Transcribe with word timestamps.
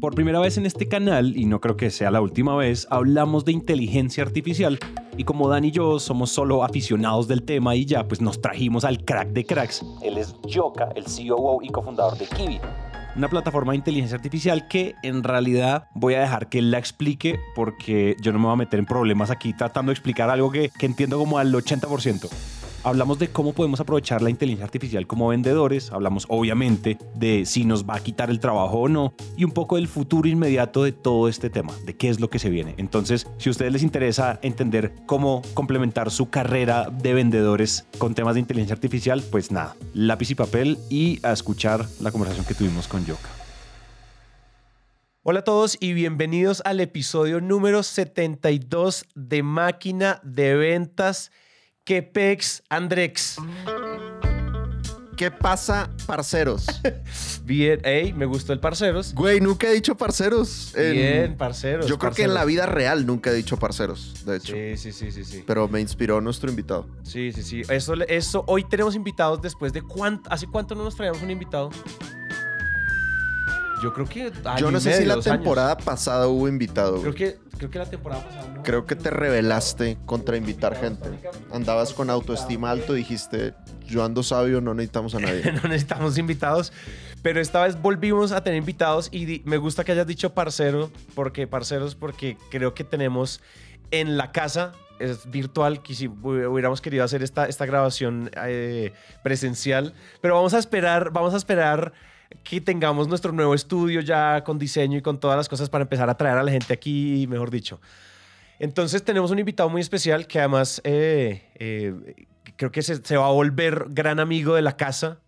Por 0.00 0.14
primera 0.14 0.38
vez 0.38 0.56
en 0.56 0.64
este 0.64 0.86
canal, 0.86 1.36
y 1.36 1.44
no 1.46 1.60
creo 1.60 1.76
que 1.76 1.90
sea 1.90 2.12
la 2.12 2.20
última 2.20 2.54
vez, 2.54 2.86
hablamos 2.88 3.44
de 3.44 3.50
inteligencia 3.50 4.22
artificial 4.22 4.78
y 5.16 5.24
como 5.24 5.48
Dan 5.48 5.64
y 5.64 5.72
yo 5.72 5.98
somos 5.98 6.30
solo 6.30 6.62
aficionados 6.62 7.26
del 7.26 7.42
tema 7.42 7.74
y 7.74 7.84
ya, 7.84 8.06
pues 8.06 8.20
nos 8.20 8.40
trajimos 8.40 8.84
al 8.84 9.04
crack 9.04 9.30
de 9.30 9.44
cracks. 9.44 9.84
Él 10.00 10.18
es 10.18 10.36
Yoka, 10.46 10.90
el 10.94 11.04
COO 11.04 11.62
y 11.62 11.68
cofundador 11.70 12.16
de 12.16 12.26
Kiwi. 12.26 12.60
Una 13.16 13.28
plataforma 13.28 13.72
de 13.72 13.78
inteligencia 13.78 14.14
artificial 14.14 14.68
que 14.68 14.94
en 15.02 15.24
realidad 15.24 15.88
voy 15.94 16.14
a 16.14 16.20
dejar 16.20 16.48
que 16.48 16.60
él 16.60 16.70
la 16.70 16.78
explique 16.78 17.40
porque 17.56 18.14
yo 18.22 18.32
no 18.32 18.38
me 18.38 18.44
voy 18.44 18.52
a 18.52 18.56
meter 18.56 18.78
en 18.78 18.86
problemas 18.86 19.32
aquí 19.32 19.52
tratando 19.52 19.90
de 19.90 19.94
explicar 19.94 20.30
algo 20.30 20.52
que, 20.52 20.70
que 20.78 20.86
entiendo 20.86 21.18
como 21.18 21.38
al 21.38 21.52
80%. 21.52 22.57
Hablamos 22.84 23.18
de 23.18 23.28
cómo 23.28 23.54
podemos 23.54 23.80
aprovechar 23.80 24.22
la 24.22 24.30
inteligencia 24.30 24.64
artificial 24.64 25.06
como 25.08 25.28
vendedores, 25.28 25.90
hablamos 25.90 26.26
obviamente 26.28 26.96
de 27.16 27.44
si 27.44 27.64
nos 27.64 27.84
va 27.84 27.96
a 27.96 28.00
quitar 28.00 28.30
el 28.30 28.38
trabajo 28.38 28.78
o 28.78 28.88
no 28.88 29.14
y 29.36 29.42
un 29.42 29.50
poco 29.50 29.76
del 29.76 29.88
futuro 29.88 30.28
inmediato 30.28 30.84
de 30.84 30.92
todo 30.92 31.28
este 31.28 31.50
tema, 31.50 31.72
de 31.84 31.96
qué 31.96 32.08
es 32.08 32.20
lo 32.20 32.30
que 32.30 32.38
se 32.38 32.50
viene. 32.50 32.76
Entonces, 32.78 33.26
si 33.38 33.48
a 33.48 33.50
ustedes 33.50 33.72
les 33.72 33.82
interesa 33.82 34.38
entender 34.42 34.94
cómo 35.06 35.42
complementar 35.54 36.12
su 36.12 36.30
carrera 36.30 36.88
de 36.88 37.14
vendedores 37.14 37.84
con 37.98 38.14
temas 38.14 38.34
de 38.34 38.40
inteligencia 38.40 38.74
artificial, 38.74 39.24
pues 39.28 39.50
nada, 39.50 39.74
lápiz 39.92 40.30
y 40.30 40.36
papel 40.36 40.78
y 40.88 41.18
a 41.24 41.32
escuchar 41.32 41.84
la 42.00 42.12
conversación 42.12 42.46
que 42.46 42.54
tuvimos 42.54 42.86
con 42.86 43.04
Yoka. 43.04 43.28
Hola 45.24 45.40
a 45.40 45.44
todos 45.44 45.76
y 45.80 45.94
bienvenidos 45.94 46.62
al 46.64 46.78
episodio 46.78 47.40
número 47.40 47.82
72 47.82 49.04
de 49.16 49.42
Máquina 49.42 50.20
de 50.22 50.54
Ventas 50.54 51.32
¿Qué 51.88 52.02
pex, 52.02 52.62
Andrex? 52.68 53.36
¿Qué 55.16 55.30
pasa, 55.30 55.88
parceros? 56.06 56.66
Bien, 57.44 57.80
hey, 57.82 58.12
me 58.12 58.26
gustó 58.26 58.52
el 58.52 58.60
parceros. 58.60 59.14
Güey, 59.14 59.40
nunca 59.40 59.68
he 59.68 59.72
dicho 59.72 59.96
parceros. 59.96 60.74
en- 60.76 60.92
Bien, 60.92 61.36
parceros. 61.38 61.86
Yo 61.86 61.98
creo 61.98 62.12
que 62.12 62.24
en 62.24 62.34
la 62.34 62.44
vida 62.44 62.66
real 62.66 63.06
nunca 63.06 63.30
he 63.30 63.34
dicho 63.34 63.56
parceros, 63.56 64.22
de 64.26 64.36
hecho. 64.36 64.52
Sí, 64.52 64.76
sí, 64.76 64.92
sí, 64.92 65.10
sí, 65.10 65.24
sí. 65.24 65.44
Pero 65.46 65.66
me 65.66 65.80
inspiró 65.80 66.20
nuestro 66.20 66.50
invitado. 66.50 66.86
Sí, 67.04 67.32
sí, 67.32 67.42
sí. 67.42 67.62
Eso, 67.70 67.94
eso, 68.06 68.44
hoy 68.48 68.64
tenemos 68.64 68.94
invitados 68.94 69.40
después 69.40 69.72
de 69.72 69.80
cuánto, 69.80 70.30
¿hace 70.30 70.46
cuánto 70.46 70.74
no 70.74 70.84
nos 70.84 70.94
traíamos 70.94 71.22
un 71.22 71.30
invitado? 71.30 71.70
Yo 73.82 73.92
creo 73.92 74.06
que 74.06 74.32
año 74.44 74.58
Yo 74.58 74.70
no 74.70 74.80
sé 74.80 74.90
medio, 74.90 75.00
si 75.02 75.06
la 75.06 75.14
años. 75.14 75.24
temporada 75.24 75.76
pasada 75.76 76.26
hubo 76.28 76.48
invitado. 76.48 77.00
Creo 77.00 77.14
que, 77.14 77.38
creo 77.56 77.70
que 77.70 77.78
la 77.78 77.86
temporada 77.86 78.24
pasada 78.24 78.52
no. 78.54 78.62
Creo 78.62 78.86
que 78.86 78.96
te 78.96 79.10
revelaste 79.10 79.98
contra 80.06 80.36
invitar 80.36 80.76
gente. 80.76 81.08
Andabas 81.52 81.92
con 81.94 82.10
autoestima 82.10 82.70
alto 82.70 82.94
y 82.94 82.98
dijiste, 83.00 83.54
yo 83.86 84.04
ando 84.04 84.22
sabio, 84.22 84.60
no 84.60 84.74
necesitamos 84.74 85.14
a 85.14 85.20
nadie. 85.20 85.52
no 85.62 85.68
necesitamos 85.68 86.18
invitados, 86.18 86.72
pero 87.22 87.40
esta 87.40 87.62
vez 87.62 87.80
volvimos 87.80 88.32
a 88.32 88.42
tener 88.42 88.58
invitados 88.58 89.08
y 89.12 89.42
me 89.44 89.56
gusta 89.56 89.84
que 89.84 89.92
hayas 89.92 90.06
dicho 90.06 90.34
parcero, 90.34 90.90
porque 91.14 91.46
parceros, 91.46 91.94
porque 91.94 92.36
creo 92.50 92.74
que 92.74 92.84
tenemos 92.84 93.40
en 93.90 94.16
la 94.16 94.32
casa, 94.32 94.72
es 94.98 95.30
virtual, 95.30 95.82
que 95.82 95.94
si 95.94 96.08
hu- 96.08 96.46
hubiéramos 96.50 96.80
querido 96.80 97.04
hacer 97.04 97.22
esta, 97.22 97.46
esta 97.46 97.64
grabación 97.64 98.30
eh, 98.44 98.92
presencial, 99.22 99.94
pero 100.20 100.34
vamos 100.34 100.52
a 100.54 100.58
esperar, 100.58 101.10
vamos 101.12 101.32
a 101.34 101.36
esperar 101.36 101.92
que 102.44 102.60
tengamos 102.60 103.08
nuestro 103.08 103.32
nuevo 103.32 103.54
estudio 103.54 104.00
ya 104.00 104.42
con 104.44 104.58
diseño 104.58 104.98
y 104.98 105.02
con 105.02 105.20
todas 105.20 105.36
las 105.36 105.48
cosas 105.48 105.70
para 105.70 105.82
empezar 105.82 106.08
a 106.10 106.16
traer 106.16 106.38
a 106.38 106.42
la 106.42 106.50
gente 106.50 106.72
aquí, 106.72 107.26
mejor 107.28 107.50
dicho. 107.50 107.80
Entonces 108.58 109.04
tenemos 109.04 109.30
un 109.30 109.38
invitado 109.38 109.68
muy 109.68 109.80
especial 109.80 110.26
que 110.26 110.38
además 110.38 110.80
eh, 110.84 111.50
eh, 111.54 112.26
creo 112.56 112.72
que 112.72 112.82
se, 112.82 112.96
se 112.96 113.16
va 113.16 113.26
a 113.26 113.32
volver 113.32 113.86
gran 113.90 114.20
amigo 114.20 114.54
de 114.54 114.62
la 114.62 114.76
casa. 114.76 115.20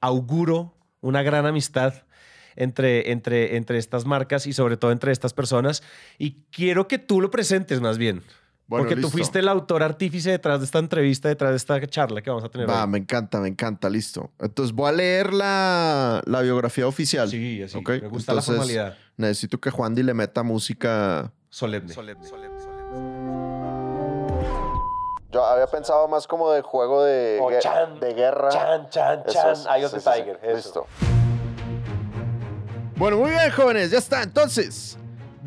Auguro 0.00 0.74
una 1.00 1.22
gran 1.22 1.46
amistad 1.46 2.04
entre, 2.58 3.12
entre, 3.12 3.56
entre 3.56 3.78
estas 3.78 4.04
marcas 4.04 4.46
y 4.46 4.52
sobre 4.52 4.76
todo 4.76 4.92
entre 4.92 5.12
estas 5.12 5.32
personas. 5.32 5.82
Y 6.18 6.42
quiero 6.50 6.88
que 6.88 6.98
tú 6.98 7.20
lo 7.20 7.30
presentes 7.30 7.80
más 7.80 7.98
bien. 7.98 8.22
Bueno, 8.68 8.84
porque 8.86 9.00
tú 9.00 9.08
fuiste 9.08 9.38
el 9.38 9.48
autor 9.48 9.82
artífice 9.82 10.30
detrás 10.30 10.58
de 10.60 10.66
esta 10.66 10.78
entrevista, 10.78 11.28
detrás 11.28 11.50
de 11.52 11.56
esta 11.56 11.80
charla 11.86 12.20
que 12.20 12.28
vamos 12.28 12.44
a 12.44 12.50
tener 12.50 12.68
Va, 12.68 12.84
hoy. 12.84 12.90
me 12.90 12.98
encanta, 12.98 13.40
me 13.40 13.48
encanta, 13.48 13.88
listo. 13.88 14.30
Entonces 14.38 14.74
voy 14.74 14.90
a 14.90 14.92
leer 14.92 15.32
la, 15.32 16.20
la 16.26 16.42
biografía 16.42 16.86
oficial. 16.86 17.30
Sí, 17.30 17.62
así. 17.62 17.78
Ok, 17.78 17.88
Me 18.02 18.08
gusta 18.08 18.34
la 18.34 18.42
formalidad. 18.42 18.94
Necesito 19.16 19.58
que 19.58 19.70
Juan 19.70 19.94
Di 19.94 20.02
le 20.02 20.12
meta 20.12 20.42
música. 20.42 21.32
Solemne. 21.48 21.94
Yo 25.30 25.44
había 25.44 25.66
pensado 25.66 26.08
más 26.08 26.26
como 26.26 26.50
de 26.52 26.62
juego 26.62 27.04
de, 27.04 27.38
O 27.40 27.50
gue- 27.50 27.58
chan, 27.60 28.00
de 28.00 28.14
guerra. 28.14 28.48
Chan, 28.50 28.88
chan, 28.90 29.20
Eso 29.26 29.32
chan. 29.34 29.52
es, 29.52 29.66
Eye 29.66 29.84
of 29.84 29.90
sí, 29.92 29.96
the 29.96 30.00
sí, 30.02 30.08
sí. 30.14 30.20
Tiger. 30.22 30.40
eso. 30.42 30.56
Listo. 30.56 30.86
Bueno, 32.96 33.18
muy 33.18 33.30
bien, 33.30 33.50
jóvenes, 33.50 33.90
ya 33.90 33.98
está. 33.98 34.22
Entonces, 34.22 34.98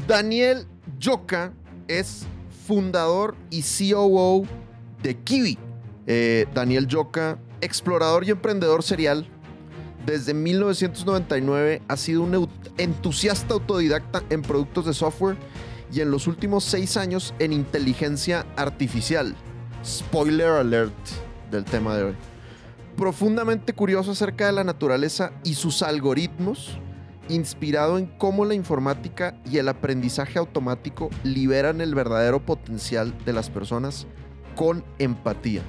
Daniel 0.08 0.66
Yoka 1.00 1.52
es 1.88 2.26
fundador 2.72 3.36
y 3.50 3.64
COO 3.64 4.46
de 5.04 5.18
Kiwi. 5.18 5.58
Eh, 6.08 6.46
Daniel 6.54 6.88
Yoka, 6.88 7.38
explorador 7.60 8.24
y 8.24 8.30
emprendedor 8.30 8.82
serial. 8.82 9.28
Desde 10.06 10.34
1999 10.34 11.82
ha 11.86 11.98
sido 11.98 12.22
un 12.22 12.50
entusiasta 12.78 13.56
autodidacta 13.56 14.24
en 14.30 14.42
productos 14.42 14.86
de 14.86 14.94
software 14.94 15.36
y 15.92 16.00
en 16.00 16.12
los 16.12 16.28
últimos 16.28 16.64
seis 16.64 16.96
años 16.96 17.34
en 17.40 17.52
inteligencia 17.52 18.46
artificial. 18.56 19.36
Spoiler 19.84 20.52
alert 20.52 20.96
del 21.52 21.66
tema 21.66 21.98
de 21.98 22.04
hoy. 22.04 22.16
Profundamente 22.96 23.74
curioso 23.74 24.12
acerca 24.12 24.46
de 24.46 24.54
la 24.54 24.64
naturaleza 24.64 25.34
y 25.44 25.56
sus 25.56 25.84
algoritmos, 25.84 26.80
inspirado 27.30 27.98
en 27.98 28.06
cómo 28.06 28.46
la 28.46 28.54
informática 28.54 29.36
y 29.50 29.58
el 29.58 29.68
aprendizaje 29.68 30.40
automático 30.40 31.10
liberan 31.24 31.82
el 31.82 31.96
verdadero 31.96 32.46
potencial 32.46 33.14
de 33.26 33.34
las 33.34 33.50
personas 33.50 34.08
con 34.56 34.84
empatía. 35.00 35.62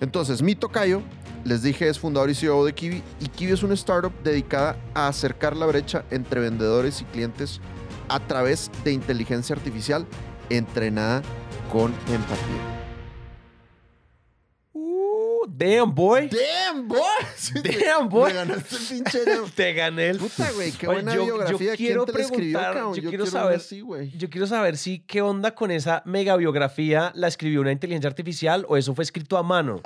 Entonces, 0.00 0.42
mi 0.42 0.54
tocayo, 0.54 1.02
les 1.44 1.62
dije, 1.62 1.88
es 1.88 1.98
fundador 1.98 2.30
y 2.30 2.34
CEO 2.34 2.64
de 2.64 2.74
Kiwi, 2.74 3.02
y 3.20 3.28
Kiwi 3.28 3.52
es 3.52 3.62
una 3.62 3.74
startup 3.74 4.12
dedicada 4.22 4.76
a 4.94 5.08
acercar 5.08 5.56
la 5.56 5.66
brecha 5.66 6.04
entre 6.10 6.40
vendedores 6.40 7.00
y 7.00 7.04
clientes 7.04 7.60
a 8.08 8.20
través 8.20 8.70
de 8.84 8.92
inteligencia 8.92 9.54
artificial 9.54 10.06
entrenada 10.50 11.22
con 11.72 11.92
empatía. 12.08 12.78
Uh, 14.72 15.46
damn, 15.48 15.94
boy. 15.94 16.28
Damn, 16.28 16.88
boy. 16.88 16.98
Damn, 17.54 18.08
boy. 18.08 18.30
Me 18.30 18.34
ganaste 18.34 18.76
el 18.76 18.82
pinche. 18.82 19.18
Te 19.54 19.72
gané 19.74 20.08
el 20.10 20.18
Puta, 20.18 20.50
güey, 20.52 20.72
qué 20.72 20.86
buena 20.86 21.14
yo- 21.14 21.20
yo 21.20 21.24
biografía. 21.36 21.76
quiero 21.76 22.04
¿Quién 22.04 22.14
te 22.14 22.18
la 22.20 22.24
escribió, 22.26 22.58
preguntar, 22.58 22.74
cabrón? 22.74 22.94
yo 22.94 23.02
Yo, 23.02 23.08
quiero 23.10 23.24
quiero 23.24 23.38
saber- 23.38 23.56
así. 23.56 23.84
Yo 24.18 24.30
quiero 24.30 24.46
saber 24.46 24.76
si 24.76 24.98
qué 25.00 25.22
onda 25.22 25.54
con 25.54 25.70
esa 25.70 26.02
mega 26.04 26.36
biografía, 26.36 27.12
la 27.14 27.28
escribió 27.28 27.60
una 27.60 27.72
inteligencia 27.72 28.08
artificial 28.08 28.64
o 28.68 28.76
eso 28.76 28.94
fue 28.94 29.04
escrito 29.04 29.36
a 29.36 29.42
mano. 29.42 29.80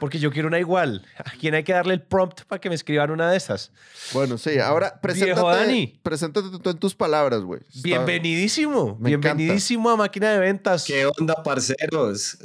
Porque 0.00 0.18
yo 0.18 0.30
quiero 0.30 0.48
una 0.48 0.58
igual. 0.58 1.04
¿A 1.18 1.30
quién 1.38 1.54
hay 1.54 1.64
que 1.64 1.72
darle 1.72 1.94
el 1.94 2.02
prompt 2.02 2.42
para 2.42 2.60
que 2.60 2.68
me 2.68 2.74
escriban 2.74 3.10
una 3.10 3.30
de 3.30 3.36
esas? 3.36 3.72
Bueno, 4.12 4.38
sí, 4.38 4.58
ahora 4.58 5.00
preséntate, 5.00 5.40
Dani. 5.40 5.98
preséntate 6.02 6.48
tú 6.62 6.70
en 6.70 6.78
tus 6.78 6.94
palabras, 6.94 7.40
güey. 7.42 7.60
Bienvenidísimo. 7.82 8.96
Me 9.00 9.08
Bienvenidísimo 9.10 9.90
a 9.90 9.96
Máquina 9.96 10.30
de 10.32 10.38
Ventas. 10.38 10.84
¿Qué 10.84 11.06
onda, 11.06 11.42
parceros? 11.42 12.38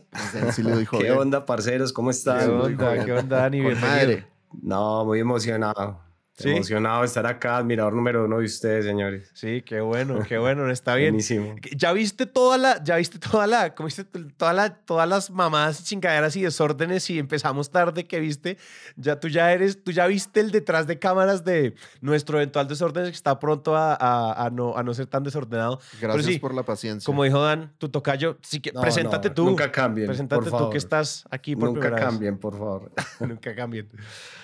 Sí 0.53 0.61
lo 0.63 0.77
dijo 0.77 0.97
¿Qué 0.97 1.05
bien. 1.05 1.17
onda, 1.17 1.45
parceros? 1.45 1.93
¿Cómo 1.93 2.09
¿Qué 2.09 2.17
están? 2.17 2.49
onda? 2.49 3.05
¿Qué 3.05 3.11
onda, 3.13 3.37
Dani? 3.37 3.57
Con 3.61 3.67
Bienvenido. 3.67 3.87
madre. 3.95 4.27
No, 4.61 5.05
muy 5.05 5.19
emocionado. 5.19 5.99
¿Sí? 6.35 6.49
Emocionado 6.49 7.01
de 7.01 7.05
estar 7.05 7.27
acá, 7.27 7.57
admirador 7.57 7.93
número 7.93 8.25
uno 8.25 8.39
de 8.39 8.45
ustedes, 8.45 8.85
señores. 8.85 9.29
Sí, 9.35 9.61
qué 9.61 9.81
bueno, 9.81 10.19
qué 10.27 10.39
bueno. 10.39 10.67
Está 10.71 10.95
bien. 10.95 11.11
Buenísimo. 11.11 11.55
Ya 11.75 11.93
viste 11.93 12.25
toda 12.25 12.57
la, 12.57 12.83
ya 12.83 12.95
viste 12.95 13.19
toda 13.19 13.45
la, 13.45 13.75
¿cómo 13.75 13.85
viste? 13.85 14.03
Toda 14.03 14.51
la, 14.51 14.73
todas 14.73 15.07
las 15.07 15.29
mamadas, 15.29 15.83
chingaderas 15.83 16.35
y 16.35 16.41
desórdenes 16.41 17.07
y 17.11 17.19
empezamos 17.19 17.69
tarde 17.69 18.05
que 18.07 18.19
viste. 18.19 18.57
Ya 18.95 19.19
tú 19.19 19.27
ya 19.27 19.51
eres, 19.53 19.83
tú 19.83 19.91
ya 19.91 20.07
viste 20.07 20.39
el 20.39 20.49
detrás 20.49 20.87
de 20.87 20.97
cámaras 20.97 21.43
de 21.45 21.75
nuestro 22.01 22.39
eventual 22.39 22.67
desorden 22.67 23.03
que 23.05 23.11
está 23.11 23.37
pronto 23.37 23.75
a, 23.75 23.93
a- 23.93 24.45
a 24.45 24.49
no, 24.49 24.75
a 24.75 24.81
no 24.81 24.95
ser 24.95 25.05
tan 25.05 25.21
desordenado. 25.23 25.79
Gracias 26.01 26.25
sí, 26.25 26.39
por 26.39 26.55
la 26.55 26.63
paciencia. 26.63 27.05
Como 27.05 27.23
dijo 27.25 27.43
Dan, 27.43 27.73
tu 27.77 27.89
tocayo, 27.89 28.39
sí 28.41 28.59
que, 28.59 28.71
No, 28.71 28.81
preséntate 28.81 29.29
no, 29.29 29.35
tú. 29.35 29.45
Nunca 29.45 29.71
cambien. 29.71 30.07
Preséntate 30.07 30.37
por 30.39 30.45
tú 30.45 30.49
favor. 30.49 30.71
que 30.71 30.79
estás 30.79 31.25
aquí 31.29 31.55
por 31.55 31.65
Nunca 31.65 31.81
primera 31.81 31.95
vez. 31.97 32.05
cambien, 32.05 32.37
por 32.39 32.53
favor. 32.57 32.91
Nunca 33.19 33.53
cambien. 33.53 33.87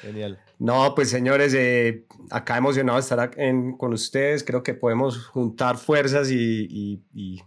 Genial. 0.04 0.40
No, 0.60 0.94
pues 0.94 1.10
señores, 1.10 1.54
eh, 1.54 2.06
acá 2.32 2.58
emocionado 2.58 3.00
estar 3.00 3.32
con 3.78 3.94
ustedes. 3.94 4.44
Creo 4.44 4.62
que 4.62 4.74
podemos 4.74 5.26
juntar 5.28 5.78
fuerzas 5.78 6.30
y, 6.32 6.68
y- 6.70 7.04
y- 7.14 7.42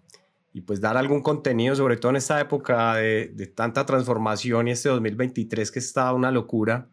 y, 0.54 0.60
pues 0.62 0.80
dar 0.82 0.96
algún 0.98 1.22
contenido, 1.22 1.74
sobre 1.74 1.96
todo 1.96 2.10
en 2.10 2.16
esta 2.16 2.38
época 2.40 2.94
de, 2.96 3.28
de 3.34 3.46
tanta 3.46 3.86
transformación 3.86 4.68
y 4.68 4.72
este 4.72 4.90
2023 4.90 5.70
que 5.70 5.78
está 5.78 6.12
una 6.12 6.30
locura. 6.30 6.88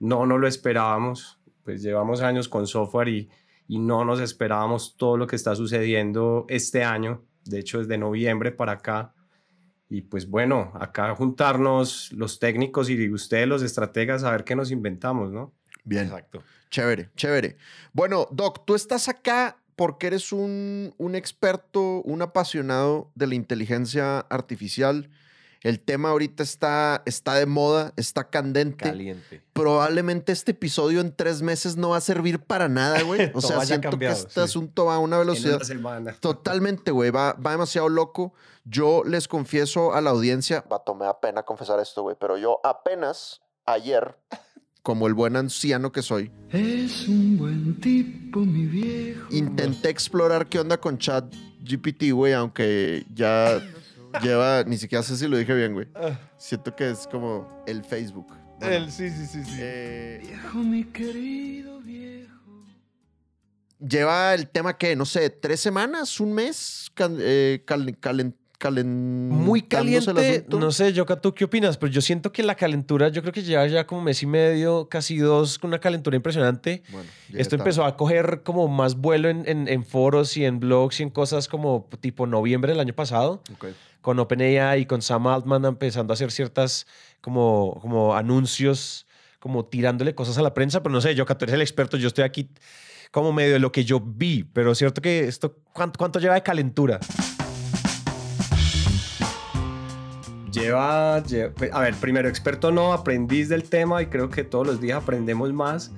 No, 0.00 0.26
no 0.26 0.36
lo 0.38 0.46
esperábamos. 0.48 1.40
Pues 1.64 1.82
llevamos 1.82 2.22
años 2.22 2.48
con 2.48 2.66
software 2.66 3.08
y, 3.08 3.28
y 3.68 3.78
no 3.78 4.04
nos 4.04 4.20
esperábamos 4.20 4.96
todo 4.96 5.16
lo 5.16 5.26
que 5.26 5.36
está 5.36 5.54
sucediendo 5.56 6.44
este 6.48 6.82
año. 6.84 7.24
De 7.44 7.58
hecho, 7.60 7.78
desde 7.78 7.98
noviembre 7.98 8.50
para 8.52 8.72
acá. 8.72 9.14
Y 9.88 10.02
pues 10.02 10.28
bueno, 10.28 10.72
acá 10.74 11.14
juntarnos 11.14 12.12
los 12.12 12.38
técnicos 12.40 12.90
y 12.90 13.10
ustedes 13.12 13.46
los 13.48 13.62
estrategas 13.62 14.24
a 14.24 14.30
ver 14.32 14.44
qué 14.44 14.56
nos 14.56 14.70
inventamos, 14.72 15.30
¿no? 15.32 15.52
Bien. 15.84 16.04
Exacto. 16.04 16.42
Chévere, 16.70 17.10
chévere. 17.16 17.56
Bueno, 17.92 18.26
Doc, 18.30 18.64
tú 18.64 18.74
estás 18.74 19.08
acá 19.08 19.58
porque 19.76 20.08
eres 20.08 20.32
un, 20.32 20.94
un 20.98 21.14
experto, 21.14 22.02
un 22.02 22.22
apasionado 22.22 23.10
de 23.14 23.26
la 23.26 23.34
inteligencia 23.34 24.20
artificial. 24.20 25.10
El 25.62 25.80
tema 25.80 26.10
ahorita 26.10 26.42
está, 26.42 27.02
está 27.06 27.34
de 27.36 27.46
moda, 27.46 27.94
está 27.96 28.28
candente. 28.28 28.84
Caliente. 28.84 29.42
Probablemente 29.54 30.30
este 30.30 30.50
episodio 30.50 31.00
en 31.00 31.14
tres 31.14 31.40
meses 31.40 31.76
no 31.76 31.90
va 31.90 31.96
a 31.96 32.02
servir 32.02 32.38
para 32.38 32.68
nada, 32.68 33.02
güey. 33.02 33.30
O 33.34 33.40
sea, 33.40 33.64
siento 33.64 33.90
cambiado, 33.90 34.14
que 34.14 34.20
este 34.20 34.34
sí. 34.34 34.40
asunto 34.40 34.84
va 34.86 34.96
a 34.96 34.98
una 34.98 35.16
En 35.16 35.22
velocidad 35.22 35.62
una. 35.70 36.12
Totalmente, 36.20 36.90
güey. 36.90 37.10
Va, 37.10 37.32
va 37.32 37.52
demasiado 37.52 37.88
loco. 37.88 38.34
Yo 38.64 39.02
les 39.06 39.26
confieso 39.26 39.94
a 39.94 40.00
la 40.00 40.10
audiencia, 40.10 40.64
vato, 40.68 40.94
me 40.94 41.04
da 41.04 41.20
pena 41.20 41.42
confesar 41.42 41.80
esto, 41.80 42.02
güey, 42.02 42.16
pero 42.18 42.38
yo 42.38 42.60
apenas 42.64 43.42
ayer, 43.66 44.16
como 44.84 45.06
el 45.08 45.14
buen 45.14 45.34
anciano 45.34 45.90
que 45.90 46.02
soy, 46.02 46.30
Es 46.50 47.08
un 47.08 47.38
buen 47.38 47.80
tipo, 47.80 48.40
mi 48.40 48.66
viejo. 48.66 49.26
intenté 49.34 49.88
explorar 49.88 50.46
qué 50.46 50.58
onda 50.60 50.76
con 50.78 50.98
chat 50.98 51.24
GPT, 51.64 52.12
güey, 52.12 52.34
aunque 52.34 53.04
ya 53.12 53.60
lleva, 54.22 54.62
ni 54.64 54.76
siquiera 54.76 55.02
sé 55.02 55.16
si 55.16 55.26
lo 55.26 55.38
dije 55.38 55.54
bien, 55.54 55.72
güey. 55.72 55.88
Siento 56.36 56.76
que 56.76 56.90
es 56.90 57.06
como 57.10 57.64
el 57.66 57.82
Facebook. 57.82 58.26
Bueno, 58.60 58.84
El- 58.84 58.92
sí, 58.92 59.08
sí, 59.08 59.26
sí, 59.26 59.42
sí. 59.42 59.56
eh, 59.58 60.20
Viejo, 60.22 60.58
mi 60.58 60.84
querido 60.84 61.80
viejo. 61.80 62.30
lleva 63.80 64.34
el 64.34 64.48
tema 64.48 64.76
que, 64.76 64.94
no 64.96 65.06
sé, 65.06 65.30
tres 65.30 65.60
semanas, 65.60 66.20
un 66.20 66.32
mes, 66.34 66.90
cal- 66.94 67.18
eh, 67.20 67.62
cal- 67.66 67.96
Muy 68.72 69.62
caliente. 69.62 70.44
No 70.48 70.70
sé, 70.72 70.92
Yoka, 70.92 71.20
¿tú 71.20 71.34
qué 71.34 71.44
opinas? 71.44 71.76
Pero 71.76 71.92
yo 71.92 72.00
siento 72.00 72.32
que 72.32 72.42
la 72.42 72.54
calentura, 72.54 73.08
yo 73.08 73.20
creo 73.22 73.32
que 73.32 73.42
lleva 73.42 73.66
ya 73.66 73.86
como 73.86 74.02
mes 74.02 74.22
y 74.22 74.26
medio, 74.26 74.88
casi 74.88 75.18
dos, 75.18 75.58
con 75.58 75.68
una 75.68 75.78
calentura 75.78 76.16
impresionante. 76.16 76.82
Bueno, 76.90 77.08
Esto 77.34 77.56
tarde. 77.56 77.62
empezó 77.62 77.84
a 77.84 77.96
coger 77.96 78.42
como 78.42 78.68
más 78.68 78.96
vuelo 78.96 79.28
en, 79.28 79.44
en- 79.48 79.68
en 79.68 79.84
foros 79.84 80.36
y 80.36 80.44
en 80.44 80.60
blogs 80.60 81.00
y 81.00 81.02
en 81.02 81.10
cosas 81.10 81.48
como 81.48 81.88
tipo 82.00 82.26
noviembre 82.26 82.72
del 82.72 82.80
año 82.80 82.94
pasado, 82.94 83.42
Ok. 83.54 83.66
con 84.00 84.18
OpenAI 84.18 84.82
y 84.82 84.86
con 84.86 85.02
Sam 85.02 85.26
Altman 85.26 85.64
empezando 85.64 86.12
a 86.12 86.14
hacer 86.14 86.30
ciertas 86.30 86.86
como, 87.20 87.78
como 87.80 88.14
anuncios, 88.14 89.06
como 89.40 89.64
tirándole 89.64 90.14
cosas 90.14 90.38
a 90.38 90.42
la 90.42 90.54
prensa, 90.54 90.82
pero 90.82 90.92
no 90.92 91.00
sé, 91.00 91.14
yo, 91.14 91.24
tú 91.26 91.44
eres 91.44 91.54
el 91.54 91.60
experto, 91.62 91.96
yo 91.96 92.08
estoy 92.08 92.24
aquí 92.24 92.48
como 93.10 93.32
medio 93.32 93.52
de 93.52 93.58
lo 93.60 93.70
que 93.72 93.84
yo 93.84 94.00
vi, 94.00 94.42
pero 94.44 94.72
es 94.72 94.78
cierto 94.78 95.00
que 95.00 95.20
esto, 95.28 95.56
¿cuánto, 95.72 95.98
cuánto 95.98 96.18
lleva 96.18 96.34
de 96.34 96.42
calentura? 96.42 96.98
Lleva, 100.60 101.22
lle- 101.24 101.52
pues, 101.54 101.72
a 101.72 101.80
ver, 101.80 101.94
primero 101.94 102.28
experto 102.28 102.70
no, 102.70 102.92
aprendiz 102.92 103.48
del 103.48 103.64
tema 103.64 104.02
y 104.02 104.06
creo 104.06 104.30
que 104.30 104.44
todos 104.44 104.66
los 104.66 104.80
días 104.80 105.02
aprendemos 105.02 105.52
más. 105.52 105.92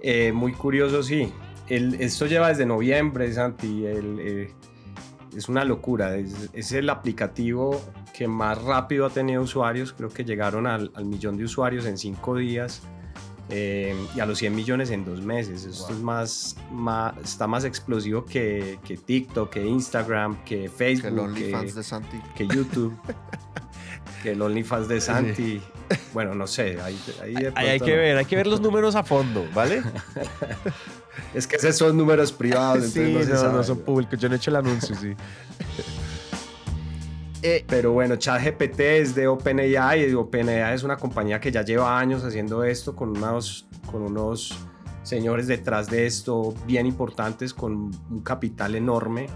Eh, 0.00 0.32
muy 0.32 0.52
curioso, 0.52 1.02
sí. 1.02 1.32
El- 1.68 1.94
esto 2.00 2.26
lleva 2.26 2.48
desde 2.48 2.66
noviembre, 2.66 3.32
Santi. 3.32 3.86
el, 3.86 4.18
eh, 4.20 4.52
es 5.36 5.48
una 5.48 5.64
locura. 5.64 6.16
Es, 6.16 6.50
es 6.52 6.72
el 6.72 6.88
aplicativo 6.90 7.80
que 8.12 8.28
más 8.28 8.62
rápido 8.62 9.06
ha 9.06 9.10
tenido 9.10 9.42
usuarios. 9.42 9.92
Creo 9.92 10.08
que 10.10 10.24
llegaron 10.24 10.66
al, 10.66 10.92
al 10.94 11.04
millón 11.06 11.36
de 11.36 11.44
usuarios 11.44 11.86
en 11.86 11.98
cinco 11.98 12.36
días 12.36 12.82
eh, 13.48 13.96
y 14.14 14.20
a 14.20 14.26
los 14.26 14.38
100 14.38 14.54
millones 14.54 14.90
en 14.90 15.04
dos 15.04 15.20
meses. 15.22 15.64
Esto 15.64 15.92
es 15.92 15.98
más, 16.00 16.56
más, 16.70 17.14
está 17.24 17.46
más 17.46 17.64
explosivo 17.64 18.24
que, 18.24 18.78
que 18.84 18.96
TikTok, 18.96 19.50
que 19.50 19.66
Instagram, 19.66 20.36
que 20.44 20.62
Que 20.62 20.68
Facebook. 20.68 21.14
que- 21.34 21.46
OnlyFans 21.46 21.74
de 21.74 21.82
Santi. 21.82 22.20
que 22.36 22.46
YouTube, 22.46 22.94
que 24.24 24.30
el 24.30 24.40
OnlyFans 24.40 24.88
de 24.88 25.00
Santi. 25.02 25.60
Bueno, 26.14 26.34
no 26.34 26.46
sé, 26.46 26.78
ahí, 26.80 26.98
ahí 27.22 27.34
de 27.34 27.52
Ahí 27.54 27.68
hay 27.68 27.78
que 27.80 27.90
no. 27.90 27.96
ver, 27.98 28.16
hay 28.16 28.24
que 28.24 28.36
ver 28.36 28.46
los 28.46 28.58
números 28.58 28.96
a 28.96 29.04
fondo, 29.04 29.46
¿vale? 29.54 29.82
Es 31.34 31.46
que 31.46 31.56
esos 31.56 31.76
son 31.76 31.96
números 31.96 32.32
privados, 32.32 32.86
sí, 32.86 33.00
entonces 33.00 33.42
no, 33.42 33.62
son 33.62 33.78
públicos. 33.80 34.18
Yo 34.18 34.28
no 34.28 34.34
he 34.34 34.38
hecho 34.38 34.50
el 34.50 34.56
anuncio, 34.56 34.96
sí. 34.96 35.14
Eh, 37.46 37.62
Pero 37.68 37.92
bueno, 37.92 38.16
ChatGPT 38.16 38.80
es 38.80 39.14
de 39.14 39.28
OpenAI 39.28 40.08
y 40.10 40.14
OpenAI 40.14 40.74
es 40.74 40.82
una 40.82 40.96
compañía 40.96 41.38
que 41.38 41.52
ya 41.52 41.60
lleva 41.60 41.98
años 41.98 42.24
haciendo 42.24 42.64
esto 42.64 42.96
con 42.96 43.10
unos, 43.10 43.66
con 43.92 44.00
unos 44.00 44.56
señores 45.02 45.46
detrás 45.46 45.90
de 45.90 46.06
esto 46.06 46.54
bien 46.66 46.86
importantes 46.86 47.52
con 47.52 47.90
un 48.10 48.22
capital 48.22 48.74
enorme. 48.76 49.26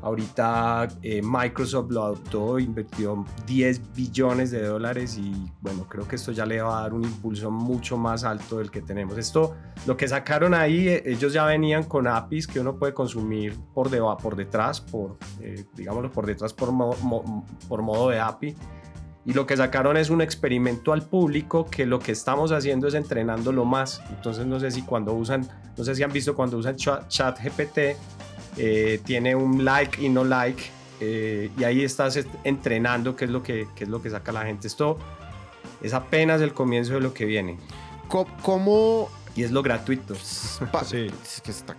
Ahorita 0.00 0.88
eh, 1.02 1.20
Microsoft 1.22 1.90
lo 1.90 2.04
adoptó, 2.04 2.58
invirtió 2.58 3.24
10 3.46 3.94
billones 3.94 4.50
de 4.50 4.64
dólares 4.64 5.18
y 5.18 5.32
bueno, 5.60 5.86
creo 5.88 6.06
que 6.06 6.16
esto 6.16 6.32
ya 6.32 6.46
le 6.46 6.60
va 6.62 6.78
a 6.78 6.82
dar 6.82 6.94
un 6.94 7.02
impulso 7.04 7.50
mucho 7.50 7.96
más 7.96 8.24
alto 8.24 8.58
del 8.58 8.70
que 8.70 8.80
tenemos. 8.80 9.18
Esto, 9.18 9.54
lo 9.86 9.96
que 9.96 10.06
sacaron 10.06 10.54
ahí, 10.54 10.88
eh, 10.88 11.02
ellos 11.06 11.32
ya 11.32 11.44
venían 11.44 11.82
con 11.84 12.06
APIs 12.06 12.46
que 12.46 12.60
uno 12.60 12.76
puede 12.78 12.94
consumir 12.94 13.56
por, 13.74 13.90
deba- 13.90 14.16
por 14.16 14.36
detrás, 14.36 14.80
por, 14.80 15.16
eh, 15.40 15.64
digámoslo, 15.74 16.10
por 16.12 16.26
detrás 16.26 16.52
por, 16.54 16.70
mo- 16.72 16.94
mo- 17.02 17.44
por 17.68 17.82
modo 17.82 18.10
de 18.10 18.20
API. 18.20 18.54
Y 19.26 19.34
lo 19.34 19.46
que 19.46 19.56
sacaron 19.58 19.98
es 19.98 20.08
un 20.08 20.22
experimento 20.22 20.92
al 20.94 21.02
público 21.02 21.66
que 21.66 21.84
lo 21.84 21.98
que 21.98 22.12
estamos 22.12 22.50
haciendo 22.50 22.88
es 22.88 22.94
entrenándolo 22.94 23.66
más. 23.66 24.00
Entonces 24.08 24.46
no 24.46 24.58
sé 24.58 24.70
si 24.70 24.82
cuando 24.82 25.12
usan, 25.12 25.46
no 25.76 25.84
sé 25.84 25.94
si 25.94 26.02
han 26.02 26.12
visto 26.12 26.34
cuando 26.34 26.56
usan 26.56 26.76
chat, 26.76 27.06
chat 27.08 27.38
GPT, 27.38 27.96
eh, 28.58 29.00
tiene 29.04 29.34
un 29.34 29.64
like 29.64 30.02
y 30.04 30.08
no 30.08 30.24
like. 30.24 30.62
eh, 31.00 31.50
y 31.56 31.62
ahí 31.64 31.84
estás 31.84 32.16
est- 32.16 32.28
entrenando 32.44 33.14
qué 33.14 33.24
es, 33.26 33.30
lo 33.30 33.42
que, 33.42 33.68
qué 33.76 33.84
es 33.84 33.90
lo 33.90 34.02
que 34.02 34.10
saca 34.10 34.32
la 34.32 34.42
gente. 34.44 34.66
Esto 34.66 34.98
es 35.80 35.94
apenas 35.94 36.40
el 36.40 36.52
comienzo 36.52 36.94
de 36.94 37.00
lo 37.00 37.14
que 37.14 37.24
viene. 37.24 37.56
¿Cómo 38.42 39.08
Y 39.36 39.44
es 39.44 39.52
lo 39.52 39.62
gratuito. 39.62 40.14
Pa- 40.72 40.84
Sí. 40.84 41.06
Es 41.24 41.40
que 41.40 41.50
está 41.52 41.76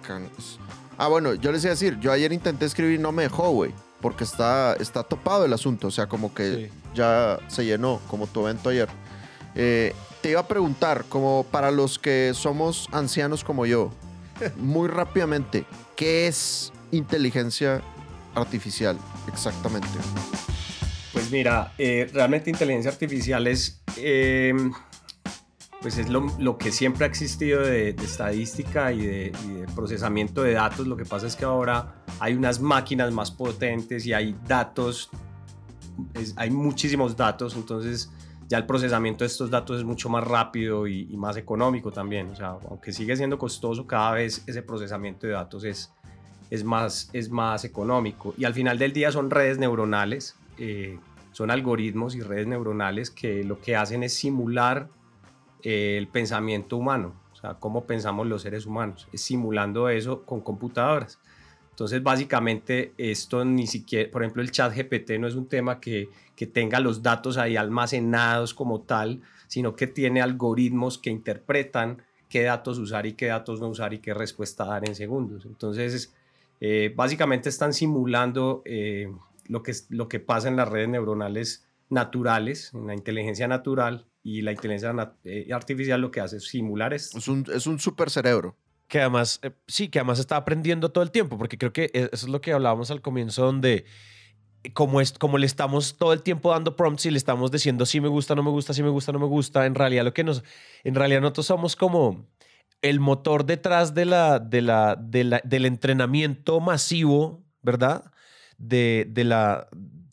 Ah, 0.98 1.08
bueno, 1.08 1.34
yo 1.34 1.52
les 1.52 1.64
iba 1.64 1.72
a 1.72 1.76
decir, 1.76 1.98
yo 2.00 2.12
ayer 2.12 2.32
intenté 2.32 2.66
escribir 2.66 3.00
y 3.00 3.02
no 3.02 3.12
me 3.12 3.24
dejó, 3.24 3.50
güey. 3.52 3.74
Porque 4.02 4.24
está, 4.24 4.74
está 4.80 5.04
topado 5.04 5.44
el 5.46 5.52
asunto. 5.54 5.88
O 5.88 5.92
sea, 5.92 6.08
como 6.08 6.34
que 6.34 6.56
Sí. 6.56 6.70
ya 6.96 7.40
se 7.48 7.66
llenó, 7.66 8.00
como 8.08 8.28
tu 8.28 8.42
evento 8.48 8.70
ayer. 8.70 8.88
Eh, 9.56 9.94
te 10.22 10.32
iba 10.32 10.40
a 10.42 10.48
preguntar, 10.48 11.04
como 11.10 11.46
para 11.52 11.72
los 11.72 12.00
que 12.00 12.32
somos 12.34 12.88
ancianos 12.92 13.44
como 13.44 13.66
yo, 13.66 13.92
muy 14.58 14.88
rápidamente, 14.88 15.66
¿qué 15.96 16.28
es 16.28 16.72
inteligencia 16.92 17.82
artificial 18.36 18.98
exactamente? 19.28 19.88
Pues 21.14 21.32
mira, 21.32 21.74
eh, 21.78 22.10
realmente 22.14 22.50
inteligencia 22.50 22.92
artificial 22.92 23.48
es, 23.48 23.82
eh, 23.98 24.54
pues 25.82 25.98
es 25.98 26.10
lo, 26.10 26.28
lo 26.40 26.58
que 26.58 26.72
siempre 26.72 27.06
ha 27.06 27.08
existido 27.08 27.62
de, 27.62 27.90
estadística 27.90 28.92
y 28.92 29.06
de, 29.06 29.32
procesamiento 29.76 30.44
de 30.44 30.54
datos. 30.54 30.88
Lo 30.88 30.96
que 30.98 31.06
pasa 31.06 31.28
es 31.28 31.36
que 31.36 31.46
ahora 31.46 32.04
hay 32.20 32.36
unas 32.36 32.60
máquinas 32.60 33.12
más 33.12 33.32
potentes 33.32 34.06
y 34.06 34.14
hay 34.14 34.36
datos, 34.48 35.10
hay 36.36 36.52
muchísimos 36.52 37.16
datos, 37.16 37.56
entonces 37.56 38.10
ya 38.50 38.58
el 38.58 38.66
procesamiento 38.66 39.24
de 39.24 39.28
estos 39.28 39.52
datos 39.52 39.78
es 39.78 39.86
mucho 39.86 40.10
más 40.10 40.24
rápido 40.24 40.88
y, 40.88 41.06
más 41.16 41.38
económico 41.38 41.92
también. 41.92 42.32
O 42.32 42.36
sea, 42.36 42.58
aunque 42.68 42.92
sigue 42.92 43.16
siendo 43.16 43.38
costoso, 43.38 43.86
cada 43.86 44.14
vez 44.14 44.44
ese 44.48 44.64
procesamiento 44.64 45.28
de 45.28 45.34
datos 45.34 45.64
es, 45.64 45.94
es, 46.50 46.64
más, 46.64 47.12
es 47.14 47.30
más 47.30 47.64
económico. 47.64 48.34
Y 48.40 48.46
al 48.46 48.56
final 48.56 48.80
del 48.80 48.92
día 48.92 49.12
son 49.12 49.30
redes 49.30 49.60
neuronales, 49.60 50.36
eh, 50.58 50.98
son 51.32 51.52
algoritmos 51.52 52.16
y 52.16 52.22
redes 52.22 52.48
neuronales 52.48 53.12
que 53.12 53.44
lo 53.44 53.62
que 53.62 53.76
hacen 53.76 54.02
es 54.02 54.16
simular 54.16 54.90
eh, 55.62 55.98
el 56.00 56.08
pensamiento 56.08 56.76
humano, 56.76 57.14
o 57.32 57.36
sea, 57.36 57.54
cómo 57.54 57.86
pensamos 57.86 58.26
los 58.26 58.42
seres 58.42 58.66
humanos, 58.66 59.08
simulando 59.14 59.90
eso 59.90 60.24
con 60.24 60.42
computadoras. 60.42 61.19
Entonces, 61.80 62.04
básicamente, 62.04 62.92
esto 62.98 63.46
ni 63.46 63.66
siquiera, 63.66 64.12
por 64.12 64.22
ejemplo, 64.22 64.42
el 64.42 64.52
chat 64.52 64.76
GPT 64.76 65.12
no 65.18 65.28
es 65.28 65.36
un 65.36 65.48
tema 65.48 65.80
que, 65.80 66.10
que 66.36 66.46
tenga 66.46 66.82
los 66.82 67.02
datos 67.02 67.38
ahí 67.38 67.56
almacenados 67.56 68.54
como 68.54 68.82
tal, 68.82 69.22
sino 69.48 69.78
que 69.78 69.88
tiene 69.88 70.22
algoritmos 70.22 70.98
que 70.98 71.10
interpretan 71.10 72.02
qué 72.28 72.44
datos 72.44 72.80
usar 72.80 73.06
y 73.06 73.14
qué 73.14 73.28
datos 73.28 73.62
no 73.62 73.70
usar 73.70 73.94
y 73.94 74.00
qué 74.00 74.14
respuesta 74.14 74.66
dar 74.66 74.86
en 74.90 74.94
segundos. 74.94 75.46
Entonces, 75.46 76.14
eh, 76.60 76.92
básicamente 76.94 77.48
están 77.48 77.72
simulando 77.72 78.62
eh, 78.66 79.10
lo, 79.48 79.64
que, 79.64 79.72
lo 79.88 80.10
que 80.10 80.20
pasa 80.20 80.50
en 80.50 80.58
las 80.58 80.68
redes 80.68 80.90
neuronales 80.90 81.66
naturales, 81.90 82.74
en 82.74 82.88
la 82.88 82.94
inteligencia 82.94 83.48
natural, 83.48 84.06
y 84.22 84.42
la 84.42 84.52
inteligencia 84.52 84.94
eh, 85.24 85.48
artificial 85.54 86.02
lo 86.02 86.12
que 86.12 86.20
hace 86.20 86.36
es 86.38 86.44
simular 86.50 86.94
esto. 86.94 87.18
Es 87.18 87.30
un, 87.30 87.46
es 87.54 87.66
un 87.68 87.80
super 87.80 88.10
cerebro. 88.10 88.58
Que 88.90 89.00
además, 89.02 89.40
eh, 89.44 89.52
sí, 89.68 89.90
que 89.90 90.00
además 90.00 90.20
está 90.20 90.36
aprendiendo 90.38 90.92
todo 90.92 91.04
el 91.06 91.12
tiempo, 91.12 91.38
porque 91.38 91.58
creo 91.60 91.74
que 91.74 91.86
e- 91.94 92.10
eso 92.12 92.26
es 92.26 92.30
lo 92.30 92.42
que 92.42 92.54
hablábamos 92.54 92.92
al 92.92 93.02
comienzo, 93.02 93.46
donde 93.46 93.86
eh, 94.64 94.74
como, 94.74 95.02
es, 95.02 95.14
como 95.14 95.38
le 95.38 95.46
estamos 95.48 95.98
todo 95.98 96.14
el 96.14 96.24
tiempo 96.24 96.52
dando 96.52 96.76
prompts 96.76 97.06
y 97.08 97.12
le 97.12 97.18
estamos 97.18 97.52
diciendo 97.52 97.86
sí 97.86 98.02
me 98.02 98.10
gusta, 98.10 98.36
no 98.36 98.44
me 98.44 98.52
gusta, 98.52 98.74
sí 98.74 98.84
me 98.84 98.90
gusta, 98.90 99.12
no 99.14 99.20
me 99.20 99.28
gusta, 99.28 99.66
en 99.68 99.76
realidad 99.76 100.06
lo 100.06 100.14
que 100.14 100.24
nos, 100.26 100.44
en 100.84 100.96
realidad 100.96 101.22
nosotros 101.22 101.48
somos 101.48 101.76
como 101.76 102.28
el 102.82 103.00
motor 103.00 103.46
detrás 103.46 103.94
de 103.96 104.06
la, 104.06 104.40
de 104.40 104.62
la, 104.64 104.96
de 104.96 105.24
la- 105.26 105.42
del 105.46 105.66
entrenamiento 105.66 106.60
masivo, 106.62 107.44
¿verdad? 107.62 108.12
De, 108.58 109.06
de 109.10 109.24
la, 109.26 109.70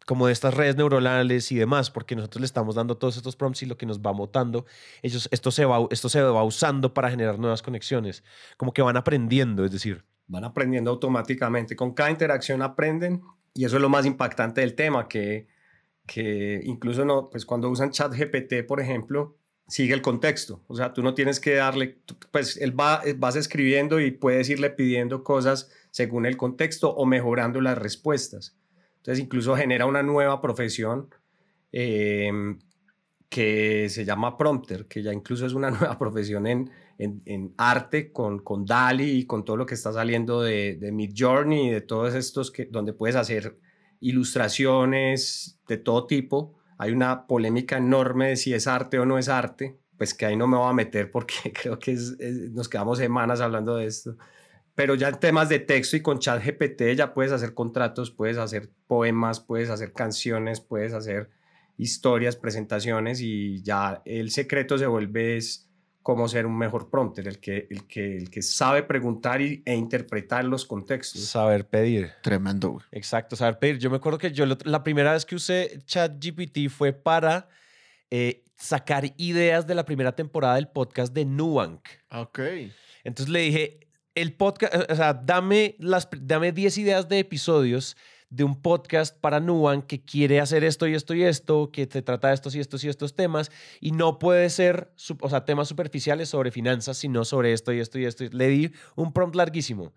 como 0.06 0.28
de 0.28 0.32
estas 0.32 0.54
redes 0.54 0.76
neuronales 0.76 1.52
y 1.52 1.56
demás, 1.56 1.90
porque 1.90 2.16
nosotros 2.16 2.40
le 2.40 2.46
estamos 2.46 2.76
dando 2.76 2.96
todos 2.96 3.16
estos 3.16 3.36
prompts 3.36 3.64
y 3.64 3.66
lo 3.66 3.76
que 3.76 3.84
nos 3.84 4.00
va 4.00 4.12
votando, 4.12 4.64
ellos, 5.02 5.28
esto, 5.32 5.50
se 5.50 5.64
va, 5.66 5.86
esto 5.90 6.08
se 6.08 6.22
va 6.22 6.42
usando 6.44 6.94
para 6.94 7.10
generar 7.10 7.38
nuevas 7.38 7.60
conexiones, 7.60 8.24
como 8.56 8.72
que 8.72 8.80
van 8.80 8.96
aprendiendo, 8.96 9.64
es 9.64 9.72
decir, 9.72 10.04
van 10.28 10.44
aprendiendo 10.44 10.90
automáticamente. 10.90 11.76
Con 11.76 11.92
cada 11.92 12.10
interacción 12.10 12.62
aprenden 12.62 13.22
y 13.52 13.64
eso 13.64 13.76
es 13.76 13.82
lo 13.82 13.88
más 13.88 14.06
impactante 14.06 14.60
del 14.60 14.74
tema, 14.74 15.08
que, 15.08 15.48
que 16.06 16.60
incluso 16.64 17.04
no, 17.04 17.28
pues 17.28 17.44
cuando 17.44 17.68
usan 17.68 17.90
ChatGPT, 17.90 18.66
por 18.66 18.80
ejemplo, 18.80 19.36
sigue 19.66 19.94
el 19.94 20.02
contexto. 20.02 20.62
O 20.68 20.76
sea, 20.76 20.92
tú 20.92 21.02
no 21.02 21.14
tienes 21.14 21.40
que 21.40 21.54
darle, 21.54 21.98
pues 22.30 22.56
él 22.58 22.78
va, 22.78 23.02
vas 23.16 23.34
escribiendo 23.34 23.98
y 24.00 24.12
puedes 24.12 24.48
irle 24.50 24.70
pidiendo 24.70 25.24
cosas 25.24 25.70
según 25.90 26.26
el 26.26 26.36
contexto 26.36 26.94
o 26.94 27.06
mejorando 27.06 27.60
las 27.60 27.78
respuestas. 27.78 28.56
Entonces, 29.06 29.24
incluso 29.24 29.54
genera 29.54 29.86
una 29.86 30.02
nueva 30.02 30.40
profesión 30.40 31.08
em, 31.70 32.58
que 33.28 33.88
se 33.88 34.04
llama 34.04 34.36
prompter, 34.36 34.86
que 34.86 35.00
ya 35.00 35.12
incluso 35.12 35.46
es 35.46 35.52
una 35.52 35.70
nueva 35.70 35.96
profesión 35.96 36.46
en, 36.48 36.72
en, 36.98 37.54
arte 37.56 38.10
con, 38.10 38.40
con 38.40 38.66
DALI 38.66 39.10
y 39.18 39.26
con 39.26 39.44
todo 39.44 39.56
lo 39.56 39.64
que 39.64 39.74
está 39.74 39.92
saliendo 39.92 40.42
de, 40.42 40.76
de 40.76 40.90
Mid 40.90 41.12
Journey 41.16 41.68
y 41.68 41.70
de 41.70 41.82
todos 41.82 42.14
estos 42.14 42.50
que, 42.50 42.64
donde 42.64 42.94
puedes 42.94 43.14
hacer 43.14 43.58
ilustraciones 44.00 45.60
de 45.68 45.76
todo 45.76 46.06
tipo 46.06 46.56
hay 46.78 46.92
una 46.92 47.26
polémica 47.26 47.78
enorme 47.78 48.30
de 48.30 48.36
si 48.36 48.52
es 48.54 48.66
arte 48.66 48.98
o 48.98 49.06
no 49.06 49.18
es 49.18 49.28
arte, 49.28 49.78
pues 49.96 50.14
que 50.14 50.26
ahí 50.26 50.36
no 50.36 50.46
me 50.46 50.56
voy 50.56 50.68
a 50.68 50.74
meter 50.74 51.10
porque 51.10 51.52
creo 51.62 51.78
que 51.78 51.96
nos 52.50 52.68
quedamos 52.68 52.98
semanas 52.98 53.40
hablando 53.40 53.76
de 53.76 53.86
esto. 53.86 54.16
Pero 54.76 54.94
ya 54.94 55.08
en 55.08 55.18
temas 55.18 55.48
de 55.48 55.58
texto 55.58 55.96
y 55.96 56.02
con 56.02 56.18
chat 56.18 56.44
GPT 56.44 56.94
ya 56.94 57.14
puedes 57.14 57.32
hacer 57.32 57.54
contratos, 57.54 58.10
puedes 58.10 58.36
hacer 58.36 58.70
poemas, 58.86 59.40
puedes 59.40 59.70
hacer 59.70 59.92
canciones, 59.92 60.60
puedes 60.60 60.92
hacer 60.92 61.30
historias, 61.78 62.36
presentaciones 62.36 63.20
y 63.22 63.62
ya 63.62 64.02
el 64.04 64.30
secreto 64.30 64.76
se 64.76 64.86
vuelve 64.86 65.38
es 65.38 65.68
cómo 66.02 66.28
ser 66.28 66.46
un 66.46 66.56
mejor 66.56 66.90
prompter, 66.90 67.26
el 67.26 67.40
que, 67.40 67.66
el 67.70 67.86
que, 67.86 68.18
el 68.18 68.30
que 68.30 68.42
sabe 68.42 68.82
preguntar 68.82 69.40
y, 69.40 69.62
e 69.64 69.74
interpretar 69.74 70.44
los 70.44 70.66
contextos. 70.66 71.22
Saber 71.22 71.66
pedir. 71.66 72.12
Tremendo. 72.22 72.80
Exacto, 72.92 73.34
saber 73.34 73.58
pedir. 73.58 73.78
Yo 73.78 73.90
me 73.90 73.96
acuerdo 73.96 74.18
que 74.18 74.30
yo 74.30 74.44
la 74.46 74.84
primera 74.84 75.14
vez 75.14 75.24
que 75.24 75.34
usé 75.34 75.80
ChatGPT 75.86 76.68
fue 76.68 76.92
para 76.92 77.48
eh, 78.10 78.44
sacar 78.56 79.14
ideas 79.16 79.66
de 79.66 79.74
la 79.74 79.84
primera 79.84 80.14
temporada 80.14 80.56
del 80.56 80.68
podcast 80.68 81.14
de 81.14 81.24
Nubank. 81.24 81.88
Ok. 82.10 82.40
Entonces 83.02 83.32
le 83.32 83.40
dije, 83.40 83.85
el 84.16 84.32
podcast, 84.32 84.90
o 84.90 84.96
sea, 84.96 85.14
dame, 85.14 85.76
las, 85.78 86.08
dame 86.20 86.50
10 86.50 86.78
ideas 86.78 87.08
de 87.08 87.20
episodios 87.20 87.96
de 88.30 88.42
un 88.42 88.60
podcast 88.60 89.16
para 89.20 89.38
Nuan 89.38 89.82
que 89.82 90.02
quiere 90.02 90.40
hacer 90.40 90.64
esto 90.64 90.88
y 90.88 90.94
esto 90.94 91.14
y 91.14 91.22
esto, 91.22 91.70
que 91.70 91.86
se 91.90 92.02
trata 92.02 92.28
de 92.28 92.34
estos 92.34 92.56
y 92.56 92.60
estos 92.60 92.82
y 92.82 92.88
estos 92.88 93.14
temas, 93.14 93.52
y 93.80 93.92
no 93.92 94.18
puede 94.18 94.50
ser, 94.50 94.90
o 95.20 95.30
sea, 95.30 95.44
temas 95.44 95.68
superficiales 95.68 96.30
sobre 96.30 96.50
finanzas, 96.50 96.96
sino 96.96 97.24
sobre 97.24 97.52
esto 97.52 97.72
y 97.72 97.78
esto 97.78 97.98
y 97.98 98.04
esto. 98.04 98.24
Le 98.32 98.48
di 98.48 98.72
un 98.96 99.12
prompt 99.12 99.36
larguísimo. 99.36 99.92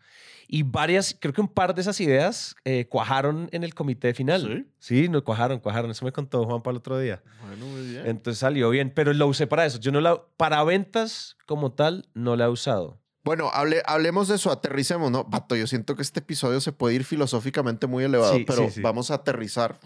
Y 0.47 0.63
varias, 0.63 1.15
creo 1.19 1.33
que 1.33 1.41
un 1.41 1.47
par 1.47 1.73
de 1.73 1.81
esas 1.81 1.99
ideas 2.01 2.55
eh, 2.65 2.87
cuajaron 2.89 3.49
en 3.51 3.63
el 3.63 3.73
comité 3.73 4.13
final. 4.13 4.67
Sí, 4.79 5.03
sí, 5.03 5.09
no 5.09 5.23
cuajaron, 5.23 5.59
cuajaron. 5.59 5.91
Eso 5.91 6.05
me 6.05 6.11
contó 6.11 6.43
Juan 6.45 6.61
para 6.61 6.71
el 6.73 6.77
otro 6.77 6.99
día. 6.99 7.21
Bueno, 7.47 7.65
muy 7.67 7.87
bien. 7.87 8.07
Entonces 8.07 8.39
salió 8.39 8.69
bien, 8.71 8.91
pero 8.93 9.13
lo 9.13 9.27
usé 9.27 9.47
para 9.47 9.65
eso. 9.65 9.79
Yo 9.79 9.91
no 9.91 10.01
la, 10.01 10.23
para 10.37 10.63
ventas 10.63 11.37
como 11.45 11.71
tal, 11.71 12.09
no 12.15 12.35
la 12.35 12.45
he 12.45 12.49
usado. 12.49 12.99
Bueno, 13.29 13.51
hable, 13.53 13.83
hablemos 13.85 14.27
de 14.27 14.37
eso, 14.37 14.51
aterricemos, 14.51 15.11
¿no? 15.11 15.29
Pato, 15.29 15.55
yo 15.55 15.67
siento 15.67 15.95
que 15.95 16.01
este 16.01 16.19
episodio 16.19 16.59
se 16.61 16.71
puede 16.71 16.95
ir 16.95 17.03
filosóficamente 17.03 17.85
muy 17.85 18.03
elevado, 18.03 18.35
pero 18.47 18.67
vamos 18.81 19.11
a 19.11 19.13
aterrizar 19.13 19.79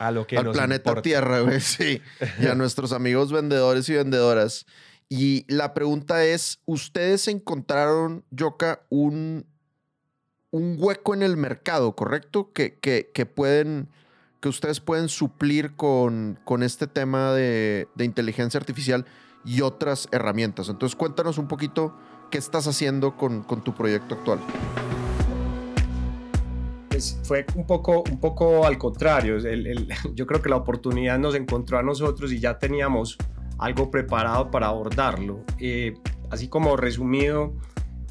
a 0.00 0.10
lo 0.10 0.26
que 0.26 0.36
al 0.36 0.50
planeta 0.50 1.00
Tierra, 1.00 1.42
güey, 1.42 1.60
sí, 1.60 2.02
y 2.40 2.46
a 2.48 2.56
nuestros 2.56 2.90
amigos 2.90 3.30
vendedores 3.30 3.88
y 3.88 3.94
vendedoras. 3.94 4.66
Y 5.08 5.44
la 5.46 5.74
pregunta 5.74 6.24
es, 6.24 6.58
¿ustedes 6.64 7.28
encontraron, 7.28 8.24
Yoka, 8.32 8.82
un, 8.88 9.46
un 10.50 10.74
hueco 10.76 11.14
en 11.14 11.22
el 11.22 11.36
mercado, 11.36 11.94
correcto? 11.94 12.50
Que, 12.52 12.80
que, 12.80 13.12
que 13.14 13.26
pueden, 13.26 13.90
que 14.40 14.48
ustedes 14.48 14.80
pueden 14.80 15.08
suplir 15.08 15.76
con, 15.76 16.40
con 16.42 16.64
este 16.64 16.88
tema 16.88 17.30
de, 17.30 17.86
de 17.94 18.04
inteligencia 18.04 18.58
artificial 18.58 19.06
y 19.44 19.60
otras 19.60 20.08
herramientas. 20.10 20.68
Entonces, 20.68 20.96
cuéntanos 20.96 21.38
un 21.38 21.46
poquito 21.46 21.96
¿Qué 22.32 22.38
estás 22.38 22.66
haciendo 22.66 23.14
con, 23.14 23.42
con 23.42 23.62
tu 23.62 23.74
proyecto 23.74 24.14
actual? 24.14 24.38
Pues 26.88 27.20
fue 27.24 27.44
un 27.54 27.66
poco, 27.66 28.04
un 28.10 28.18
poco 28.20 28.64
al 28.64 28.78
contrario. 28.78 29.36
El, 29.36 29.86
yo 30.14 30.26
creo 30.26 30.40
que 30.40 30.48
la 30.48 30.56
oportunidad 30.56 31.18
nos 31.18 31.34
encontró 31.34 31.78
a 31.78 31.82
nosotros 31.82 32.32
y 32.32 32.40
ya 32.40 32.58
teníamos 32.58 33.18
algo 33.58 33.90
preparado 33.90 34.50
para 34.50 34.68
abordarlo. 34.68 35.44
Eh, 35.58 35.92
así 36.30 36.48
como 36.48 36.74
resumido, 36.78 37.52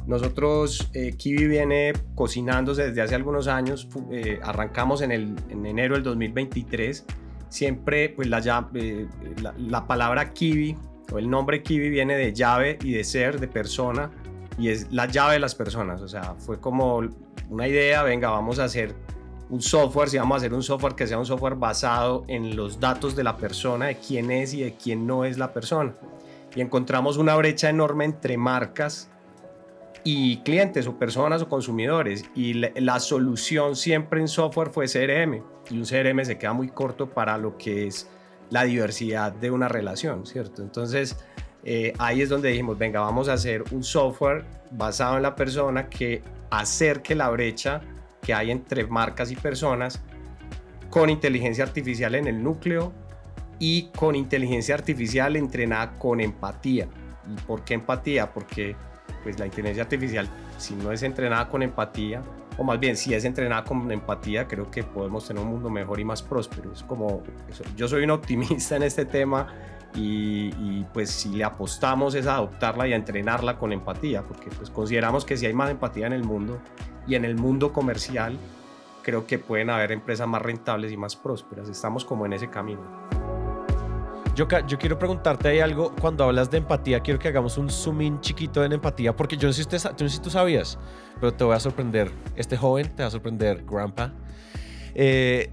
nosotros, 0.06 0.92
eh, 0.94 1.14
Kiwi 1.18 1.48
viene 1.48 1.94
cocinándose 2.14 2.90
desde 2.90 3.02
hace 3.02 3.16
algunos 3.16 3.48
años. 3.48 3.88
Eh, 4.12 4.40
arrancamos 4.44 5.02
en, 5.02 5.14
el, 5.14 5.36
en 5.50 5.66
enero 5.66 5.96
del 5.96 6.04
2023. 6.04 7.08
Siempre, 7.50 8.10
pues 8.10 8.28
la, 8.28 8.70
eh, 8.76 9.08
la, 9.42 9.56
la 9.58 9.88
palabra 9.88 10.32
Kiwi 10.32 10.78
el 11.18 11.30
nombre 11.30 11.62
Kiwi 11.62 11.90
viene 11.90 12.16
de 12.16 12.34
llave 12.34 12.78
y 12.84 12.94
de 12.94 13.04
ser, 13.04 13.40
de 13.40 13.48
persona, 13.48 14.12
y 14.58 14.70
es 14.70 14.92
la 14.92 15.08
llave 15.08 15.34
de 15.34 15.40
las 15.40 15.56
personas. 15.56 16.02
O 16.02 16.08
sea, 16.08 16.36
fue 16.38 16.60
como 16.60 17.02
una 17.50 17.68
idea, 17.68 18.04
venga, 18.04 18.30
vamos 18.30 18.60
a 18.60 18.66
hacer 18.66 18.96
un 19.50 19.62
software, 19.62 20.10
si 20.10 20.18
vamos 20.18 20.36
a 20.36 20.38
hacer 20.38 20.54
un 20.54 20.64
software 20.64 20.96
que 20.96 21.06
sea 21.06 21.18
un 21.18 21.26
software 21.26 21.56
basado 21.56 22.24
en 22.28 22.56
los 22.56 22.80
datos 22.80 23.16
de 23.16 23.24
la 23.24 23.36
persona, 23.36 23.88
de 23.88 23.98
quién 23.98 24.32
es 24.32 24.54
y 24.54 24.62
de 24.62 24.76
quién 24.76 25.06
no 25.06 25.26
es 25.26 25.38
la 25.38 25.52
persona. 25.52 25.94
Y 26.56 26.62
encontramos 26.62 27.18
una 27.18 27.36
brecha 27.36 27.70
enorme 27.70 28.06
entre 28.06 28.38
marcas 28.38 29.10
y 30.04 30.38
clientes 30.38 30.88
o 30.88 30.98
personas 30.98 31.42
o 31.42 31.50
consumidores. 31.50 32.26
Y 32.36 32.54
la, 32.54 33.00
solución 33.00 33.76
siempre 33.76 34.20
en 34.20 34.28
software 34.28 34.70
fue 34.70 34.88
CRM. 34.88 35.44
Y 35.70 35.78
un 35.78 35.86
CRM 35.86 36.24
se 36.26 36.38
queda 36.38 36.54
muy 36.54 36.70
corto 36.70 37.10
para 37.10 37.38
lo 37.38 37.58
que 37.58 37.88
es 37.88 38.10
la 38.52 38.64
diversidad 38.64 39.32
de 39.32 39.50
una 39.50 39.68
relación, 39.68 40.26
¿cierto? 40.28 40.62
Entonces, 40.62 41.18
eh, 41.64 41.94
ahí 41.98 42.22
es 42.22 42.30
donde 42.30 42.50
dijimos, 42.50 42.78
venga, 42.78 43.00
vamos 43.00 43.30
a 43.30 43.34
hacer 43.34 43.64
un 43.72 43.84
software 43.84 44.46
basado 44.70 45.18
en 45.18 45.24
la 45.24 45.36
persona 45.36 45.90
que 45.90 46.22
acerque 46.50 47.16
la 47.16 47.30
brecha 47.30 47.82
que 48.22 48.34
hay 48.34 48.52
entre 48.52 48.86
marcas 48.86 49.32
y 49.32 49.36
personas 49.36 50.02
con 50.90 51.10
inteligencia 51.10 51.64
artificial 51.64 52.14
en 52.14 52.28
el 52.28 52.44
núcleo 52.44 52.94
y 53.58 53.90
con 53.96 54.16
inteligencia 54.16 54.76
artificial 54.76 55.36
entrenada 55.38 55.98
con 55.98 56.20
empatía. 56.20 56.88
¿Y 57.28 57.42
por 57.44 57.64
qué 57.64 57.76
empatía? 57.76 58.34
Porque 58.34 58.76
pues 59.24 59.40
la 59.40 59.46
inteligencia 59.46 59.84
artificial, 59.84 60.28
si 60.58 60.76
no 60.76 60.92
es 60.92 61.04
entrenada 61.04 61.48
con 61.48 61.64
empatía, 61.64 62.22
o 62.58 62.64
más 62.64 62.80
bien 62.80 62.98
si 62.98 63.14
es 63.14 63.26
entrenada 63.26 63.64
con 63.64 63.92
empatía, 63.92 64.48
creo 64.48 64.70
que 64.70 64.84
podemos 64.84 65.28
tener 65.28 65.44
un 65.44 65.50
mundo 65.50 65.70
mejor 65.70 66.00
y 66.00 66.06
más 66.06 66.22
próspero. 66.22 66.72
Es 66.72 66.84
como, 66.84 67.24
yo 67.76 67.88
soy 67.88 68.04
un 68.04 68.12
optimista 68.12 68.76
en 68.76 68.84
este 68.84 69.06
tema 69.06 69.48
y, 69.96 70.84
pues 70.94 71.10
si 71.10 71.30
le 71.30 71.44
apostamos 71.44 72.16
es 72.16 72.28
a 72.28 72.36
adoptarla 72.36 72.88
y 72.88 72.94
a 72.94 72.96
entrenarla 72.96 73.58
con 73.58 73.74
empatía, 73.74 74.24
porque 74.24 74.50
pues 74.50 74.70
consideramos 74.70 75.26
que 75.26 75.38
si 75.38 75.46
hay 75.46 75.54
más 75.54 75.70
empatía 75.70 76.08
en 76.08 76.14
el 76.14 76.24
mundo 76.24 76.60
y 77.08 77.16
en 77.16 77.26
el 77.26 77.36
mundo 77.36 77.74
comercial, 77.74 78.38
creo 79.02 79.26
que 79.26 79.40
pueden 79.40 79.70
haber 79.70 79.92
empresas 79.92 80.28
más 80.28 80.42
rentables 80.42 80.92
y 80.92 80.98
más 80.98 81.16
prósperas. 81.16 81.70
Estamos 81.70 82.06
como 82.06 82.26
en 82.26 82.34
ese 82.34 82.50
camino. 82.50 83.21
Yo, 84.36 84.48
quiero 84.48 84.98
preguntarte 84.98 85.50
ahí 85.50 85.60
algo. 85.60 85.94
Cuando 86.00 86.24
hablas 86.24 86.50
de 86.50 86.58
empatía, 86.58 87.02
quiero 87.02 87.20
que 87.20 87.28
hagamos 87.28 87.58
un 87.58 87.70
zoom 87.70 88.02
in 88.02 88.22
chiquito 88.22 88.64
en 88.64 88.72
empatía, 88.72 89.16
porque 89.16 89.36
yo 89.36 89.48
no 89.48 89.54
sé 89.54 89.64
si, 89.64 89.70
tú, 89.70 89.76
no 89.76 89.98
sé 89.98 90.10
si 90.10 90.22
tú 90.22 90.30
sabías, 90.30 90.80
pero 91.20 91.34
te 91.34 91.44
voy 91.44 91.56
a 91.56 91.60
sorprender. 91.60 92.12
Este 92.36 92.56
joven 92.56 92.90
te 92.96 93.04
va 93.04 93.08
a 93.08 93.12
sorprender, 93.12 93.64
Grandpa. 93.66 94.14
Eh, 94.96 95.52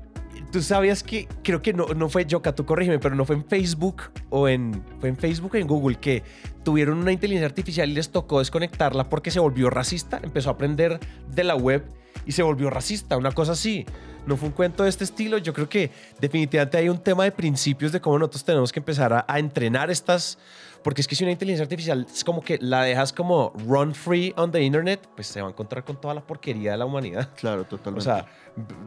tú 0.53 0.63
sabías 0.63 1.03
que, 1.03 1.27
creo 1.43 1.61
que 1.61 1.73
no, 1.73 1.87
no 1.89 2.09
fue 2.09 2.25
Yoka, 2.25 2.55
tú 2.55 2.65
corrígeme, 2.65 3.01
pero 3.01 3.17
no 3.17 3.25
fue 3.25 3.37
en 3.37 3.45
Facebook 3.45 4.03
o 4.31 4.49
en, 4.49 4.83
fue 5.01 5.09
en 5.09 5.17
Facebook 5.17 5.51
o 5.55 5.57
en 5.57 5.67
Google 5.67 5.97
que 5.97 6.23
tuvieron 6.65 6.99
una 6.99 7.13
inteligencia 7.13 7.47
artificial 7.47 7.91
y 7.91 7.95
les 7.95 8.11
tocó 8.11 8.39
desconectarla 8.39 9.09
porque 9.09 9.31
se 9.31 9.41
volvió 9.41 9.71
racista, 9.71 10.21
empezó 10.23 10.51
a 10.51 10.53
aprender 10.53 11.01
de 11.29 11.45
la 11.45 11.57
web 11.57 11.85
y 12.27 12.33
se 12.33 12.43
volvió 12.43 12.71
racista, 12.71 13.17
una 13.17 13.33
cosa 13.33 13.53
así 13.53 13.87
no 14.29 14.37
fue 14.37 14.49
un 14.49 14.55
cuento 14.55 14.85
de 14.85 14.91
este 14.91 15.05
estilo. 15.05 15.39
Yo 15.39 15.53
creo 15.53 15.69
que 15.69 15.91
definitivamente 16.21 16.77
hay 16.77 16.89
un 16.89 16.99
tema 16.99 17.25
de 17.25 17.33
principios 17.33 17.91
de 17.91 18.01
cómo 18.01 18.19
nosotros 18.19 18.45
tenemos 18.45 18.71
que 18.71 18.79
empezar 18.79 19.25
a, 19.27 19.39
entrenar 19.39 19.91
estas, 19.91 20.39
porque 20.85 21.01
es 21.01 21.09
que 21.09 21.17
si 21.17 21.25
una 21.25 21.33
inteligencia 21.33 21.65
artificial 21.65 22.07
es 22.13 22.23
como 22.23 22.43
que 22.43 22.59
la 22.61 22.83
dejas 22.83 23.13
como 23.13 23.53
run 23.67 23.95
free 23.95 24.33
on 24.37 24.53
the 24.53 24.63
internet, 24.63 25.09
pues 25.15 25.27
se 25.27 25.41
va 25.41 25.49
a 25.49 25.51
encontrar 25.51 25.85
con 25.85 26.01
toda 26.01 26.15
la 26.15 26.21
porquería 26.21 26.73
de 26.73 26.77
la 26.77 26.85
humanidad. 26.85 27.31
Claro, 27.37 27.65
totalmente. 27.65 28.09
O 28.09 28.13
sea, 28.13 28.27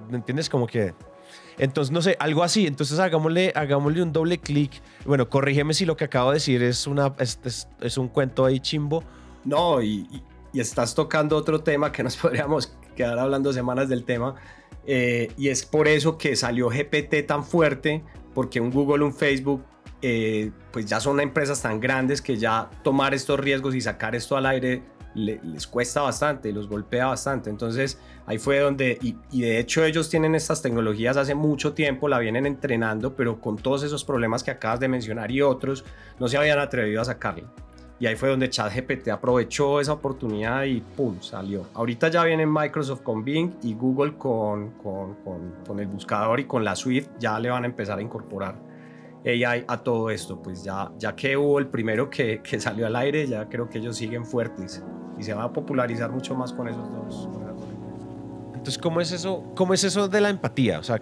¿me 0.09 0.17
entiendes? 0.17 0.49
Como 0.49 0.67
que... 0.67 0.93
Entonces, 1.57 1.91
no 1.91 2.01
sé, 2.01 2.17
algo 2.19 2.43
así. 2.43 2.67
Entonces, 2.67 2.99
hagámosle, 2.99 3.53
hagámosle 3.55 4.01
un 4.01 4.11
doble 4.11 4.37
clic. 4.39 4.81
Bueno, 5.05 5.29
corrígeme 5.29 5.73
si 5.73 5.85
lo 5.85 5.95
que 5.95 6.05
acabo 6.05 6.31
de 6.31 6.35
decir 6.35 6.61
es, 6.63 6.87
una, 6.87 7.13
es, 7.19 7.39
es, 7.81 7.97
un 7.97 8.07
cuento 8.07 8.45
ahí 8.45 8.59
chimbo. 8.59 9.03
No, 9.43 9.81
y, 9.81 10.07
y, 10.53 10.59
estás 10.59 10.93
tocando 10.93 11.37
otro 11.37 11.61
tema 11.61 11.91
que 11.91 12.03
nos 12.03 12.17
podríamos 12.17 12.73
quedar 12.95 13.17
hablando 13.19 13.53
semanas 13.53 13.89
del 13.89 14.03
tema, 14.03 14.35
eh, 14.85 15.31
y 15.37 15.49
es 15.49 15.65
por 15.65 15.87
eso 15.87 16.17
que 16.17 16.35
salió 16.35 16.69
GPT 16.69 17.25
tan 17.27 17.43
fuerte, 17.43 18.03
porque 18.33 18.59
un 18.59 18.71
Google, 18.71 19.03
un 19.03 19.13
Facebook, 19.13 19.63
eh, 20.01 20.51
pues 20.71 20.85
ya 20.85 20.99
son 20.99 21.19
empresas 21.19 21.61
tan 21.61 21.79
grandes 21.79 22.21
que 22.21 22.37
ya 22.37 22.69
tomar 22.83 23.13
estos 23.13 23.39
riesgos 23.39 23.75
y 23.75 23.81
sacar 23.81 24.15
esto 24.15 24.35
al 24.35 24.45
aire 24.47 24.81
le- 25.13 25.39
les 25.43 25.67
cuesta 25.67 26.01
bastante, 26.01 26.51
los 26.51 26.67
golpea 26.67 27.07
bastante. 27.07 27.49
Entonces 27.49 27.99
ahí 28.25 28.37
fue 28.39 28.59
donde, 28.59 28.97
y, 29.01 29.15
y 29.31 29.41
de 29.41 29.59
hecho 29.59 29.83
ellos 29.83 30.09
tienen 30.09 30.33
estas 30.33 30.61
tecnologías 30.61 31.17
hace 31.17 31.35
mucho 31.35 31.73
tiempo, 31.73 32.07
la 32.07 32.17
vienen 32.19 32.45
entrenando, 32.45 33.15
pero 33.15 33.39
con 33.41 33.57
todos 33.57 33.83
esos 33.83 34.03
problemas 34.05 34.43
que 34.43 34.51
acabas 34.51 34.79
de 34.79 34.87
mencionar 34.87 35.29
y 35.31 35.41
otros, 35.41 35.83
no 36.19 36.27
se 36.27 36.37
habían 36.37 36.59
atrevido 36.59 37.01
a 37.01 37.05
sacarla. 37.05 37.51
Y 38.01 38.07
ahí 38.07 38.15
fue 38.15 38.29
donde 38.29 38.49
ChatGPT 38.49 39.09
aprovechó 39.09 39.79
esa 39.79 39.93
oportunidad 39.93 40.63
y 40.63 40.81
¡pum! 40.81 41.21
salió. 41.21 41.67
Ahorita 41.75 42.07
ya 42.07 42.23
viene 42.23 42.47
Microsoft 42.47 43.03
con 43.03 43.23
Bing 43.23 43.51
y 43.61 43.75
Google 43.75 44.17
con, 44.17 44.71
con, 44.71 45.13
con, 45.23 45.53
con 45.67 45.79
el 45.79 45.85
buscador 45.85 46.39
y 46.39 46.45
con 46.45 46.63
la 46.63 46.75
suite 46.75 47.07
ya 47.19 47.39
le 47.39 47.51
van 47.51 47.63
a 47.63 47.67
empezar 47.67 47.99
a 47.99 48.01
incorporar 48.01 48.55
AI 49.23 49.65
a 49.67 49.77
todo 49.77 50.09
esto. 50.09 50.41
Pues 50.41 50.63
ya, 50.63 50.91
ya 50.97 51.15
que 51.15 51.37
hubo 51.37 51.59
el 51.59 51.67
primero 51.67 52.09
que, 52.09 52.41
que 52.41 52.59
salió 52.59 52.87
al 52.87 52.95
aire, 52.95 53.27
ya 53.27 53.47
creo 53.47 53.69
que 53.69 53.77
ellos 53.77 53.97
siguen 53.97 54.25
fuertes 54.25 54.83
y 55.19 55.21
se 55.21 55.35
va 55.35 55.43
a 55.43 55.53
popularizar 55.53 56.09
mucho 56.11 56.33
más 56.33 56.51
con 56.53 56.69
esos 56.69 56.91
dos. 56.91 57.29
Entonces, 58.61 58.79
¿cómo 58.79 58.99
es 58.99 59.11
eso, 59.11 59.43
cómo 59.55 59.75
es 59.75 59.83
eso 59.83 60.07
de 60.07 60.21
la 60.21 60.29
empatía? 60.29 60.79
O 60.79 60.83
sea, 60.83 60.99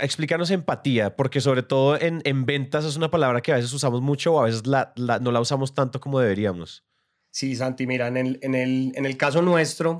explícanos 0.00 0.50
empatía, 0.50 1.16
porque 1.16 1.40
sobre 1.40 1.62
todo 1.62 2.00
en, 2.00 2.20
en 2.24 2.46
ventas 2.46 2.84
es 2.84 2.96
una 2.96 3.10
palabra 3.10 3.40
que 3.40 3.52
a 3.52 3.56
veces 3.56 3.72
usamos 3.72 4.00
mucho 4.00 4.34
o 4.34 4.40
a 4.40 4.44
veces 4.44 4.66
la- 4.66 4.92
no 4.96 5.32
la 5.32 5.40
usamos 5.40 5.74
tanto 5.74 6.00
como 6.00 6.20
deberíamos. 6.20 6.84
Sí, 7.30 7.56
Santi, 7.56 7.86
mira, 7.86 8.06
en 8.08 8.16
el, 8.16 8.38
en 8.42 8.54
el, 8.54 8.92
en 8.94 9.06
el 9.06 9.16
caso 9.16 9.42
nuestro, 9.42 9.98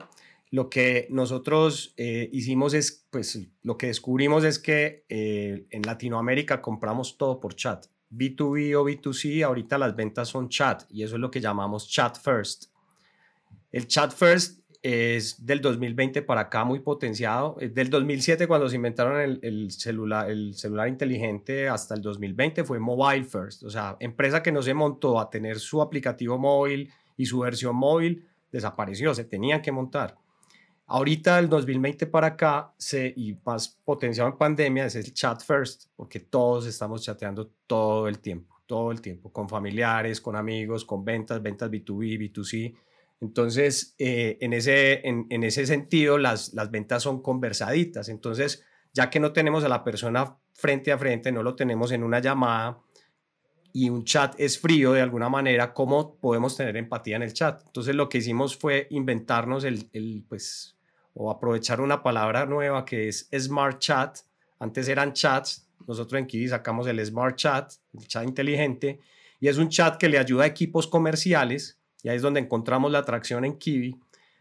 lo 0.50 0.70
que 0.70 1.08
nosotros 1.10 1.94
eh, 1.96 2.28
hicimos 2.32 2.74
es, 2.74 3.06
pues 3.10 3.38
lo 3.62 3.76
que 3.76 3.88
descubrimos 3.88 4.44
es 4.44 4.60
que 4.60 5.04
eh, 5.08 5.66
en 5.70 5.82
Latinoamérica 5.82 6.62
compramos 6.62 7.18
todo 7.18 7.40
por 7.40 7.54
chat. 7.56 7.86
B2B 8.10 8.76
o 8.76 8.84
B2C, 8.84 9.42
ahorita 9.44 9.76
las 9.78 9.96
ventas 9.96 10.28
son 10.28 10.48
chat 10.48 10.84
y 10.88 11.02
eso 11.02 11.16
es 11.16 11.20
lo 11.20 11.30
que 11.30 11.40
llamamos 11.40 11.88
chat 11.88 12.16
first. 12.16 12.66
El 13.72 13.88
chat 13.88 14.12
first 14.14 14.60
es 14.84 15.46
del 15.46 15.62
2020 15.62 16.20
para 16.20 16.42
acá 16.42 16.62
muy 16.62 16.80
potenciado. 16.80 17.56
Es 17.58 17.74
Del 17.74 17.88
2007 17.88 18.46
cuando 18.46 18.68
se 18.68 18.76
inventaron 18.76 19.18
el, 19.18 19.40
el 19.42 19.70
celular, 19.70 20.30
el 20.30 20.54
celular 20.54 20.88
inteligente 20.88 21.70
hasta 21.70 21.94
el 21.94 22.02
2020 22.02 22.64
fue 22.64 22.78
mobile 22.78 23.24
first. 23.24 23.62
O 23.62 23.70
sea, 23.70 23.96
empresa 23.98 24.42
que 24.42 24.52
no 24.52 24.60
se 24.60 24.74
montó 24.74 25.18
a 25.18 25.30
tener 25.30 25.58
su 25.58 25.80
aplicativo 25.80 26.36
móvil 26.38 26.92
y 27.16 27.24
su 27.24 27.38
versión 27.38 27.76
móvil 27.76 28.26
desapareció, 28.52 29.14
se 29.14 29.24
tenían 29.24 29.62
que 29.62 29.72
montar. 29.72 30.18
Ahorita 30.86 31.36
del 31.36 31.48
2020 31.48 32.06
para 32.06 32.26
acá, 32.26 32.74
se, 32.76 33.14
y 33.16 33.38
más 33.42 33.80
potenciado 33.86 34.28
en 34.28 34.36
pandemia, 34.36 34.84
es 34.84 34.96
el 34.96 35.14
chat 35.14 35.42
first, 35.42 35.86
porque 35.96 36.20
todos 36.20 36.66
estamos 36.66 37.02
chateando 37.02 37.50
todo 37.66 38.06
el 38.06 38.18
tiempo, 38.18 38.60
todo 38.66 38.92
el 38.92 39.00
tiempo, 39.00 39.32
con 39.32 39.48
familiares, 39.48 40.20
con 40.20 40.36
amigos, 40.36 40.84
con 40.84 41.06
ventas, 41.06 41.42
ventas 41.42 41.70
B2B, 41.70 42.18
B2C. 42.18 42.76
Entonces, 43.24 43.94
eh, 43.98 44.36
en, 44.42 44.52
ese, 44.52 45.00
en, 45.08 45.44
ese 45.44 45.64
sentido, 45.66 46.18
las, 46.18 46.52
las 46.52 46.70
ventas 46.70 47.02
son 47.02 47.22
conversaditas. 47.22 48.10
Entonces, 48.10 48.62
ya 48.92 49.08
que 49.08 49.18
no 49.18 49.32
tenemos 49.32 49.64
a 49.64 49.68
la 49.68 49.82
persona 49.82 50.36
frente 50.52 50.92
a 50.92 50.98
frente, 50.98 51.32
no 51.32 51.42
lo 51.42 51.54
tenemos 51.56 51.90
en 51.92 52.02
una 52.02 52.20
llamada 52.20 52.80
y 53.72 53.88
un 53.88 54.04
chat 54.04 54.34
es 54.38 54.58
frío 54.58 54.92
de 54.92 55.00
alguna 55.00 55.30
manera, 55.30 55.72
¿cómo 55.72 56.16
podemos 56.16 56.54
tener 56.54 56.76
empatía 56.76 57.16
en 57.16 57.22
el 57.22 57.32
chat? 57.32 57.62
Entonces, 57.64 57.94
lo 57.94 58.10
que 58.10 58.18
hicimos 58.18 58.56
fue 58.56 58.88
inventarnos 58.90 59.64
el, 59.64 59.88
el 59.94 60.22
pues, 60.28 60.76
o 61.14 61.30
aprovechar 61.30 61.80
una 61.80 62.02
palabra 62.02 62.44
nueva 62.44 62.84
que 62.84 63.08
es 63.08 63.30
Smart 63.34 63.78
Chat. 63.78 64.18
Antes 64.58 64.86
eran 64.86 65.14
chats, 65.14 65.66
nosotros 65.86 66.20
en 66.20 66.26
Kiwi 66.26 66.48
sacamos 66.48 66.86
el 66.88 67.04
Smart 67.04 67.36
Chat, 67.36 67.72
el 67.98 68.06
chat 68.06 68.24
inteligente, 68.24 69.00
y 69.40 69.48
es 69.48 69.56
un 69.56 69.70
chat 69.70 69.96
que 69.96 70.10
le 70.10 70.18
ayuda 70.18 70.44
a 70.44 70.46
equipos 70.46 70.86
comerciales, 70.86 71.78
y 72.04 72.10
ahí 72.10 72.16
es 72.16 72.22
donde 72.22 72.38
encontramos 72.38 72.92
la 72.92 72.98
atracción 73.00 73.44
en 73.46 73.58
Kiwi, 73.58 73.98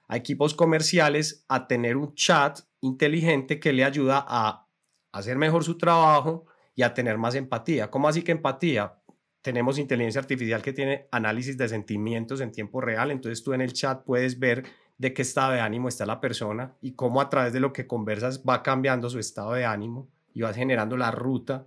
a 0.09 0.17
equipos 0.17 0.53
comerciales 0.53 1.45
a 1.47 1.65
tener 1.65 1.95
un 1.95 2.13
chat 2.13 2.59
inteligente 2.81 3.59
que 3.59 3.71
le 3.71 3.85
ayuda 3.85 4.23
a 4.27 4.67
hacer 5.13 5.37
mejor 5.37 5.63
su 5.63 5.77
trabajo 5.77 6.45
y 6.75 6.83
a 6.83 6.93
tener 6.93 7.17
más 7.17 7.35
empatía. 7.35 7.89
¿Cómo 7.89 8.09
así 8.09 8.21
que 8.21 8.33
empatía? 8.33 8.99
Tenemos 9.41 9.79
inteligencia 9.79 10.19
artificial 10.19 10.61
que 10.61 10.73
tiene 10.73 11.07
análisis 11.09 11.57
de 11.57 11.69
sentimientos 11.69 12.41
en 12.41 12.51
tiempo 12.51 12.81
real, 12.81 13.11
entonces 13.11 13.41
tú 13.43 13.53
en 13.53 13.61
el 13.61 13.71
chat 13.71 14.03
puedes 14.03 14.37
ver 14.37 14.65
de 14.97 15.13
qué 15.13 15.21
estado 15.21 15.53
de 15.53 15.61
ánimo 15.61 15.87
está 15.87 16.05
la 16.05 16.19
persona 16.19 16.75
y 16.81 16.93
cómo 16.93 17.21
a 17.21 17.29
través 17.29 17.53
de 17.53 17.61
lo 17.61 17.71
que 17.71 17.87
conversas 17.87 18.43
va 18.43 18.61
cambiando 18.61 19.09
su 19.09 19.19
estado 19.19 19.53
de 19.53 19.63
ánimo 19.63 20.09
y 20.33 20.41
vas 20.41 20.57
generando 20.57 20.97
la 20.97 21.11
ruta. 21.11 21.65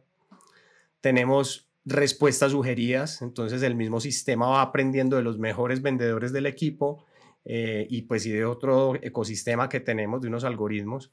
Tenemos 1.01 1.71
respuestas 1.87 2.51
sugeridas, 2.51 3.23
entonces 3.23 3.63
el 3.63 3.77
mismo 3.77 4.01
sistema 4.01 4.49
va 4.49 4.61
aprendiendo 4.61 5.17
de 5.17 5.23
los 5.23 5.39
mejores 5.39 5.83
vendedores 5.83 6.33
del 6.33 6.47
equipo 6.47 7.05
eh, 7.45 7.87
y 7.89 8.03
pues 8.03 8.27
y 8.27 8.33
de 8.33 8.45
otro 8.45 8.97
ecosistema 9.01 9.69
que 9.69 9.79
tenemos, 9.79 10.21
de 10.21 10.29
unos 10.29 10.43
algoritmos. 10.43 11.13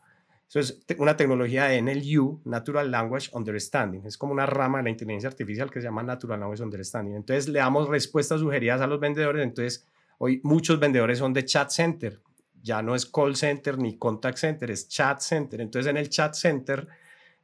Eso 0.50 0.60
es 0.60 0.84
una 0.98 1.16
tecnología 1.16 1.66
de 1.66 1.82
NLU, 1.82 2.42
Natural 2.46 2.90
Language 2.90 3.30
Understanding. 3.34 4.02
Es 4.06 4.18
como 4.18 4.34
una 4.34 4.48
rama 4.48 4.80
de 4.80 4.86
la 4.86 4.90
inteligencia 4.90 5.30
artificial 5.30 5.70
que 5.70 5.80
se 5.80 5.86
llama 5.86 6.04
Natural 6.04 6.40
Language 6.40 6.64
Understanding. 6.64 7.16
Entonces 7.16 7.48
le 7.48 7.60
damos 7.60 7.88
respuestas 7.88 8.40
sugeridas 8.40 8.82
a 8.82 8.88
los 8.88 9.00
vendedores. 9.00 9.44
Entonces 9.44 9.88
hoy 10.18 10.42
muchos 10.44 10.80
vendedores 10.80 11.20
son 11.20 11.34
de 11.34 11.46
chat 11.46 11.70
center. 11.70 12.20
Ya 12.62 12.82
no 12.82 12.96
es 12.96 13.06
call 13.06 13.36
center 13.36 13.78
ni 13.78 13.98
contact 13.98 14.38
center, 14.38 14.72
es 14.72 14.88
chat 14.88 15.22
center. 15.22 15.62
Entonces 15.62 15.90
en 15.90 15.98
el 15.98 16.10
chat 16.10 16.34
center, 16.34 16.88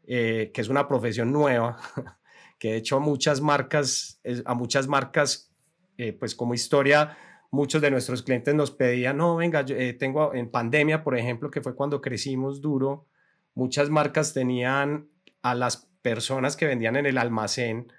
eh, 0.06 0.52
que 0.54 0.62
es 0.62 0.70
una 0.70 0.88
profesión 0.88 1.32
nueva, 1.32 1.78
que 2.60 2.74
de 2.74 2.78
hecho 2.78 3.00
muchas 3.00 3.42
marcas, 3.42 4.22
a 4.46 4.54
muchas 4.54 4.88
marcas, 4.88 5.52
eh, 5.98 6.14
pues 6.14 6.36
como 6.36 6.54
historia, 6.54 7.18
muchos 7.52 7.82
de 7.82 7.90
nuestros 7.90 8.22
clientes 8.22 8.54
nos 8.54 8.72
pedían, 8.72 9.18
no, 9.18 9.38
venga, 9.38 9.62
yo, 9.62 9.76
eh, 9.76 9.94
tengo 9.94 10.34
en 10.34 10.52
pandemia, 10.52 11.04
por 11.04 11.18
ejemplo, 11.18 11.50
que 11.50 11.62
fue 11.62 11.76
cuando 11.76 12.02
crecimos 12.02 12.62
duro, 12.62 13.08
muchas 13.56 13.90
marcas 13.90 14.34
tenían 14.34 15.10
a 15.42 15.56
las 15.56 15.90
personas 16.02 16.56
que 16.56 16.68
vendían 16.68 16.96
en 16.98 17.06
el 17.06 17.18
almacén 17.18 17.92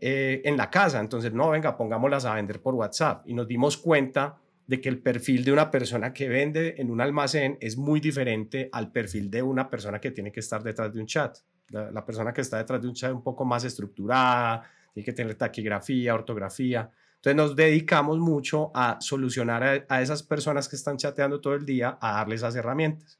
eh, 0.00 0.42
en 0.44 0.56
la 0.56 0.70
casa. 0.70 1.00
Entonces, 1.00 1.32
no, 1.32 1.50
venga, 1.50 1.76
pongámoslas 1.76 2.24
a 2.24 2.34
vender 2.34 2.60
por 2.60 2.74
WhatsApp. 2.74 3.26
Y 3.26 3.34
nos 3.34 3.46
dimos 3.46 3.76
cuenta 3.76 4.38
de 4.66 4.80
que 4.80 4.88
el 4.88 5.00
perfil 5.00 5.44
de 5.44 5.52
una 5.52 5.70
persona 5.70 6.12
que 6.12 6.28
vende 6.28 6.76
en 6.78 6.90
un 6.90 7.00
almacén 7.00 7.58
es 7.60 7.76
muy 7.76 8.00
diferente 8.00 8.68
al 8.72 8.90
perfil 8.90 9.30
de 9.30 9.42
una 9.42 9.68
persona 9.68 10.00
que 10.00 10.10
tiene 10.10 10.32
que 10.32 10.40
estar 10.40 10.62
detrás 10.62 10.92
de 10.92 11.00
un 11.00 11.06
chat. 11.06 11.36
La, 11.68 12.04
persona 12.04 12.32
que 12.32 12.40
está 12.40 12.58
detrás 12.58 12.80
de 12.80 12.88
un 12.88 12.94
chat 12.94 13.12
un 13.12 13.22
poco 13.22 13.44
más 13.44 13.64
estructurada, 13.64 14.62
tiene 14.92 15.04
que 15.04 15.12
tener 15.12 15.34
taquigrafía, 15.34 16.14
ortografía. 16.14 16.90
Entonces 17.16 17.36
nos 17.36 17.56
dedicamos 17.56 18.18
mucho 18.18 18.70
a 18.74 18.98
solucionar 19.00 19.64
a, 19.64 19.84
a 19.88 20.02
esas 20.02 20.22
personas 20.22 20.68
que 20.68 20.76
están 20.76 20.96
chateando 20.96 21.40
todo 21.40 21.54
el 21.54 21.64
día, 21.64 21.98
a 22.00 22.12
darles 22.12 22.40
esas 22.40 22.54
herramientas. 22.56 23.18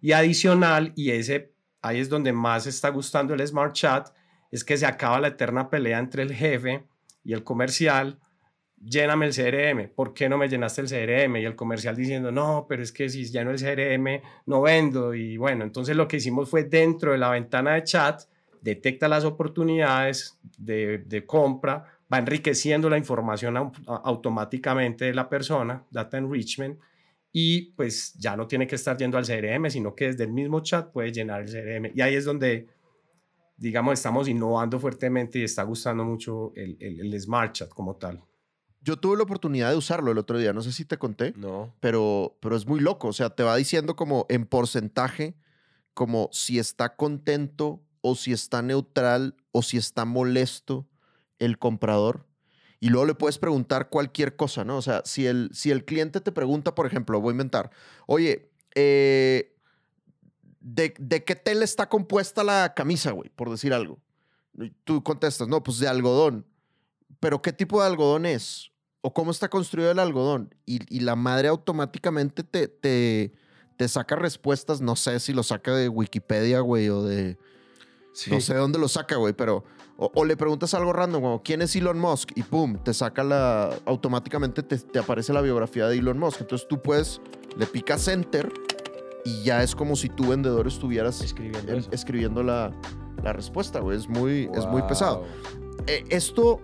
Y 0.00 0.12
adicional, 0.12 0.92
y 0.96 1.10
ese 1.10 1.54
ahí 1.84 2.00
es 2.00 2.08
donde 2.08 2.32
más 2.32 2.66
está 2.66 2.88
gustando 2.88 3.34
el 3.34 3.46
Smart 3.46 3.74
Chat, 3.74 4.08
es 4.50 4.64
que 4.64 4.76
se 4.76 4.86
acaba 4.86 5.20
la 5.20 5.28
eterna 5.28 5.68
pelea 5.68 5.98
entre 5.98 6.22
el 6.22 6.32
jefe 6.32 6.86
y 7.24 7.32
el 7.32 7.44
comercial. 7.44 8.18
Lléname 8.86 9.26
el 9.26 9.32
CRM. 9.32 9.88
¿Por 9.94 10.12
qué 10.12 10.28
no 10.28 10.36
me 10.36 10.48
llenaste 10.48 10.82
el 10.82 10.88
CRM? 10.88 11.40
Y 11.40 11.44
el 11.44 11.56
comercial 11.56 11.96
diciendo, 11.96 12.30
no, 12.30 12.66
pero 12.68 12.82
es 12.82 12.92
que 12.92 13.08
si 13.08 13.24
lleno 13.24 13.50
el 13.50 13.58
CRM 13.58 14.20
no 14.46 14.60
vendo. 14.62 15.14
Y 15.14 15.36
bueno, 15.36 15.64
entonces 15.64 15.96
lo 15.96 16.06
que 16.06 16.18
hicimos 16.18 16.50
fue 16.50 16.64
dentro 16.64 17.12
de 17.12 17.18
la 17.18 17.30
ventana 17.30 17.74
de 17.74 17.84
chat, 17.84 18.22
detecta 18.60 19.08
las 19.08 19.24
oportunidades 19.24 20.38
de, 20.58 20.98
de 20.98 21.24
compra, 21.24 21.84
va 22.12 22.18
enriqueciendo 22.18 22.90
la 22.90 22.98
información 22.98 23.54
au- 23.56 23.72
automáticamente 23.86 25.06
de 25.06 25.14
la 25.14 25.28
persona, 25.28 25.82
data 25.90 26.18
enrichment, 26.18 26.78
y 27.32 27.72
pues 27.72 28.14
ya 28.14 28.36
no 28.36 28.46
tiene 28.46 28.66
que 28.66 28.76
estar 28.76 28.96
yendo 28.96 29.18
al 29.18 29.24
CRM, 29.24 29.70
sino 29.70 29.94
que 29.94 30.06
desde 30.06 30.24
el 30.24 30.32
mismo 30.32 30.60
chat 30.60 30.92
puede 30.92 31.10
llenar 31.10 31.42
el 31.42 31.48
CRM. 31.48 31.92
Y 31.94 32.00
ahí 32.02 32.14
es 32.14 32.24
donde, 32.24 32.68
digamos, 33.56 33.94
estamos 33.94 34.28
innovando 34.28 34.78
fuertemente 34.78 35.38
y 35.38 35.44
está 35.44 35.62
gustando 35.62 36.04
mucho 36.04 36.52
el, 36.54 36.76
el, 36.80 37.00
el 37.00 37.20
Smart 37.20 37.52
Chat 37.52 37.70
como 37.70 37.96
tal. 37.96 38.22
Yo 38.84 38.98
tuve 38.98 39.16
la 39.16 39.22
oportunidad 39.22 39.70
de 39.70 39.76
usarlo 39.76 40.12
el 40.12 40.18
otro 40.18 40.38
día, 40.38 40.52
no 40.52 40.60
sé 40.60 40.70
si 40.72 40.84
te 40.84 40.98
conté, 40.98 41.32
No. 41.36 41.72
pero, 41.80 42.36
pero 42.40 42.54
es 42.54 42.66
muy 42.66 42.80
loco. 42.80 43.08
O 43.08 43.12
sea, 43.14 43.30
te 43.30 43.42
va 43.42 43.56
diciendo 43.56 43.96
como 43.96 44.26
en 44.28 44.44
porcentaje, 44.46 45.34
como 45.94 46.28
si 46.32 46.58
está 46.58 46.94
contento 46.96 47.82
o 48.02 48.14
si 48.14 48.32
está 48.32 48.60
neutral 48.60 49.36
o 49.52 49.62
si 49.62 49.78
está 49.78 50.04
molesto 50.04 50.86
el 51.38 51.58
comprador. 51.58 52.26
Y 52.80 52.90
luego 52.90 53.06
le 53.06 53.14
puedes 53.14 53.38
preguntar 53.38 53.88
cualquier 53.88 54.36
cosa, 54.36 54.64
¿no? 54.64 54.76
O 54.76 54.82
sea, 54.82 55.00
si 55.06 55.26
el, 55.26 55.48
si 55.54 55.70
el 55.70 55.86
cliente 55.86 56.20
te 56.20 56.32
pregunta, 56.32 56.74
por 56.74 56.86
ejemplo, 56.86 57.18
voy 57.20 57.30
a 57.30 57.32
inventar, 57.32 57.70
oye, 58.06 58.50
eh, 58.74 59.56
¿de, 60.60 60.92
¿de 60.98 61.24
qué 61.24 61.34
tela 61.36 61.64
está 61.64 61.88
compuesta 61.88 62.44
la 62.44 62.74
camisa, 62.74 63.12
güey? 63.12 63.30
Por 63.30 63.50
decir 63.50 63.72
algo. 63.72 63.98
Y 64.58 64.70
Tú 64.84 65.02
contestas, 65.02 65.48
no, 65.48 65.62
pues 65.62 65.78
de 65.78 65.88
algodón. 65.88 66.46
Pero 67.20 67.40
¿qué 67.40 67.52
tipo 67.54 67.80
de 67.80 67.86
algodón 67.86 68.26
es? 68.26 68.70
¿O 69.06 69.12
cómo 69.12 69.30
está 69.30 69.48
construido 69.48 69.90
el 69.90 69.98
algodón? 69.98 70.54
Y, 70.64 70.80
y 70.88 71.00
la 71.00 71.14
madre 71.14 71.48
automáticamente 71.48 72.42
te, 72.42 72.68
te, 72.68 73.34
te 73.76 73.88
saca 73.88 74.16
respuestas, 74.16 74.80
no 74.80 74.96
sé 74.96 75.20
si 75.20 75.34
lo 75.34 75.42
saca 75.42 75.74
de 75.74 75.90
Wikipedia, 75.90 76.60
güey, 76.60 76.88
o 76.88 77.02
de, 77.02 77.36
Sí. 78.14 78.30
No 78.30 78.40
sé 78.40 78.54
de 78.54 78.60
dónde 78.60 78.78
lo 78.78 78.88
saca, 78.88 79.16
güey, 79.16 79.34
pero... 79.34 79.64
O, 79.96 80.10
o 80.14 80.24
le 80.24 80.36
preguntas 80.36 80.72
algo 80.74 80.92
random, 80.92 81.22
como 81.22 81.42
¿quién 81.42 81.62
es 81.62 81.76
Elon 81.76 81.98
Musk? 81.98 82.30
Y 82.36 82.42
pum, 82.42 82.78
te 82.78 82.94
saca 82.94 83.22
la... 83.22 83.76
Automáticamente 83.84 84.62
te, 84.62 84.78
te 84.78 84.98
aparece 84.98 85.32
la 85.32 85.40
biografía 85.40 85.86
de 85.86 85.98
Elon 85.98 86.18
Musk. 86.18 86.40
Entonces 86.40 86.66
tú 86.68 86.80
puedes, 86.80 87.20
le 87.56 87.66
picas 87.66 88.08
Enter 88.08 88.52
y 89.24 89.42
ya 89.42 89.62
es 89.62 89.74
como 89.74 89.96
si 89.96 90.08
tu 90.08 90.28
vendedor 90.28 90.66
estuvieras 90.66 91.20
Escribiendo 91.90 92.42
la, 92.42 92.72
la 93.22 93.32
respuesta, 93.32 93.80
güey. 93.80 93.98
Es 93.98 94.08
muy, 94.08 94.48
es 94.54 94.66
muy 94.66 94.82
pesado. 94.82 95.24
Eh, 95.86 96.02
¿Esto 96.08 96.60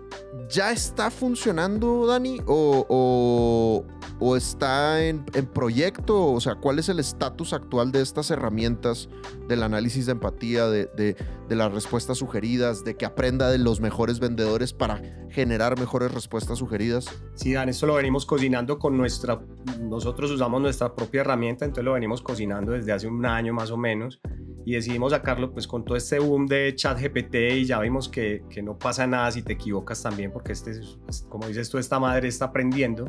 ya 0.49 0.73
está 0.73 1.11
funcionando, 1.11 2.07
Dani? 2.07 2.41
¿O, 2.47 2.87
o- 2.89 3.85
o 4.23 4.37
está 4.37 5.05
en, 5.05 5.25
en 5.35 5.47
proyecto? 5.47 6.33
O 6.33 6.41
sea, 6.41 6.55
¿cuál 6.55 6.79
es 6.79 6.89
el 6.89 6.99
estatus 6.99 7.53
actual 7.53 7.93
de 7.93 8.01
estas 8.03 8.31
herramientas 8.31 9.09
del 9.49 9.63
análisis 9.63 10.07
de 10.07 10.13
empatía, 10.13 10.69
de, 10.69 10.87
de- 10.97 11.17
de 11.49 11.57
las 11.57 11.73
respuestas 11.73 12.19
sugeridas, 12.19 12.83
de 12.85 12.97
que 12.97 13.05
aprenda 13.05 13.51
de 13.51 13.59
los 13.59 13.81
mejores 13.81 14.21
vendedores 14.21 14.73
para 14.73 15.03
generar 15.31 15.79
mejores 15.79 16.13
respuestas 16.13 16.59
sugeridas? 16.59 17.07
Sí, 17.35 17.53
Dan, 17.53 17.69
esto 17.69 17.87
lo 17.87 17.95
venimos 17.95 18.25
cocinando 18.25 18.79
con 18.79 18.97
nuestra, 18.97 19.41
nosotros 19.81 20.31
usamos 20.31 20.61
nuestra 20.63 20.95
propia 20.95 21.21
herramienta, 21.23 21.65
entonces 21.67 21.85
lo 21.85 21.93
venimos 21.93 22.23
cocinando 22.23 22.73
desde 22.73 22.93
hace 22.93 23.07
un 23.07 23.25
año 23.27 23.53
más 23.53 23.71
o 23.71 23.77
menos 23.77 24.21
y 24.67 24.75
decidimos 24.75 25.13
sacarlo 25.13 25.53
pues 25.53 25.67
con 25.67 25.85
todo 25.87 25.97
este 25.97 26.19
boom 26.19 26.47
de 26.47 26.75
chat 26.77 26.99
GPT 27.01 27.35
y 27.57 27.65
ya 27.65 27.81
vimos 27.81 28.11
que, 28.11 28.45
que 28.51 28.63
no 28.63 28.79
pasa 28.79 29.07
nada 29.11 29.31
si 29.31 29.43
te 29.43 29.53
equivocas 29.53 30.03
también 30.03 30.33
porque 30.33 30.53
este, 30.53 30.71
es- 30.71 30.99
es- 31.09 31.27
como 31.29 31.47
dices 31.49 31.69
tú, 31.69 31.79
esta 31.79 31.99
madre 31.99 32.29
está 32.29 32.47
aprendiendo. 32.47 33.07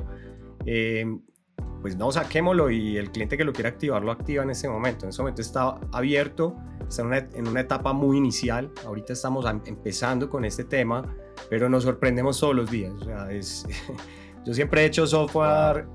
Eh, 0.65 1.05
pues 1.81 1.95
no, 1.95 2.11
saquémoslo 2.11 2.69
y 2.69 2.97
el 2.97 3.11
cliente 3.11 3.37
que 3.37 3.43
lo 3.43 3.53
quiera 3.53 3.69
activar 3.69 4.03
lo 4.03 4.11
activa 4.11 4.43
en 4.43 4.51
ese 4.51 4.69
momento. 4.69 5.05
En 5.05 5.09
ese 5.09 5.21
momento 5.21 5.41
está 5.41 5.79
abierto, 5.91 6.55
está 6.87 7.01
en 7.01 7.07
una, 7.07 7.17
en 7.17 7.47
una 7.47 7.61
etapa 7.61 7.91
muy 7.93 8.17
inicial. 8.17 8.71
Ahorita 8.85 9.13
estamos 9.13 9.45
am- 9.47 9.63
empezando 9.65 10.29
con 10.29 10.45
este 10.45 10.63
tema, 10.63 11.03
pero 11.49 11.69
nos 11.69 11.83
sorprendemos 11.83 12.39
todos 12.39 12.55
los 12.55 12.69
días. 12.69 12.93
O 13.01 13.03
sea, 13.05 13.31
es, 13.31 13.65
yo 14.45 14.53
siempre 14.53 14.83
he 14.83 14.85
hecho 14.85 15.07
software 15.07 15.87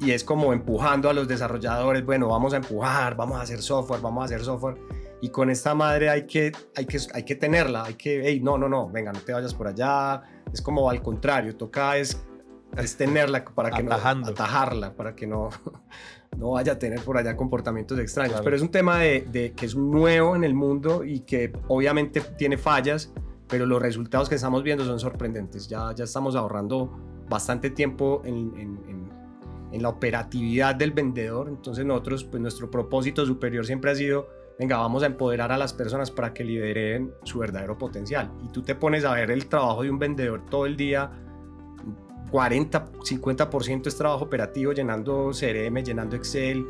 y 0.00 0.10
es 0.10 0.24
como 0.24 0.52
empujando 0.52 1.08
a 1.08 1.14
los 1.14 1.26
desarrolladores, 1.26 2.04
bueno, 2.04 2.28
vamos 2.28 2.52
a 2.52 2.56
empujar, 2.58 3.16
vamos 3.16 3.38
a 3.38 3.42
hacer 3.42 3.62
software, 3.62 4.02
vamos 4.02 4.22
a 4.22 4.24
hacer 4.26 4.42
software. 4.44 4.76
Y 5.24 5.30
con 5.30 5.48
esta 5.48 5.74
madre 5.74 6.10
hay 6.10 6.26
que, 6.26 6.52
hay 6.76 6.84
que, 6.84 6.98
hay 7.14 7.22
que 7.22 7.34
tenerla, 7.34 7.84
hay 7.84 7.94
que, 7.94 8.20
hey, 8.28 8.40
no, 8.42 8.58
no, 8.58 8.68
no, 8.68 8.90
venga, 8.90 9.10
no 9.10 9.20
te 9.20 9.32
vayas 9.32 9.54
por 9.54 9.66
allá. 9.68 10.22
Es 10.52 10.60
como 10.60 10.90
al 10.90 11.00
contrario, 11.00 11.56
toca 11.56 11.96
es, 11.96 12.22
es 12.76 12.96
tenerla 12.98 13.42
para 13.42 13.70
que 13.70 13.82
Atajando. 13.82 14.26
no, 14.26 14.32
atajarla, 14.32 14.92
para 14.94 15.14
que 15.16 15.26
no, 15.26 15.48
no 16.36 16.50
vaya 16.50 16.72
a 16.72 16.78
tener 16.78 17.00
por 17.00 17.16
allá 17.16 17.36
comportamientos 17.38 17.98
extraños. 17.98 18.32
Claro. 18.32 18.44
Pero 18.44 18.56
es 18.56 18.60
un 18.62 18.68
tema 18.70 18.98
de, 18.98 19.22
de 19.32 19.52
que 19.52 19.64
es 19.64 19.74
nuevo 19.74 20.36
en 20.36 20.44
el 20.44 20.52
mundo 20.52 21.04
y 21.04 21.20
que 21.20 21.52
obviamente 21.68 22.20
tiene 22.36 22.58
fallas, 22.58 23.10
pero 23.48 23.64
los 23.64 23.80
resultados 23.80 24.28
que 24.28 24.34
estamos 24.34 24.62
viendo 24.62 24.84
son 24.84 25.00
sorprendentes. 25.00 25.68
Ya, 25.68 25.90
ya 25.94 26.04
estamos 26.04 26.36
ahorrando 26.36 26.98
bastante 27.30 27.70
tiempo 27.70 28.20
en, 28.26 28.34
en- 28.58 28.78
en- 28.90 29.10
en 29.72 29.82
la 29.82 29.88
operatividad 29.88 30.74
del 30.74 30.90
vendedor. 30.92 31.48
Entonces 31.48 31.84
nosotros, 31.86 32.24
pues 32.24 32.40
nuestro 32.42 32.70
propósito 32.70 33.24
superior 33.26 33.64
siempre 33.66 33.90
ha 33.90 33.94
sido, 33.94 34.28
venga, 34.58 34.78
vamos 34.78 35.02
a 35.02 35.06
empoderar 35.06 35.52
a 35.52 35.58
las 35.58 35.72
personas 35.72 36.10
para 36.10 36.32
que 36.32 36.44
lideren 36.44 37.12
su 37.24 37.38
verdadero 37.38 37.76
potencial. 37.76 38.30
Y 38.44 38.48
tú 38.48 38.62
te 38.62 38.74
pones 38.74 39.04
a 39.04 39.14
ver 39.14 39.30
el 39.30 39.46
trabajo 39.46 39.82
de 39.82 39.90
un 39.90 39.98
vendedor 39.98 40.44
todo 40.48 40.66
el 40.66 40.76
día. 40.76 41.10
40, 42.30 42.92
50% 42.92 43.86
es 43.86 43.96
trabajo 43.96 44.24
operativo, 44.24 44.72
llenando 44.72 45.30
CRM, 45.30 45.84
llenando 45.84 46.16
Excel. 46.16 46.66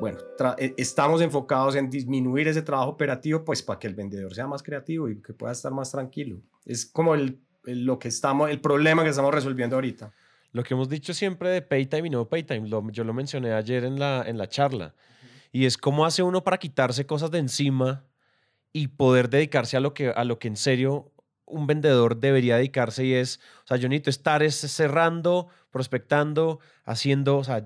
Bueno, 0.00 0.18
eh, 0.58 0.74
estamos 0.76 1.20
enfocados 1.22 1.76
en 1.76 1.88
disminuir 1.88 2.48
ese 2.48 2.62
trabajo 2.62 2.90
operativo, 2.90 3.44
pues 3.44 3.62
para 3.62 3.78
que 3.78 3.86
el 3.86 3.94
vendedor 3.94 4.34
sea 4.34 4.46
más 4.46 4.62
creativo 4.62 5.08
y 5.08 5.22
que 5.22 5.32
pueda 5.32 5.52
estar 5.52 5.72
más 5.72 5.92
tranquilo. 5.92 6.40
Es 6.64 6.84
como 6.86 7.14
el, 7.14 7.38
lo 7.62 7.98
que 7.98 8.08
estamos, 8.08 8.50
el 8.50 8.60
problema 8.60 9.04
que 9.04 9.10
estamos 9.10 9.32
resolviendo 9.32 9.76
ahorita. 9.76 10.12
Lo 10.52 10.62
que 10.62 10.74
hemos 10.74 10.88
dicho 10.88 11.14
siempre 11.14 11.48
de 11.48 11.62
Paytime 11.62 12.06
y 12.06 12.10
no 12.10 12.28
Paytime, 12.28 12.68
yo 12.92 13.04
lo 13.04 13.12
mencioné 13.12 13.52
ayer 13.52 13.84
en 13.84 13.98
la, 13.98 14.24
en 14.26 14.38
la 14.38 14.48
charla, 14.48 14.94
y 15.54 15.66
es 15.66 15.78
cómo 15.78 16.04
hace 16.04 16.24
uno 16.24 16.42
para 16.42 16.58
quitarse 16.58 17.06
cosas 17.06 17.30
de 17.30 17.38
encima 17.38 18.04
y 18.72 18.88
poder 18.88 19.30
dedicarse 19.30 19.76
a 19.76 19.80
lo 19.80 19.94
que, 19.94 20.08
a 20.08 20.24
lo 20.24 20.40
que 20.40 20.48
en 20.48 20.56
serio 20.56 21.12
un 21.46 21.68
vendedor 21.68 22.18
debería 22.18 22.56
dedicarse 22.56 23.04
y 23.04 23.14
es, 23.14 23.38
o 23.62 23.68
sea, 23.68 23.76
yo 23.76 23.88
necesito 23.88 24.10
estar 24.10 24.42
es 24.42 24.56
cerrando, 24.56 25.46
prospectando, 25.70 26.58
haciendo, 26.84 27.36
o 27.36 27.44
sea, 27.44 27.62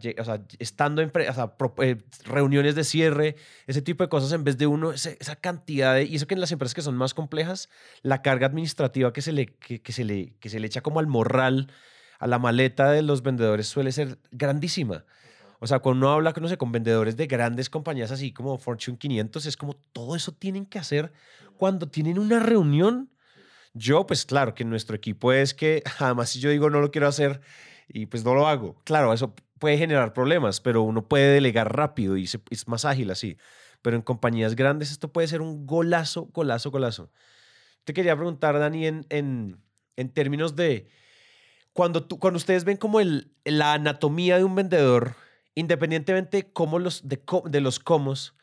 estando 0.59 1.01
en 1.01 1.11
eh, 1.14 1.96
reuniones 2.27 2.74
de 2.74 2.85
cierre, 2.85 3.37
ese 3.66 3.81
tipo 3.81 4.05
de 4.05 4.11
cosas 4.11 4.33
en 4.33 4.44
vez 4.44 4.59
de 4.59 4.66
uno, 4.66 4.92
esa 4.92 5.37
cantidad 5.37 5.94
de, 5.94 6.05
y 6.05 6.16
eso 6.16 6.27
que 6.27 6.35
en 6.35 6.42
las 6.42 6.53
empresas 6.53 6.74
que 6.74 6.83
son 6.83 6.94
más 6.94 7.14
complejas, 7.14 7.70
la 8.03 8.20
carga 8.20 8.48
administrativa 8.48 9.14
que 9.14 9.22
se 9.22 9.33
le, 9.33 9.46
que 9.46 9.92
se 9.92 10.05
le, 10.05 10.35
que 10.40 10.51
se 10.51 10.61
le 10.61 10.66
echa 10.66 10.83
como 10.83 11.01
al 11.01 11.07
morral, 11.07 11.72
a 12.18 12.27
la 12.27 12.38
maleta 12.38 12.90
de 12.90 13.01
los 13.01 13.22
vendedores 13.22 13.66
suele 13.66 13.92
ser 13.92 14.18
grandísima. 14.31 15.07
O 15.61 15.66
sea, 15.66 15.81
cuando 15.81 16.07
uno 16.07 16.14
habla 16.14 16.33
no 16.40 16.49
sé, 16.49 16.57
con 16.57 16.71
vendedores 16.73 17.16
de 17.16 17.27
grandes 17.27 17.68
compañías 17.68 18.11
así 18.11 18.33
como 18.33 18.59
Fortune 18.59 18.99
500, 18.99 19.47
es 19.47 19.57
como 19.57 19.75
todo 19.92 20.14
eso 20.14 20.33
tienen 20.33 20.66
que 20.66 20.79
hacer 20.79 21.12
cuando 21.57 21.88
tienen 21.88 22.18
una 22.18 22.38
reunión. 22.38 23.11
Yo, 23.75 24.07
pues 24.07 24.25
claro, 24.25 24.55
que 24.55 24.64
nuestro 24.64 24.97
equipo 24.97 25.33
es 25.33 25.55
que, 25.55 25.83
además, 25.99 26.31
si 26.31 26.40
yo 26.40 26.51
digo 26.51 26.71
no 26.71 26.81
lo 26.81 26.90
quiero 26.90 27.09
hacer 27.09 27.40
y 27.88 28.07
pues 28.07 28.25
no 28.25 28.35
lo 28.35 28.47
hago, 28.47 28.81
claro, 28.85 29.12
eso 29.12 29.35
puede 29.59 29.79
generar 29.79 30.12
problemas, 30.12 30.61
pero 30.61 30.83
uno 30.83 31.09
puede 31.09 31.33
delegar 31.35 31.75
rápido 31.77 32.16
y 32.16 32.27
se- 32.27 32.40
es 32.51 32.68
más 32.68 32.85
ágil 32.85 33.11
así. 33.11 33.37
Pero 33.83 33.97
en 33.97 34.03
compañías 34.03 34.55
grandes 34.57 34.90
esto 34.92 35.12
puede 35.12 35.29
ser 35.29 35.40
un 35.40 35.66
golazo, 35.66 36.27
golazo, 36.33 36.71
golazo. 36.71 37.11
Te 37.85 37.92
quería 37.94 38.14
preguntar, 38.16 38.59
Dani, 38.59 38.87
en, 38.87 39.07
en, 39.09 39.61
en 39.97 40.09
términos 40.12 40.55
de 40.57 40.88
cuando, 41.73 42.05
tú, 42.05 42.18
cuando 42.18 42.37
ustedes 42.38 42.64
ven 42.64 42.77
como 42.77 43.01
el, 43.01 43.33
la 43.44 43.75
anatomía 43.75 44.37
de 44.37 44.44
un 44.44 44.55
vendedor, 44.55 45.14
independientemente 45.59 46.53
cómo 46.53 46.79
los, 46.79 47.09
de, 47.09 47.21
de 47.47 47.61
los 47.61 47.79
comos, 47.79 48.35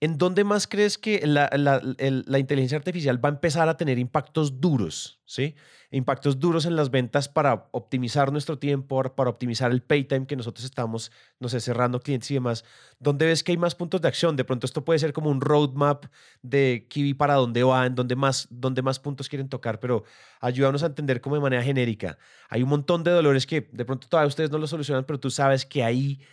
¿en 0.00 0.18
dónde 0.18 0.42
más 0.42 0.66
crees 0.66 0.98
que 0.98 1.24
la, 1.26 1.48
la- 1.56 1.80
el- 1.98 2.24
la 2.26 2.38
inteligencia 2.38 2.78
artificial 2.78 3.24
va 3.24 3.28
a 3.28 3.32
empezar 3.32 3.68
a 3.68 3.76
tener 3.76 3.98
impactos 3.98 4.60
duros? 4.60 5.20
¿sí? 5.26 5.54
Impactos 5.90 6.38
duros 6.40 6.66
en 6.66 6.74
las 6.74 6.90
ventas 6.90 7.28
para 7.28 7.68
optimizar 7.72 8.32
nuestro 8.32 8.58
tiempo, 8.58 9.02
para 9.14 9.30
optimizar 9.30 9.70
el 9.70 9.82
pay 9.82 10.04
time 10.04 10.26
que 10.26 10.34
nosotros 10.36 10.64
estamos, 10.64 11.12
no 11.38 11.48
sé, 11.48 11.60
cerrando 11.60 12.00
clientes 12.00 12.30
y 12.30 12.34
demás. 12.34 12.64
¿Dónde 12.98 13.26
ves 13.26 13.42
que 13.44 13.52
hay 13.52 13.58
más 13.58 13.74
puntos 13.74 14.00
de 14.00 14.08
acción? 14.08 14.34
De 14.36 14.44
pronto 14.44 14.66
esto 14.66 14.84
puede 14.84 14.98
ser 14.98 15.12
como 15.12 15.30
un 15.30 15.40
roadmap 15.40 16.06
de 16.42 16.86
Kiwi 16.88 17.14
para 17.14 17.34
dónde 17.34 17.62
va, 17.62 17.86
en 17.86 17.94
dónde 17.94 18.16
más, 18.16 18.48
dónde 18.50 18.82
más 18.82 18.98
puntos 18.98 19.28
quieren 19.28 19.48
tocar, 19.48 19.78
pero 19.78 20.04
ayúdanos 20.40 20.82
a 20.82 20.86
entender 20.86 21.20
como 21.20 21.36
de 21.36 21.42
manera 21.42 21.62
genérica. 21.62 22.18
Hay 22.48 22.62
un 22.62 22.68
montón 22.70 23.04
de 23.04 23.10
dolores 23.10 23.46
que 23.46 23.68
de 23.72 23.84
pronto 23.84 24.08
todavía 24.08 24.28
ustedes 24.28 24.50
no 24.50 24.58
lo 24.58 24.66
solucionan, 24.66 25.04
pero 25.04 25.20
tú 25.20 25.30
sabes 25.30 25.64
que 25.64 25.84
ahí 25.84 26.20
hay 26.20 26.26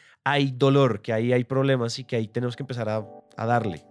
dolor, 0.54 1.02
que 1.02 1.14
ahí 1.14 1.34
hay 1.34 1.44
problemas 1.44 1.98
y 2.00 2.04
que 2.04 2.16
ahí 2.16 2.28
tenemos 2.28 2.56
que 2.56 2.64
empezar 2.64 2.90
a, 2.90 3.06
darle. 3.46 3.84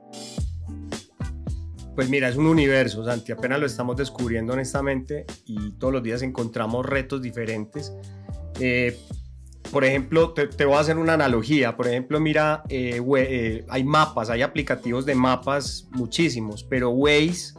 Pues 1.95 2.09
mira, 2.09 2.29
es 2.29 2.37
un 2.37 2.47
universo, 2.47 3.05
Santi, 3.05 3.33
apenas 3.33 3.59
lo 3.59 3.67
estamos 3.67 3.97
descubriendo 3.97 4.53
honestamente 4.53 5.25
y 5.47 5.73
todos 5.73 5.93
los 5.93 6.03
días 6.03 6.23
encontramos 6.23 6.87
retos 6.87 7.23
diferentes. 7.23 7.93
Eh, 8.61 8.97
por 9.73 9.85
ejemplo, 9.85 10.33
te, 10.33 10.65
voy 10.65 10.77
a 10.77 10.81
hacer 10.81 10.97
una 10.97 11.15
analogía. 11.15 11.77
Por 11.77 11.89
ejemplo, 11.89 12.21
mira, 12.21 12.63
eh, 12.69 13.03
eh, 13.17 13.65
hay 13.69 13.85
mapas, 13.85 14.31
hay 14.31 14.43
aplicativos 14.43 15.07
de 15.07 15.15
mapas 15.15 15.89
muchísimos, 15.91 16.63
pero 16.63 16.91
Waze, 16.91 17.55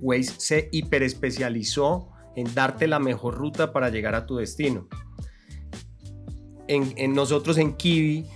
Waze 0.00 0.34
se 0.36 0.68
hiperespecializó 0.70 2.10
en 2.36 2.52
darte 2.54 2.86
la 2.86 2.98
mejor 2.98 3.36
ruta 3.36 3.72
para 3.72 3.88
llegar 3.90 4.14
a 4.14 4.26
tu 4.26 4.36
destino. 4.36 4.88
En, 6.68 6.92
en 6.96 7.14
nosotros 7.14 7.58
en 7.58 7.74
Kiwi, 7.74 8.26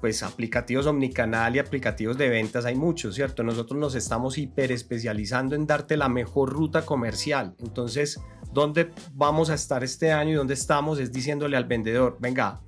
pues 0.00 0.22
aplicativos 0.22 0.86
omnicanal 0.86 1.54
y 1.54 1.58
aplicativos 1.60 2.18
de 2.18 2.28
ventas 2.28 2.64
hay 2.64 2.74
muchos, 2.74 3.14
¿cierto? 3.14 3.44
Nosotros 3.44 3.78
nos 3.78 3.94
estamos 3.94 4.36
hiperespecializando 4.38 5.54
en 5.54 5.66
darte 5.66 5.96
la 5.96 6.08
mejor 6.08 6.50
ruta 6.50 6.84
comercial. 6.84 7.54
Entonces, 7.60 8.20
¿dónde 8.52 8.90
vamos 9.14 9.50
a 9.50 9.54
estar 9.54 9.84
este 9.84 10.10
año 10.10 10.30
y 10.32 10.34
dónde 10.34 10.54
estamos? 10.54 10.98
Es 10.98 11.12
diciéndole 11.12 11.56
al 11.56 11.66
vendedor, 11.66 12.16
venga, 12.18 12.60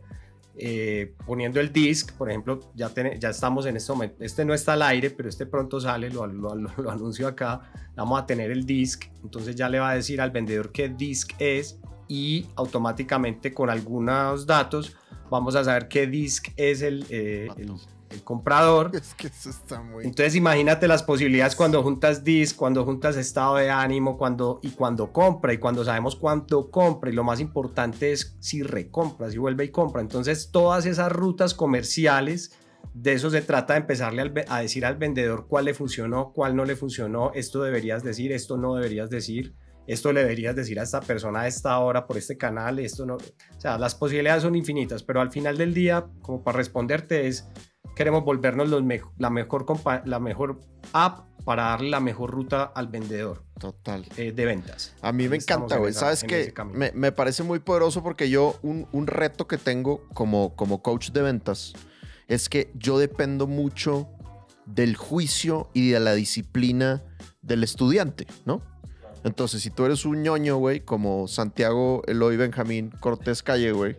eh, 0.56 1.12
poniendo 1.26 1.58
el 1.58 1.72
disc, 1.72 2.12
por 2.12 2.30
ejemplo, 2.30 2.60
ya, 2.76 2.88
ten- 2.90 3.18
ya 3.18 3.30
estamos 3.30 3.66
en 3.66 3.76
este 3.76 3.90
momento, 3.90 4.22
este 4.22 4.44
no 4.44 4.54
está 4.54 4.74
al 4.74 4.82
aire, 4.82 5.10
pero 5.10 5.28
este 5.28 5.46
pronto 5.46 5.80
sale, 5.80 6.10
lo, 6.10 6.26
lo- 6.28 6.54
lo- 6.54 6.90
anuncio 6.90 7.26
acá, 7.26 7.72
vamos 7.96 8.20
a 8.22 8.26
tener 8.26 8.52
el 8.52 8.64
disc, 8.64 9.06
entonces 9.24 9.56
ya 9.56 9.68
le 9.68 9.80
va 9.80 9.90
a 9.90 9.94
decir 9.96 10.20
al 10.20 10.30
vendedor 10.30 10.70
qué 10.70 10.88
disc 10.90 11.32
es 11.40 11.80
y 12.06 12.46
automáticamente 12.54 13.52
con 13.52 13.68
algunos 13.70 14.46
datos 14.46 14.96
vamos 15.30 15.54
a 15.56 15.64
saber 15.64 15.88
qué 15.88 16.06
disc 16.06 16.48
es 16.56 16.82
el, 16.82 17.06
eh, 17.10 17.48
el- 17.56 17.72
el 18.10 18.22
comprador. 18.22 18.90
Es 18.94 19.14
que 19.14 19.26
eso 19.26 19.50
está 19.50 19.80
muy... 19.82 20.04
Entonces 20.04 20.36
imagínate 20.36 20.86
las 20.86 21.02
posibilidades 21.02 21.56
cuando 21.56 21.82
juntas 21.82 22.22
disc, 22.22 22.54
cuando 22.56 22.84
juntas 22.84 23.16
estado 23.16 23.56
de 23.56 23.70
ánimo, 23.70 24.16
cuando 24.16 24.60
y 24.62 24.70
cuando 24.70 25.12
compra 25.12 25.52
y 25.52 25.58
cuando 25.58 25.84
sabemos 25.84 26.14
cuánto 26.14 26.70
compra 26.70 27.10
y 27.10 27.12
lo 27.14 27.24
más 27.24 27.40
importante 27.40 28.12
es 28.12 28.36
si 28.38 28.62
recompra, 28.62 29.30
si 29.30 29.38
vuelve 29.38 29.64
y 29.64 29.70
compra. 29.70 30.00
Entonces 30.00 30.50
todas 30.52 30.86
esas 30.86 31.10
rutas 31.10 31.54
comerciales 31.54 32.52
de 32.92 33.14
eso 33.14 33.30
se 33.30 33.42
trata 33.42 33.72
de 33.74 33.80
empezarle 33.80 34.22
al 34.22 34.32
a 34.48 34.60
decir 34.60 34.84
al 34.86 34.96
vendedor 34.96 35.46
cuál 35.48 35.64
le 35.64 35.74
funcionó, 35.74 36.32
cuál 36.32 36.54
no 36.54 36.64
le 36.64 36.76
funcionó, 36.76 37.32
esto 37.34 37.62
deberías 37.64 38.04
decir, 38.04 38.30
esto 38.30 38.56
no 38.56 38.76
deberías 38.76 39.10
decir, 39.10 39.54
esto 39.86 40.12
le 40.12 40.20
deberías 40.20 40.54
decir 40.56 40.78
a 40.80 40.82
esta 40.82 41.00
persona 41.00 41.40
a 41.42 41.46
esta 41.48 41.78
hora 41.78 42.06
por 42.06 42.16
este 42.16 42.36
canal, 42.38 42.78
esto 42.78 43.04
no. 43.06 43.16
O 43.16 43.60
sea, 43.60 43.78
las 43.78 43.94
posibilidades 43.94 44.42
son 44.42 44.54
infinitas, 44.54 45.02
pero 45.02 45.20
al 45.20 45.30
final 45.30 45.56
del 45.58 45.74
día, 45.74 46.06
como 46.22 46.42
para 46.42 46.56
responderte, 46.58 47.26
es 47.26 47.46
queremos 47.96 48.24
volvernos 48.24 48.68
los 48.68 48.82
me- 48.82 49.02
la, 49.18 49.30
mejor 49.30 49.66
la 50.04 50.18
mejor 50.20 50.60
app 50.92 51.26
para 51.44 51.64
darle 51.64 51.90
la 51.90 52.00
mejor 52.00 52.30
ruta 52.30 52.64
al 52.64 52.88
vendedor 52.88 53.44
Total. 53.60 54.04
eh, 54.16 54.32
de 54.32 54.44
ventas. 54.46 54.94
A 55.02 55.12
mí 55.12 55.28
me 55.28 55.36
Estamos 55.36 55.64
encanta, 55.66 55.74
en 55.76 55.80
güey. 55.82 55.92
¿Sabes 55.92 56.22
en 56.22 56.30
ese 56.30 56.52
camino. 56.54 56.78
Me, 56.78 56.90
me 56.92 57.12
parece 57.12 57.42
muy 57.42 57.58
poderoso 57.58 58.02
porque 58.02 58.30
yo, 58.30 58.58
un, 58.62 58.88
un 58.92 59.06
reto 59.06 59.46
que 59.46 59.58
tengo 59.58 60.08
como, 60.14 60.56
como 60.56 60.82
coach 60.82 61.10
de 61.10 61.20
ventas 61.22 61.74
es 62.26 62.48
que 62.48 62.70
yo 62.74 62.98
dependo 62.98 63.46
mucho 63.46 64.08
del 64.64 64.96
juicio 64.96 65.68
y 65.74 65.90
de 65.90 66.00
la 66.00 66.14
disciplina 66.14 67.02
del 67.42 67.62
estudiante, 67.62 68.26
¿no? 68.46 68.62
Entonces, 69.24 69.62
si 69.62 69.70
tú 69.70 69.86
eres 69.86 70.04
un 70.04 70.22
ñoño, 70.22 70.56
güey, 70.56 70.80
como 70.80 71.26
Santiago 71.28 72.02
Eloy 72.06 72.36
Benjamín 72.36 72.90
Cortés 73.00 73.42
Calle, 73.42 73.72
güey, 73.72 73.96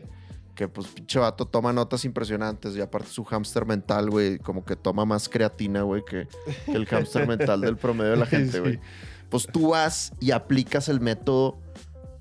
que 0.54 0.68
pues 0.68 0.88
pinche 0.88 1.20
vato 1.20 1.46
toma 1.46 1.74
notas 1.74 2.06
impresionantes 2.06 2.76
y 2.76 2.82
aparte 2.82 3.10
su 3.10 3.26
hámster 3.26 3.66
mental, 3.66 4.10
güey, 4.10 4.38
como 4.38 4.64
que 4.64 4.76
toma 4.76 5.04
más 5.04 5.28
creatina, 5.28 5.82
güey, 5.82 6.04
que, 6.06 6.28
que 6.66 6.72
el 6.72 6.86
hámster 6.86 7.28
mental 7.28 7.62
del 7.62 7.76
promedio 7.76 8.12
de 8.12 8.18
la 8.18 8.26
gente, 8.28 8.60
güey. 8.60 8.80
Pues 9.30 9.48
tú 9.48 9.70
vas 9.70 10.14
y 10.20 10.32
aplicas 10.32 10.90
el 10.90 11.02
método, 11.02 11.60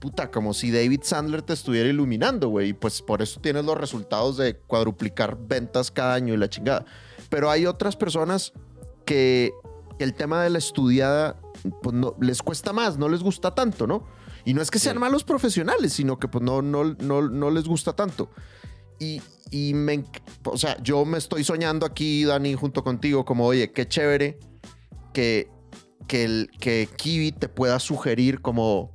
puta, 0.01 0.31
como 0.31 0.55
si 0.55 0.71
David 0.71 1.01
Sandler 1.03 1.43
te 1.43 1.53
estuviera 1.53 1.89
iluminando, 1.89 2.49
güey. 2.49 2.71
Y 2.71 2.73
pues 2.73 3.03
por 3.03 3.21
eso 3.21 3.39
tienes 3.41 3.67
los 3.67 3.77
resultados 3.77 4.39
de 4.39 4.57
cuadruplicar 4.57 5.37
ventas 5.39 5.91
cada 5.91 6.15
año 6.15 6.33
y 6.33 6.39
la 6.39 6.49
chingada. 6.49 6.87
Pero 7.29 7.51
hay 7.51 7.67
otras 7.67 7.97
personas 7.97 8.53
que 9.05 9.53
el 9.99 10.15
tema 10.15 10.43
de 10.43 10.51
la 10.51 10.59
estudiada 10.59 11.37
pues 11.83 11.95
no, 11.95 12.15
les 12.21 12.43
cuesta 12.43 12.73
más, 12.73 12.99
no 12.99 13.09
les 13.09 13.23
gusta 13.23 13.55
tanto, 13.55 13.87
¿no? 13.87 14.05
Y 14.45 14.55
no 14.55 14.61
es 14.63 14.71
que 14.71 14.79
sean 14.79 14.97
Sí. 14.97 15.01
malos 15.01 15.25
profesionales, 15.25 15.93
sino 15.95 16.19
que 16.19 16.29
pues 16.29 16.43
no, 16.45 16.61
no, 16.63 16.85
no, 16.85 17.23
no 17.29 17.51
les 17.51 17.65
gusta 17.65 17.95
tanto. 17.95 18.31
Y, 18.99 19.21
y 19.51 19.75
me, 19.75 20.05
o 20.45 20.57
sea, 20.59 20.81
yo 20.83 21.05
me 21.05 21.19
estoy 21.19 21.43
soñando 21.45 21.87
aquí, 21.87 22.25
Dani, 22.25 22.55
junto 22.55 22.85
contigo, 22.85 23.25
como, 23.25 23.47
oye, 23.47 23.73
qué 23.73 23.89
chévere 23.89 24.39
que, 25.13 25.49
que, 26.07 26.25
el, 26.25 26.51
que 26.61 26.89
Kiwi 26.97 27.33
te 27.33 27.49
pueda 27.49 27.79
sugerir 27.81 28.41
como, 28.41 28.93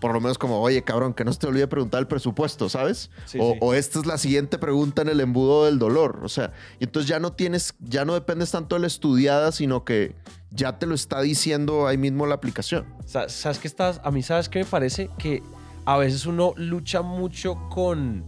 por 0.00 0.12
lo 0.12 0.20
menos 0.20 0.38
como, 0.38 0.60
oye, 0.60 0.82
cabrón, 0.82 1.14
que 1.14 1.24
no 1.24 1.32
se 1.32 1.38
te 1.38 1.46
olvide 1.46 1.66
preguntar 1.68 2.00
el 2.00 2.06
presupuesto, 2.06 2.68
¿sabes? 2.68 3.10
Sí, 3.26 3.38
o, 3.40 3.52
sí. 3.52 3.58
o 3.60 3.74
esta 3.74 3.98
es 4.00 4.06
la 4.06 4.18
siguiente 4.18 4.58
pregunta 4.58 5.02
en 5.02 5.08
el 5.08 5.20
embudo 5.20 5.66
del 5.66 5.78
dolor. 5.78 6.20
O 6.22 6.28
sea, 6.28 6.52
y 6.78 6.84
entonces 6.84 7.08
ya 7.08 7.20
no 7.20 7.32
tienes, 7.32 7.74
ya 7.80 8.04
no 8.04 8.14
dependes 8.14 8.50
tanto 8.50 8.76
de 8.76 8.80
la 8.80 8.86
estudiada, 8.86 9.52
sino 9.52 9.84
que 9.84 10.14
ya 10.50 10.78
te 10.78 10.86
lo 10.86 10.94
está 10.94 11.20
diciendo 11.20 11.86
ahí 11.86 11.98
mismo 11.98 12.26
la 12.26 12.34
aplicación. 12.34 12.86
Sa- 13.06 13.28
¿Sabes 13.28 13.58
qué 13.58 13.68
estás? 13.68 14.00
A 14.02 14.10
mí, 14.10 14.22
¿sabes 14.22 14.48
qué 14.48 14.60
me 14.60 14.64
parece? 14.64 15.10
Que 15.18 15.42
a 15.84 15.96
veces 15.98 16.26
uno 16.26 16.54
lucha 16.56 17.02
mucho 17.02 17.56
con, 17.70 18.24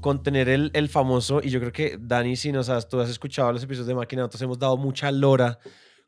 con 0.00 0.22
tener 0.22 0.48
el, 0.48 0.70
el 0.74 0.88
famoso, 0.88 1.40
y 1.42 1.50
yo 1.50 1.60
creo 1.60 1.72
que 1.72 1.98
Dani, 2.00 2.36
si 2.36 2.52
nos 2.52 2.68
has, 2.68 2.88
tú 2.88 3.00
has 3.00 3.08
escuchado 3.10 3.52
los 3.52 3.62
episodios 3.62 3.86
de 3.86 3.94
Máquina, 3.94 4.22
nosotros 4.22 4.42
hemos 4.42 4.58
dado 4.58 4.76
mucha 4.76 5.10
lora 5.12 5.58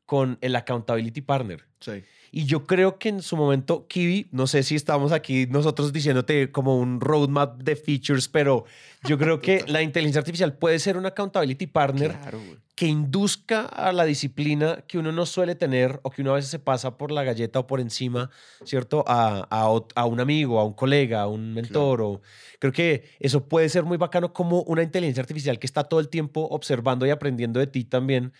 con 0.06 0.38
el 0.40 0.56
accountability 0.56 1.20
partner. 1.20 1.64
Sí. 1.80 2.02
Y 2.34 2.46
yo 2.46 2.64
creo 2.64 2.98
que 2.98 3.10
en 3.10 3.20
su 3.20 3.36
momento, 3.36 3.86
Kiwi, 3.86 4.28
no 4.30 4.46
sé 4.46 4.62
si 4.62 4.74
estamos 4.74 5.12
aquí 5.12 5.46
nosotros 5.50 5.92
diciéndote 5.92 6.50
como 6.50 6.78
un 6.78 6.98
roadmap 6.98 7.62
de 7.62 7.76
features, 7.76 8.26
pero 8.26 8.64
yo 9.04 9.18
creo 9.18 9.38
que 9.40 9.62
la 9.66 9.82
inteligencia 9.82 10.20
artificial 10.20 10.54
puede 10.54 10.78
ser 10.78 10.96
un 10.96 11.04
accountability 11.04 11.66
partner 11.66 12.18
Claro, 12.18 12.40
que 12.74 12.86
induzca 12.86 13.66
a 13.66 13.92
la 13.92 14.06
disciplina 14.06 14.82
que 14.88 14.96
uno 14.96 15.12
no 15.12 15.26
suele 15.26 15.54
tener 15.56 16.00
o 16.04 16.10
que 16.10 16.22
uno 16.22 16.32
a 16.32 16.36
veces 16.36 16.50
se 16.50 16.58
pasa 16.58 16.96
por 16.96 17.10
la 17.10 17.22
galleta 17.22 17.58
o 17.58 17.66
por 17.66 17.80
encima, 17.80 18.30
¿cierto? 18.64 19.04
A, 19.06 19.46
a 19.50 19.80
a 19.94 20.06
un 20.06 20.18
amigo, 20.18 20.58
a 20.58 20.64
un 20.64 20.72
colega, 20.72 21.20
a 21.20 21.28
un 21.28 21.52
mentor. 21.52 22.00
O, 22.00 22.22
creo 22.58 22.72
que 22.72 23.10
eso 23.20 23.46
puede 23.46 23.68
ser 23.68 23.84
muy 23.84 23.98
bacano 23.98 24.32
como 24.32 24.62
una 24.62 24.82
inteligencia 24.82 25.20
artificial 25.20 25.58
que 25.58 25.66
está 25.66 25.84
todo 25.84 26.00
el 26.00 26.08
tiempo 26.08 26.48
observando 26.50 27.04
y 27.04 27.10
aprendiendo 27.10 27.60
de 27.60 27.66
ti 27.66 27.84
también 27.84 28.32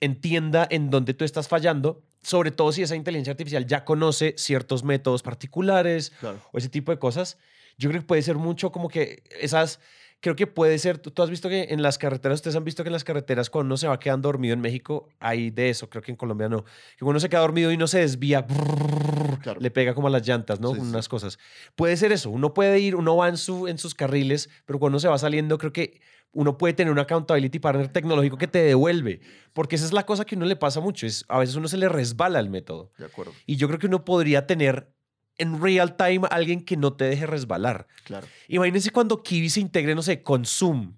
entienda 0.00 0.66
en 0.70 0.90
dónde 0.90 1.14
tú 1.14 1.24
estás 1.24 1.48
fallando, 1.48 2.02
sobre 2.22 2.50
todo 2.50 2.72
si 2.72 2.82
esa 2.82 2.96
inteligencia 2.96 3.30
artificial 3.32 3.66
ya 3.66 3.84
conoce 3.84 4.34
ciertos 4.36 4.84
métodos 4.84 5.22
particulares 5.22 6.10
Claro. 6.20 6.40
o 6.52 6.58
ese 6.58 6.68
tipo 6.68 6.92
de 6.92 6.98
cosas. 6.98 7.38
Yo 7.78 7.88
creo 7.90 8.02
que 8.02 8.06
puede 8.06 8.22
ser 8.22 8.36
mucho 8.36 8.72
como 8.72 8.88
que 8.88 9.22
esas, 9.40 9.78
creo 10.20 10.34
que 10.34 10.48
puede 10.48 10.78
ser, 10.80 10.98
tú, 10.98 11.12
tú 11.12 11.22
has 11.22 11.30
visto 11.30 11.48
que 11.48 11.68
en 11.70 11.80
las 11.80 11.96
carreteras, 11.96 12.36
ustedes 12.40 12.56
han 12.56 12.64
visto 12.64 12.82
que 12.82 12.88
en 12.88 12.92
las 12.92 13.04
carreteras 13.04 13.50
cuando 13.50 13.66
uno 13.66 13.76
se 13.76 13.86
va 13.86 14.00
quedando 14.00 14.28
dormido 14.28 14.52
en 14.52 14.60
México, 14.60 15.08
hay 15.20 15.50
de 15.50 15.70
eso, 15.70 15.88
creo 15.88 16.02
que 16.02 16.10
en 16.10 16.16
Colombia 16.16 16.48
no, 16.48 16.64
que 16.64 16.70
cuando 16.98 17.10
uno 17.10 17.20
se 17.20 17.28
queda 17.28 17.40
dormido 17.40 17.70
y 17.70 17.76
no 17.76 17.86
se 17.86 18.00
desvía, 18.00 18.42
brrr, 18.42 19.38
Claro. 19.40 19.60
le 19.60 19.70
pega 19.70 19.94
como 19.94 20.08
a 20.08 20.10
las 20.10 20.26
llantas, 20.26 20.58
¿no? 20.58 20.70
Sí, 20.72 20.78
Con 20.78 20.86
sí. 20.86 20.90
unas 20.90 21.08
cosas. 21.08 21.38
Puede 21.76 21.96
ser 21.96 22.10
eso, 22.10 22.28
uno 22.30 22.52
puede 22.52 22.80
ir, 22.80 22.96
uno 22.96 23.16
va 23.16 23.28
en, 23.28 23.36
su, 23.36 23.68
en 23.68 23.78
sus 23.78 23.94
carriles, 23.94 24.50
pero 24.66 24.80
cuando 24.80 24.94
uno 24.96 25.00
se 25.00 25.06
va 25.08 25.16
saliendo, 25.16 25.56
creo 25.58 25.72
que 25.72 26.00
uno 26.32 26.58
puede 26.58 26.74
tener 26.74 26.92
un 26.92 26.98
accountability 26.98 27.58
partner 27.58 27.88
tecnológico 27.88 28.36
que 28.36 28.46
te 28.46 28.62
devuelve, 28.62 29.20
porque 29.52 29.76
esa 29.76 29.84
es 29.84 29.92
la 29.92 30.04
cosa 30.04 30.24
que 30.24 30.34
a 30.34 30.38
uno 30.38 30.46
le 30.46 30.56
pasa 30.56 30.80
mucho, 30.80 31.06
es 31.06 31.24
a 31.28 31.38
veces 31.38 31.56
uno 31.56 31.68
se 31.68 31.76
le 31.76 31.88
resbala 31.88 32.38
el 32.38 32.50
método. 32.50 32.92
De 32.98 33.06
acuerdo. 33.06 33.32
Y 33.46 33.56
yo 33.56 33.66
creo 33.68 33.78
que 33.78 33.86
uno 33.86 34.04
podría 34.04 34.46
tener 34.46 34.92
en 35.38 35.62
real 35.62 35.96
time 35.96 36.22
alguien 36.30 36.64
que 36.64 36.76
no 36.76 36.92
te 36.92 37.04
deje 37.04 37.26
resbalar. 37.26 37.86
Claro. 38.04 38.26
Imagínense 38.48 38.90
cuando 38.90 39.22
Kiwi 39.22 39.48
se 39.48 39.60
integre, 39.60 39.94
no 39.94 40.02
sé, 40.02 40.22
con 40.22 40.44
Zoom. 40.44 40.94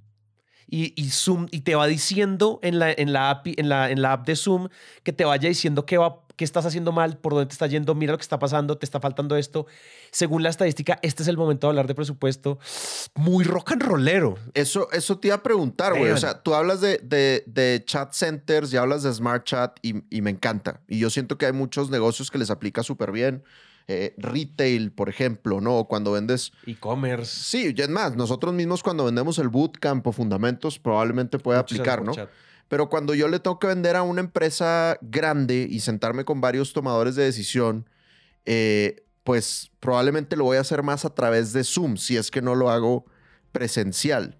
Y, 0.67 0.93
y 1.01 1.11
Zoom 1.11 1.49
y 1.51 1.63
te 1.63 1.75
va 1.75 1.87
diciendo 1.89 2.61
en 2.63 2.79
la, 2.79 2.93
en, 2.93 3.13
la 3.13 3.31
app, 3.31 3.47
en, 3.47 3.69
la, 3.69 3.91
en 3.91 4.03
la 4.03 4.13
app 4.13 4.27
de 4.27 4.37
Zoom 4.37 4.69
que 5.03 5.13
te 5.13 5.25
vaya 5.25 5.49
diciendo 5.49 5.85
qué, 5.85 5.99
va, 5.99 6.25
qué 6.41 6.45
estás 6.47 6.65
haciendo 6.65 6.91
mal, 6.91 7.19
por 7.19 7.35
dónde 7.35 7.45
te 7.49 7.53
está 7.53 7.67
yendo, 7.67 7.95
mira 7.95 8.13
lo 8.13 8.17
que 8.19 8.23
está 8.23 8.39
pasando, 8.39 8.79
te 8.79 8.87
está 8.87 8.99
faltando 8.99 9.37
esto. 9.37 9.67
Según 10.11 10.43
la 10.43 10.49
estadística, 10.49 10.99
este 11.03 11.23
es 11.23 11.29
el 11.29 11.37
momento 11.37 11.67
de 11.67 11.73
hablar 11.73 11.87
de 11.87 11.95
presupuesto. 11.95 12.59
Muy 13.15 13.45
rock 13.45 13.73
and 13.73 13.83
rollero. 13.83 14.39
Eso, 14.55 14.91
eso 14.93 15.19
te 15.19 15.29
iba 15.29 15.35
a 15.37 15.43
preguntar, 15.43 15.99
güey. 15.99 16.11
O 16.13 16.17
sea, 16.17 16.43
tú 16.43 16.55
hablas 16.55 16.81
de, 16.81 16.97
de- 17.03 17.45
de 17.47 17.83
chat 17.85 18.15
centers 18.15 18.73
y 18.73 18.79
hablas 18.79 19.03
de 19.03 19.13
smart 19.13 19.45
chat 19.45 19.79
y, 19.83 20.03
y 20.09 20.23
me 20.23 20.31
encanta. 20.31 20.81
Y 20.89 20.99
yo 20.99 21.11
siento 21.11 21.37
que 21.37 21.45
hay 21.45 21.53
muchos 21.53 21.91
negocios 21.91 22.31
que 22.31 22.39
les 22.39 22.49
aplica 22.51 22.83
súper 22.83 23.13
bien. 23.13 23.45
Eh, 23.87 24.15
retail, 24.17 24.93
por 24.93 25.11
ejemplo, 25.11 25.61
¿no? 25.61 25.77
O 25.77 25.89
Cuando 25.89 26.13
vendes... 26.13 26.53
E-commerce. 26.65 27.43
Sí, 27.45 27.75
y 27.77 27.81
es 27.83 27.89
más, 27.91 28.17
nosotros 28.17 28.55
mismos 28.55 28.83
cuando 28.83 29.05
vendemos 29.05 29.39
el 29.39 29.49
bootcamp 29.49 30.07
o 30.07 30.13
fundamentos 30.13 30.79
probablemente 30.79 31.39
puede 31.39 31.59
muchas 31.59 31.79
aplicar, 31.79 32.03
¿no? 32.03 32.15
chat. 32.15 32.31
Pero 32.71 32.89
cuando 32.89 33.15
yo 33.15 33.27
le 33.27 33.41
tengo 33.41 33.59
que 33.59 33.67
vender 33.67 33.97
a 33.97 34.05
una 34.05 34.21
empresa 34.21 34.97
grande 35.03 35.67
y 35.69 35.81
sentarme 35.81 36.25
con 36.25 36.41
varios 36.41 36.73
tomadores 36.73 37.17
de 37.17 37.25
decisión, 37.25 37.91
eh, 38.47 39.05
pues 39.25 39.73
probablemente 39.81 40.37
lo 40.37 40.45
voy 40.45 40.57
a 40.57 40.61
hacer 40.61 40.85
más 40.85 41.05
a 41.05 41.13
través 41.13 41.53
de 41.53 41.65
Zoom, 41.65 41.97
si 41.97 42.17
es 42.17 42.31
que 42.31 42.41
no 42.41 42.55
lo 42.55 42.71
hago 42.71 43.07
presencial. 43.51 44.39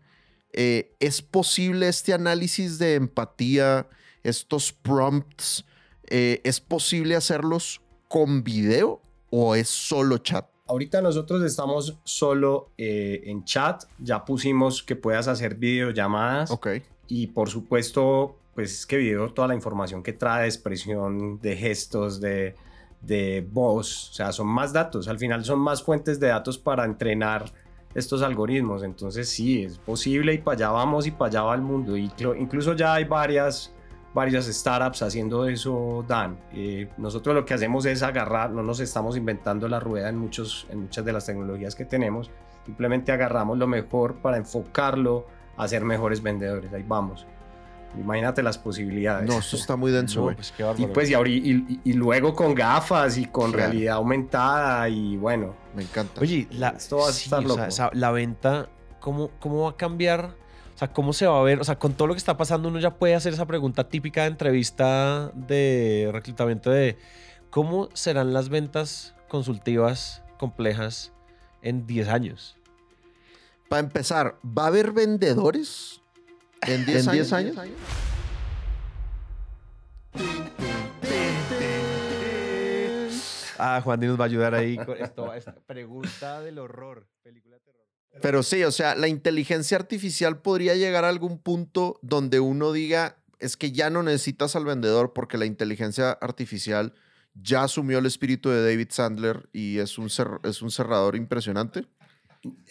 Eh, 0.53 0.95
¿Es 1.01 1.23
posible 1.23 1.89
este 1.89 2.13
análisis 2.13 2.79
de 2.79 2.95
empatía, 2.95 3.89
estos 4.23 4.73
prompts, 4.73 5.65
eh, 6.05 6.41
es 6.45 6.61
posible 6.61 7.17
hacerlos 7.17 7.81
con 8.07 8.45
video 8.45 9.03
o 9.31 9.57
es 9.57 9.69
solo 9.69 10.19
chat? 10.19 10.47
Ahorita 10.69 11.03
nosotros 11.03 11.43
estamos 11.43 11.99
solo 12.05 12.71
eh, 12.79 13.23
en 13.25 13.43
chat, 13.43 13.83
ya 13.99 14.25
pusimos 14.25 14.85
que 14.85 14.95
puedas 14.95 15.27
hacer 15.27 15.57
videollamadas 15.57 16.53
Ok, 16.53 16.69
y 17.11 17.27
por 17.27 17.51
supuesto, 17.51 18.37
pues 18.55 18.73
es 18.73 18.87
que 18.87 18.97
video 18.97 19.33
toda 19.33 19.49
la 19.49 19.55
información 19.57 20.03
que 20.03 20.13
trae, 20.13 20.47
expresión, 20.47 21.41
de 21.41 21.57
gestos, 21.57 22.21
de, 22.21 22.55
de 23.03 23.47
voz, 23.51 24.11
o 24.11 24.13
sea, 24.15 24.33
son 24.33 24.47
más 24.47 24.73
datos, 24.73 25.09
al 25.09 25.19
final 25.19 25.45
son 25.45 25.59
más 25.59 25.83
fuentes 25.83 26.21
de 26.21 26.29
datos 26.29 26.57
para 26.57 26.85
entrenar 26.85 27.53
estos 27.95 28.23
algoritmos, 28.23 28.85
entonces 28.85 29.29
sí, 29.29 29.65
es 29.65 29.79
posible 29.79 30.35
y 30.35 30.39
para 30.39 30.55
allá 30.55 30.71
vamos 30.71 31.09
y 31.09 31.11
para 31.11 31.27
allá 31.27 31.43
va 31.43 31.55
el 31.57 31.63
mundo, 31.63 31.97
y 31.97 32.09
incluso 32.39 32.75
ya 32.75 32.95
hay 32.95 33.05
varias, 33.05 33.75
varias 34.15 34.47
startups 34.47 35.03
haciendo 35.03 35.49
eso, 35.49 36.05
Dan. 36.07 36.39
Eh, 36.55 36.89
nosotros 36.97 37.35
lo 37.35 37.45
que 37.45 37.55
hacemos 37.55 37.87
es 37.87 38.05
agarrar, 38.05 38.53
no 38.53 38.63
nos 38.63 38.79
estamos 38.79 39.17
inventando 39.17 39.67
la 39.67 39.81
rueda 39.81 40.09
en, 40.11 40.17
muchos, 40.17 40.69
en 40.71 40.83
muchas 40.83 41.05
de 41.05 41.13
las 41.13 41.27
tecnologías 41.27 41.75
que 41.75 41.85
tenemos, 41.85 42.31
simplemente 42.65 43.11
agarramos 43.11 43.59
lo 43.59 43.67
mejor 43.67 44.15
para 44.23 44.37
enfocarlo 44.37 45.27
a 45.65 45.69
ser 45.69 45.85
mejores 45.85 46.23
vendedores, 46.23 46.73
ahí 46.73 46.85
vamos. 46.87 47.27
Imagínate 47.99 48.43
las 48.43 48.57
posibilidades. 48.57 49.29
no, 49.29 49.39
esto 49.41 49.57
está 49.57 49.75
muy 49.75 49.91
denso, 49.91 50.21
No, 50.31 50.35
pues 50.37 50.53
qué 50.57 50.65
Y 50.79 50.87
pues 50.87 51.11
y, 51.11 51.15
y- 51.15 51.81
y- 51.85 51.93
luego 51.95 52.35
con 52.35 52.55
gafas 52.55 53.19
y 53.19 53.25
con 53.27 53.51
Claro. 53.51 53.71
realidad 53.71 53.97
aumentada 53.97 54.89
y 54.89 55.17
bueno, 55.17 55.55
Me 55.75 55.83
encanta. 55.83 56.21
Oye, 56.21 56.47
la, 56.53 56.69
Esto 56.71 56.99
va 56.99 57.09
a 57.09 57.13
sí, 57.13 57.25
estar 57.25 57.45
o 57.45 57.71
sea, 57.71 57.87
loco. 57.87 57.97
la 57.99 58.11
venta, 58.13 58.69
¿cómo, 59.01 59.31
¿cómo 59.41 59.65
va 59.65 59.71
a 59.71 59.77
cambiar? 59.77 60.35
O 60.75 60.79
sea, 60.81 60.93
¿cómo 60.93 61.13
se 61.13 61.27
va 61.27 61.39
a 61.39 61.43
ver? 61.43 61.61
O 61.61 61.65
sea, 61.65 61.79
con 61.79 61.93
todo 61.95 62.07
lo 62.09 62.15
que 62.15 62.19
está 62.19 62.37
pasando, 62.37 62.69
uno 62.69 62.79
ya 62.79 62.95
puede 62.95 63.15
hacer 63.17 63.33
esa 63.33 63.45
pregunta 63.47 63.89
típica 63.89 64.23
de 64.23 64.29
entrevista 64.29 65.31
de 65.35 66.09
reclutamiento 66.13 66.71
de 66.71 66.97
¿cómo 67.51 67.89
serán 67.93 68.33
las 68.33 68.49
ventas 68.49 69.15
consultivas 69.29 70.23
complejas 70.39 71.13
en 71.63 71.87
10 71.87 72.09
años? 72.09 72.57
Para 73.71 73.87
empezar, 73.87 74.37
¿va 74.45 74.65
a 74.65 74.67
haber 74.67 74.91
vendedores 74.91 76.01
¿En 76.63 76.85
10 76.85 77.07
años? 77.09 77.33
años? 77.33 77.57
Ah, 83.59 83.81
Juan 83.85 84.01
Di 84.01 84.07
nos 84.07 84.19
va 84.19 84.25
a 84.25 84.27
ayudar 84.27 84.55
ahí 84.55 84.77
con 84.79 84.97
esto, 85.01 85.33
esta 85.35 85.55
pregunta 85.55 86.41
del 86.41 86.59
horror, 86.59 87.07
película 87.23 87.57
de 87.57 87.61
terror. 87.63 87.81
Pero 88.23 88.43
sí, 88.43 88.65
o 88.65 88.73
sea, 88.73 88.95
la 88.95 89.07
inteligencia 89.07 89.77
artificial 89.77 90.41
podría 90.41 90.75
llegar 90.75 91.05
a 91.05 91.09
algún 91.11 91.39
punto 91.39 91.99
donde 92.03 92.41
uno 92.41 92.73
diga, 92.73 93.17
es 93.39 93.57
que 93.57 93.71
ya 93.73 93.91
no 93.91 94.03
necesitas 94.03 94.57
al 94.57 94.65
vendedor 94.65 95.13
porque 95.13 95.39
la 95.39 95.45
inteligencia 95.47 96.11
artificial 96.13 96.95
ya 97.35 97.63
asumió 97.65 97.99
el 97.99 98.07
espíritu 98.07 98.49
de 98.49 98.63
David 98.65 98.89
Sandler 98.91 99.49
y 99.53 99.79
es 99.79 99.99
un, 99.99 100.07
cer- 100.09 100.41
es 100.43 100.63
un 100.63 100.71
cerrador 100.71 101.15
impresionante. 101.15 101.87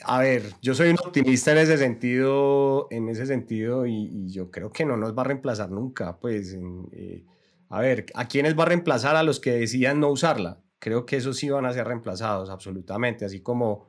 A 0.03 0.19
ver, 0.19 0.53
yo 0.62 0.73
soy 0.73 0.89
un 0.89 0.97
optimista 0.99 1.51
en 1.51 1.60
ese 1.60 1.77
sentido, 1.77 2.88
en 2.89 3.10
ese 3.10 3.25
sentido, 3.25 3.86
y, 3.86 4.32
yo 4.32 4.49
creo 4.49 4.71
que 4.71 4.86
no 4.86 4.97
nos 4.97 5.15
va 5.15 5.21
a 5.21 5.25
reemplazar 5.25 5.69
nunca. 5.69 6.19
Pues, 6.19 6.58
eh, 6.91 7.25
a 7.69 7.79
ver, 7.82 8.08
¿a 8.15 8.27
quiénes 8.27 8.58
va 8.58 8.63
a 8.63 8.67
reemplazar? 8.67 9.15
A 9.15 9.23
los 9.23 9.39
que 9.39 9.51
decidan 9.51 9.99
no 9.99 10.10
usarla. 10.10 10.62
Creo 10.79 11.05
que 11.05 11.17
esos 11.17 11.38
sí 11.38 11.49
van 11.49 11.65
a 11.65 11.73
ser 11.73 11.88
reemplazados, 11.88 12.49
absolutamente. 12.49 13.25
Así 13.25 13.41
como, 13.41 13.88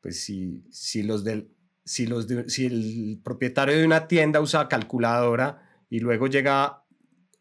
pues, 0.00 0.22
si, 0.22 0.64
si 0.70 1.02
los 1.02 1.24
del, 1.24 1.50
si 1.84 2.06
los 2.06 2.28
de- 2.28 2.48
si 2.50 2.66
el 2.66 3.20
propietario 3.24 3.76
de 3.76 3.86
una 3.86 4.08
tienda 4.08 4.40
usa 4.40 4.68
calculadora 4.68 5.62
y 5.88 6.00
luego 6.00 6.26
llega 6.26 6.81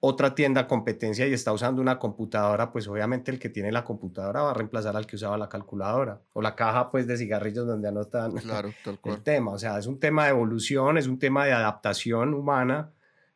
otra 0.03 0.33
tienda 0.33 0.67
competencia 0.67 1.27
y 1.27 1.33
está 1.33 1.53
usando 1.53 1.79
una 1.79 1.99
computadora, 1.99 2.71
pues 2.71 2.87
obviamente 2.87 3.29
el 3.29 3.37
que 3.37 3.49
tiene 3.49 3.71
la 3.71 3.83
computadora 3.83 4.41
va 4.41 4.51
a 4.51 4.53
reemplazar 4.55 4.97
al 4.97 5.05
que 5.05 5.15
usaba 5.15 5.37
la 5.37 5.47
calculadora 5.47 6.21
o 6.33 6.41
la 6.41 6.55
caja 6.55 6.89
pues 6.89 7.05
de 7.05 7.17
cigarrillos 7.17 7.67
donde 7.67 7.87
anotan 7.87 8.31
Claro, 8.33 8.73
tal 8.83 8.99
el 9.03 9.21
tema. 9.21 9.51
O 9.51 9.59
sea, 9.59 9.77
es 9.77 9.85
un 9.85 9.99
tema 9.99 10.23
de 10.25 10.31
evolución, 10.31 10.97
es 10.97 11.05
un 11.05 11.19
tema 11.19 11.45
de 11.45 11.53
adaptación 11.53 12.33
humana, 12.33 12.91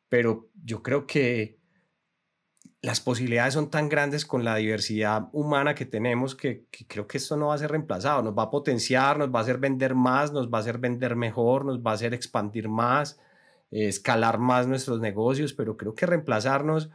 pero 0.09 0.49
yo 0.63 0.81
creo 0.81 1.05
que 1.05 1.59
las 2.81 2.99
posibilidades 2.99 3.53
son 3.53 3.69
tan 3.69 3.87
grandes 3.87 4.25
con 4.25 4.43
la 4.43 4.55
diversidad 4.55 5.29
humana 5.33 5.75
que 5.75 5.85
tenemos 5.85 6.33
que, 6.33 6.65
que 6.71 6.87
creo 6.87 7.05
que 7.05 7.19
esto 7.19 7.37
no 7.37 7.47
va 7.47 7.55
a 7.55 7.59
ser 7.59 7.69
reemplazado, 7.69 8.23
nos 8.23 8.35
va 8.35 8.43
a 8.43 8.49
potenciar, 8.49 9.19
nos 9.19 9.29
va 9.29 9.39
a 9.39 9.41
hacer 9.43 9.59
vender 9.59 9.93
más, 9.93 10.31
nos 10.31 10.49
va 10.49 10.57
a 10.57 10.61
hacer 10.61 10.79
vender 10.79 11.15
mejor, 11.15 11.63
nos 11.63 11.79
va 11.79 11.91
a 11.91 11.93
hacer 11.93 12.15
expandir 12.15 12.69
más, 12.69 13.19
escalar 13.71 14.39
más 14.39 14.67
nuestros 14.67 14.99
negocios, 14.99 15.53
pero 15.53 15.75
creo 15.77 15.95
que 15.95 16.05
reemplazarnos, 16.05 16.89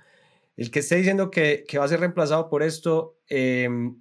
el 0.56 0.70
que 0.70 0.80
esté 0.80 0.96
diciendo 0.96 1.30
que, 1.30 1.64
que 1.66 1.78
va 1.78 1.84
a 1.84 1.88
ser 1.88 2.00
reemplazado 2.00 2.48
por 2.48 2.62
esto, 2.62 3.18
em, 3.28 4.00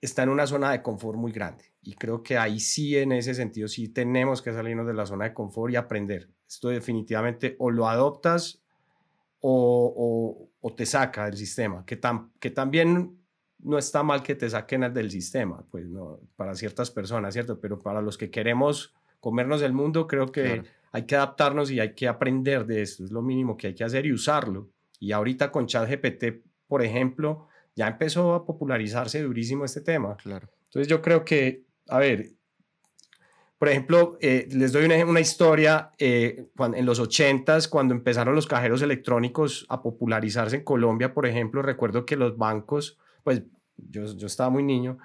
está 0.00 0.22
en 0.22 0.30
una 0.30 0.46
zona 0.46 0.70
de 0.72 0.82
confort 0.82 1.18
muy 1.18 1.32
grande. 1.32 1.64
Y 1.82 1.94
creo 1.94 2.22
que 2.22 2.36
ahí 2.38 2.60
sí, 2.60 2.96
en 2.96 3.12
ese 3.12 3.34
sentido, 3.34 3.68
sí 3.68 3.88
tenemos 3.88 4.42
que 4.42 4.52
salirnos 4.52 4.86
de 4.86 4.94
la 4.94 5.06
zona 5.06 5.24
de 5.26 5.34
confort 5.34 5.72
y 5.72 5.76
aprender. 5.76 6.28
Esto 6.48 6.68
definitivamente 6.68 7.56
o 7.58 7.70
lo 7.70 7.88
adoptas 7.88 8.62
o, 9.40 10.50
o- 10.62 10.74
te 10.74 10.86
saca 10.86 11.26
del 11.26 11.36
sistema, 11.36 11.84
que, 11.84 12.00
tam- 12.00 12.30
que 12.38 12.50
también 12.50 13.18
no 13.58 13.78
está 13.78 14.02
mal 14.02 14.22
que 14.22 14.34
te 14.34 14.48
saquen 14.48 14.92
del 14.92 15.10
sistema, 15.10 15.64
pues 15.70 15.86
no, 15.88 16.20
para 16.36 16.54
ciertas 16.54 16.90
personas, 16.90 17.34
¿cierto? 17.34 17.60
Pero 17.60 17.78
para 17.80 18.00
los 18.02 18.16
que 18.16 18.30
queremos 18.30 18.94
comernos 19.20 19.62
el 19.62 19.72
mundo, 19.72 20.06
creo 20.06 20.30
que. 20.32 20.62
Hay 20.92 21.06
que 21.06 21.16
adaptarnos 21.16 21.70
y 21.70 21.80
hay 21.80 21.94
que 21.94 22.08
aprender 22.08 22.66
de 22.66 22.82
esto, 22.82 23.04
es 23.04 23.10
lo 23.12 23.22
mínimo 23.22 23.56
que 23.56 23.68
hay 23.68 23.74
que 23.74 23.84
hacer 23.84 24.06
y 24.06 24.12
usarlo. 24.12 24.70
Y 24.98 25.12
ahorita 25.12 25.50
con 25.50 25.66
ChatGPT, 25.66 26.42
por 26.66 26.82
ejemplo, 26.82 27.46
ya 27.74 27.88
empezó 27.88 28.34
a 28.34 28.44
popularizarse 28.44 29.22
durísimo 29.22 29.64
este 29.64 29.80
tema. 29.80 30.16
Claro. 30.16 30.48
Entonces 30.64 30.88
yo 30.88 31.00
creo 31.00 31.24
que, 31.24 31.64
a 31.88 31.98
ver, 31.98 32.30
por 33.58 33.68
ejemplo, 33.68 34.16
eh, 34.20 34.48
les 34.52 34.72
doy 34.72 34.86
una, 34.86 35.04
una 35.04 35.20
historia, 35.20 35.90
eh, 35.98 36.46
cuan- 36.56 36.74
en 36.74 36.86
los 36.86 36.98
80s, 36.98 37.68
cuando 37.68 37.92
empezaron 37.94 38.34
los 38.34 38.46
cajeros 38.46 38.80
electrónicos 38.82 39.66
a 39.68 39.82
popularizarse 39.82 40.56
en 40.56 40.64
Colombia, 40.64 41.12
por 41.12 41.26
ejemplo, 41.26 41.60
recuerdo 41.60 42.06
que 42.06 42.16
los 42.16 42.38
bancos, 42.38 42.98
pues 43.22 43.42
yo, 43.76 44.04
yo 44.16 44.26
estaba 44.26 44.48
muy 44.48 44.62
niño, 44.62 44.98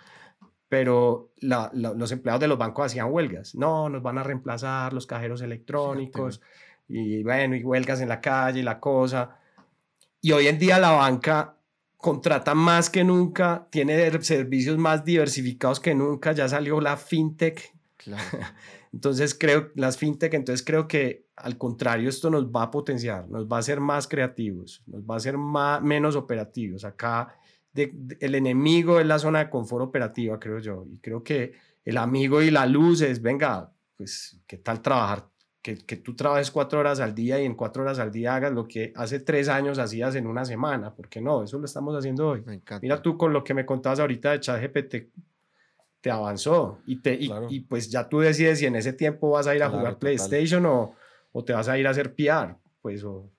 pero 0.70 1.32
la- 1.38 1.70
la- 1.74 1.94
los 1.94 2.12
empleados 2.12 2.42
de 2.42 2.48
los 2.48 2.58
bancos 2.58 2.88
hacían 2.88 3.12
huelgas. 3.12 3.56
No, 3.56 3.90
nos 3.90 4.02
van 4.02 4.18
a 4.18 4.24
reemplazar 4.24 4.94
los 4.94 5.06
cajeros 5.06 5.42
electrónicos 5.42 6.42
y 6.88 7.24
bueno, 7.24 7.56
y 7.56 7.64
huelgas 7.64 8.02
en 8.02 8.10
la 8.10 8.22
calle 8.22 8.60
y 8.60 8.64
la 8.64 8.80
cosa. 8.80 9.38
Y 10.22 10.32
hoy 10.32 10.48
en 10.48 10.58
día 10.60 10.80
la 10.80 10.92
banca 10.92 11.56
contrata 11.98 12.54
más 12.54 12.90
que 12.90 13.04
nunca, 13.04 13.68
tiene 13.72 14.12
servicios 14.22 14.78
más 14.78 15.04
diversificados 15.06 15.80
que 15.80 15.96
nunca, 15.96 16.32
ya 16.34 16.48
salió 16.48 16.80
la 16.82 16.98
fintech, 16.98 17.74
Claro. 17.98 18.24
entonces 18.94 19.34
creo, 19.34 19.72
las 19.76 19.98
fintech, 19.98 20.34
entonces 20.36 20.64
creo 20.64 20.88
que 20.88 21.26
al 21.36 21.58
contrario 21.58 22.08
esto 22.10 22.30
nos 22.30 22.46
va 22.48 22.64
a 22.64 22.72
potenciar, 22.72 23.28
nos 23.30 23.48
va 23.48 23.58
a 23.58 23.60
hacer 23.60 23.80
más 23.80 24.08
creativos, 24.08 24.84
nos 24.86 25.02
va 25.02 25.16
a 25.16 25.18
hacer 25.18 25.38
más, 25.38 25.82
menos 25.82 26.16
operativos. 26.16 26.86
Acá 26.86 27.36
de- 27.76 27.92
de- 27.94 28.18
el 28.22 28.34
enemigo 28.36 29.00
es 29.00 29.06
la 29.06 29.20
zona 29.20 29.40
de 29.40 29.50
confort 29.50 29.84
operativa, 29.84 30.40
creo 30.40 30.60
yo, 30.60 30.86
y 30.90 30.98
creo 31.00 31.24
que 31.24 31.54
el 31.84 31.98
amigo 31.98 32.42
y 32.42 32.50
la 32.50 32.66
luz 32.66 33.02
es, 33.02 33.22
venga, 33.22 33.72
pues, 33.98 34.40
¿qué 34.48 34.58
tal 34.58 34.82
trabajar? 34.82 35.28
Que, 35.62 35.78
que 35.78 35.96
tú 35.98 36.16
trabajes 36.16 36.52
cuatro 36.52 36.80
horas 36.80 37.00
al 37.00 37.14
día 37.16 37.42
y 37.42 37.46
en 37.46 37.56
cuatro 37.56 37.82
horas 37.84 37.98
al 38.00 38.12
día 38.12 38.36
hagas 38.36 38.54
lo 38.54 38.68
que 38.68 38.94
hace 38.96 39.20
tres 39.20 39.50
años 39.50 39.78
hacías 39.80 40.16
en 40.16 40.28
una 40.28 40.46
semana, 40.46 40.94
¿por 40.94 41.10
qué 41.10 41.22
no? 41.22 41.44
Eso 41.44 41.58
lo 41.60 41.66
estamos 41.66 41.96
haciendo 41.96 42.30
hoy. 42.30 42.44
Me. 42.46 42.62
Mira 42.82 43.02
tú 43.02 43.18
con 43.18 43.34
lo 43.34 43.44
que 43.44 43.54
me 43.56 43.66
contabas 43.66 44.00
ahorita 44.00 44.32
de 44.32 44.40
ChatGPT, 44.40 44.96
te 46.02 46.12
avanzó 46.12 46.80
y, 46.86 47.02
te, 47.02 47.16
y, 47.16 47.28
Claro. 47.28 47.48
y 47.50 47.62
pues 47.62 47.90
ya 47.90 48.08
tú 48.08 48.20
decides 48.20 48.60
si 48.60 48.68
en 48.68 48.76
ese 48.76 48.94
tiempo 48.94 49.32
vas 49.32 49.48
a 49.48 49.56
ir 49.56 49.64
a 49.64 49.68
Claro, 49.70 49.80
jugar. 49.80 49.98
PlayStation 49.98 50.66
o, 50.68 50.94
o 51.32 51.44
te 51.44 51.54
vas 51.54 51.68
a 51.68 51.78
ir 51.80 51.88
a 51.88 51.90
hacer 51.90 52.14
PR, 52.14 52.56
pues 52.82 53.04
o, 53.04 53.32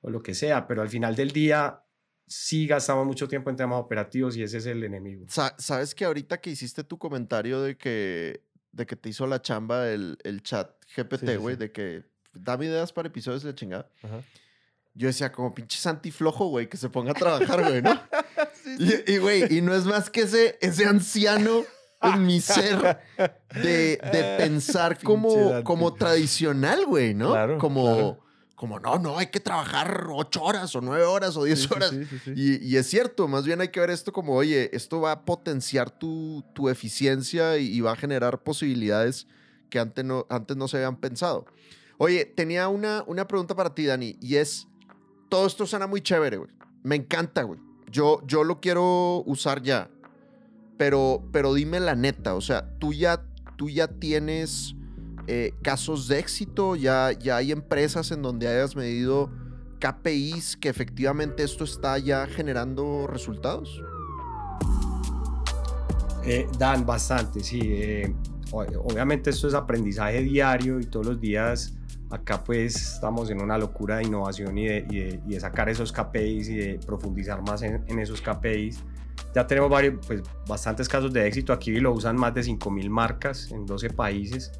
o 0.00 0.10
lo 0.10 0.20
que 0.22 0.34
sea, 0.34 0.66
pero 0.66 0.82
al 0.82 0.88
final 0.88 1.14
del 1.14 1.30
día 1.30 1.80
sí 2.28 2.66
gastamos 2.66 3.06
mucho 3.06 3.26
tiempo 3.28 3.50
en 3.50 3.56
temas 3.56 3.80
operativos 3.80 4.36
y 4.36 4.42
ese 4.42 4.58
es 4.58 4.66
el 4.66 4.84
enemigo. 4.84 5.24
Sa- 5.28 5.54
¿Sabes 5.58 5.94
que 5.94 6.04
ahorita 6.04 6.40
que 6.40 6.50
hiciste 6.50 6.84
tu 6.84 6.98
comentario 6.98 7.60
de 7.62 7.76
que, 7.76 8.42
de 8.72 8.86
que 8.86 8.96
te 8.96 9.08
hizo 9.08 9.26
la 9.26 9.40
chamba 9.42 9.88
el, 9.88 10.18
el 10.24 10.42
chat 10.42 10.70
GPT, 10.96 11.26
sí, 11.28 11.36
güey, 11.36 11.54
sí. 11.56 11.60
de 11.60 11.72
que 11.72 12.04
dame 12.34 12.66
ideas 12.66 12.92
para 12.92 13.08
episodios 13.08 13.42
de 13.42 13.50
la 13.50 13.54
chingada? 13.54 13.90
Ajá. 14.02 14.20
Yo 14.94 15.06
decía, 15.06 15.30
como 15.30 15.54
pinche 15.54 15.78
Santi 15.78 16.10
flojo, 16.10 16.48
güey, 16.48 16.68
que 16.68 16.76
se 16.76 16.88
ponga 16.90 17.12
a 17.12 17.14
trabajar, 17.14 17.62
güey, 17.68 17.82
¿no? 17.82 18.00
Y, 18.78 19.12
y, 19.14 19.18
güey, 19.18 19.56
y 19.56 19.62
no 19.62 19.74
es 19.74 19.84
más 19.84 20.10
que 20.10 20.22
ese, 20.22 20.58
ese 20.60 20.84
anciano 20.86 21.64
en 22.02 22.26
mi 22.26 22.40
ser 22.40 22.98
de, 23.54 23.96
de 23.96 24.34
pensar 24.38 25.02
como, 25.02 25.62
como 25.64 25.94
tradicional, 25.94 26.84
güey, 26.84 27.14
¿no? 27.14 27.30
Claro, 27.30 27.58
como, 27.58 27.84
claro. 27.84 28.24
Como, 28.58 28.80
no, 28.80 28.98
no, 28.98 29.16
hay 29.18 29.28
que 29.28 29.38
trabajar 29.38 30.08
ocho 30.12 30.42
horas 30.42 30.74
o 30.74 30.80
nueve 30.80 31.04
horas 31.04 31.36
o 31.36 31.44
diez 31.44 31.60
Sí, 31.62 31.68
horas. 31.72 31.90
sí, 31.90 32.04
sí, 32.04 32.18
sí. 32.24 32.32
Y, 32.34 32.66
y 32.72 32.76
es 32.76 32.88
cierto, 32.88 33.28
más 33.28 33.44
bien 33.46 33.60
hay 33.60 33.68
que 33.68 33.78
ver 33.78 33.90
esto 33.90 34.12
como, 34.12 34.34
oye, 34.34 34.68
esto 34.76 35.00
va 35.00 35.12
a 35.12 35.24
potenciar 35.24 35.90
tu, 35.90 36.44
tu 36.54 36.68
eficiencia 36.68 37.56
y, 37.56 37.68
y 37.68 37.80
va 37.80 37.92
a 37.92 37.96
generar 37.96 38.42
posibilidades 38.42 39.28
que 39.70 39.78
antes 39.78 40.04
no, 40.04 40.26
antes 40.28 40.56
no 40.56 40.66
se 40.66 40.78
habían 40.78 40.96
pensado. 40.96 41.46
Oye, 41.98 42.24
tenía 42.24 42.66
una, 42.66 43.04
una 43.06 43.28
pregunta 43.28 43.54
para 43.54 43.74
ti, 43.74 43.86
Dani, 43.86 44.16
y 44.20 44.34
es, 44.36 44.66
todo 45.28 45.46
esto 45.46 45.64
suena 45.64 45.86
muy 45.86 46.00
chévere, 46.00 46.38
güey. 46.38 46.50
Me 46.82 46.96
encanta, 46.96 47.42
güey. 47.44 47.60
Yo, 47.90 48.22
yo 48.26 48.42
lo 48.42 48.60
quiero 48.60 49.22
usar 49.24 49.62
ya, 49.62 49.88
pero, 50.76 51.22
pero 51.32 51.54
dime 51.54 51.78
la 51.80 51.94
neta, 51.94 52.34
o 52.34 52.40
sea, 52.40 52.68
tú 52.78 52.92
ya, 52.92 53.22
tú 53.56 53.68
ya 53.70 53.86
tienes 53.88 54.74
eh, 55.28 55.52
casos 55.62 56.08
de 56.08 56.18
éxito, 56.18 56.74
ya, 56.74 57.12
ya 57.12 57.36
hay 57.36 57.52
empresas 57.52 58.10
en 58.10 58.22
donde 58.22 58.48
hayas 58.48 58.74
medido 58.74 59.30
KPIs 59.78 60.56
que 60.56 60.68
efectivamente 60.68 61.42
esto 61.44 61.64
está 61.64 61.98
ya 61.98 62.26
generando 62.26 63.06
resultados. 63.06 63.80
Eh, 66.24 66.46
dan 66.58 66.84
bastante, 66.84 67.40
sí. 67.40 67.60
eh, 67.64 68.14
obviamente 68.52 69.30
esto 69.30 69.48
es 69.48 69.54
aprendizaje 69.54 70.22
diario 70.22 70.80
y 70.80 70.84
todos 70.86 71.06
los 71.06 71.20
días 71.20 71.74
acá 72.10 72.42
pues 72.42 72.74
estamos 72.94 73.30
en 73.30 73.42
una 73.42 73.58
locura 73.58 73.98
de 73.98 74.04
innovación 74.04 74.56
y 74.56 74.66
de, 74.66 74.86
y 74.90 74.98
de- 74.98 75.20
y 75.26 75.30
de 75.34 75.40
sacar 75.40 75.68
esos 75.68 75.92
KPIs 75.92 76.48
y 76.48 76.56
de 76.56 76.80
profundizar 76.86 77.42
más 77.42 77.62
en, 77.62 77.84
en 77.86 77.98
esos 77.98 78.20
KPIs. 78.22 78.82
Ya 79.34 79.46
tenemos 79.46 79.68
varios, 79.70 80.04
pues 80.06 80.22
bastantes 80.46 80.88
casos 80.88 81.12
de 81.12 81.26
éxito. 81.26 81.52
Aquí 81.52 81.78
lo 81.80 81.92
usan 81.92 82.16
más 82.16 82.32
de 82.34 82.40
5.000 82.42 82.88
marcas 82.88 83.50
en 83.52 83.66
12 83.66 83.90
países. 83.90 84.52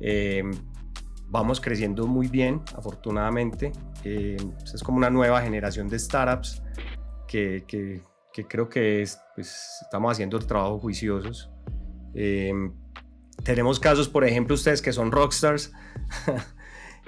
Eh, 0.00 0.42
vamos 1.28 1.60
creciendo 1.60 2.06
muy 2.06 2.28
bien, 2.28 2.62
afortunadamente. 2.76 3.72
Eh, 4.04 4.36
es 4.74 4.82
como 4.82 4.98
una 4.98 5.10
nueva 5.10 5.42
generación 5.42 5.88
de 5.88 5.98
startups 5.98 6.62
que, 7.28 7.64
que- 7.66 8.02
que 8.32 8.46
creo 8.46 8.68
que 8.68 9.02
es, 9.02 9.20
pues, 9.34 9.78
estamos 9.82 10.12
haciendo 10.12 10.36
el 10.36 10.46
trabajo 10.46 10.78
juiciosos. 10.78 11.50
Eh, 12.14 12.52
tenemos 13.42 13.80
casos, 13.80 14.08
por 14.08 14.24
ejemplo, 14.24 14.54
ustedes 14.54 14.80
que 14.80 14.92
son 14.92 15.10
rockstars. 15.10 15.72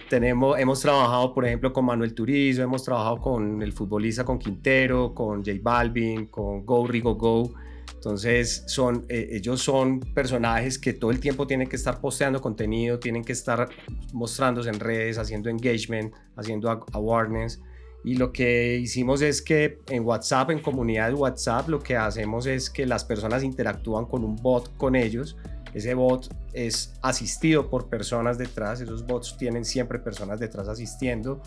Tenemos, 0.09 0.59
hemos 0.59 0.80
trabajado, 0.80 1.32
por 1.32 1.47
ejemplo, 1.47 1.72
con 1.72 1.84
Manuel 1.86 2.12
Turizo, 2.14 2.62
hemos 2.62 2.82
trabajado 2.82 3.18
con 3.18 3.62
el 3.62 3.72
futbolista, 3.72 4.24
con 4.24 4.38
Quintero, 4.38 5.14
con 5.14 5.38
J 5.45 5.53
Balvin, 5.62 6.26
con 6.26 6.66
Go 6.66 6.86
Rigo 6.86 7.14
Go. 7.14 7.55
Entonces, 8.03 8.66
eh, 9.09 9.28
ellos 9.30 9.62
son 9.62 10.00
personajes 10.00 10.76
que 10.76 10.92
todo 10.92 11.12
el 11.12 11.20
tiempo 11.20 11.46
tienen 11.46 11.68
que 11.68 11.76
estar 11.76 12.00
posteando 12.00 12.40
contenido, 12.40 12.98
tienen 12.98 13.22
que 13.22 13.30
estar 13.30 13.68
mostrándose 14.12 14.70
en 14.70 14.80
redes, 14.80 15.18
haciendo 15.18 15.48
engagement, 15.48 16.12
haciendo 16.34 16.84
awareness. 16.94 17.62
Y 18.03 18.16
lo 18.16 18.32
que 18.32 18.76
hicimos 18.76 19.22
es 19.22 19.40
que 19.40 19.78
en 19.88 20.05
WhatsApp, 20.05 20.50
en 20.50 20.59
comunidad 20.59 21.11
de 21.11 21.14
WhatsApp, 21.14 21.68
lo 21.68 21.78
que 21.78 21.96
hacemos 21.96 22.46
es 22.46 22.70
que 22.70 22.86
las 22.86 23.05
personas 23.05 23.44
interactúan 23.44 24.07
con 24.07 24.24
un 24.24 24.34
bot 24.34 24.76
con 24.76 24.96
ellos. 24.96 25.36
Ese 25.74 25.94
bot 25.94 26.34
es 26.52 26.94
asistido 27.02 27.70
por 27.70 27.88
personas 27.88 28.38
detrás, 28.38 28.80
esos 28.80 29.06
bots 29.06 29.36
tienen 29.38 29.64
siempre 29.64 29.98
personas 29.98 30.38
detrás 30.38 30.68
asistiendo, 30.68 31.40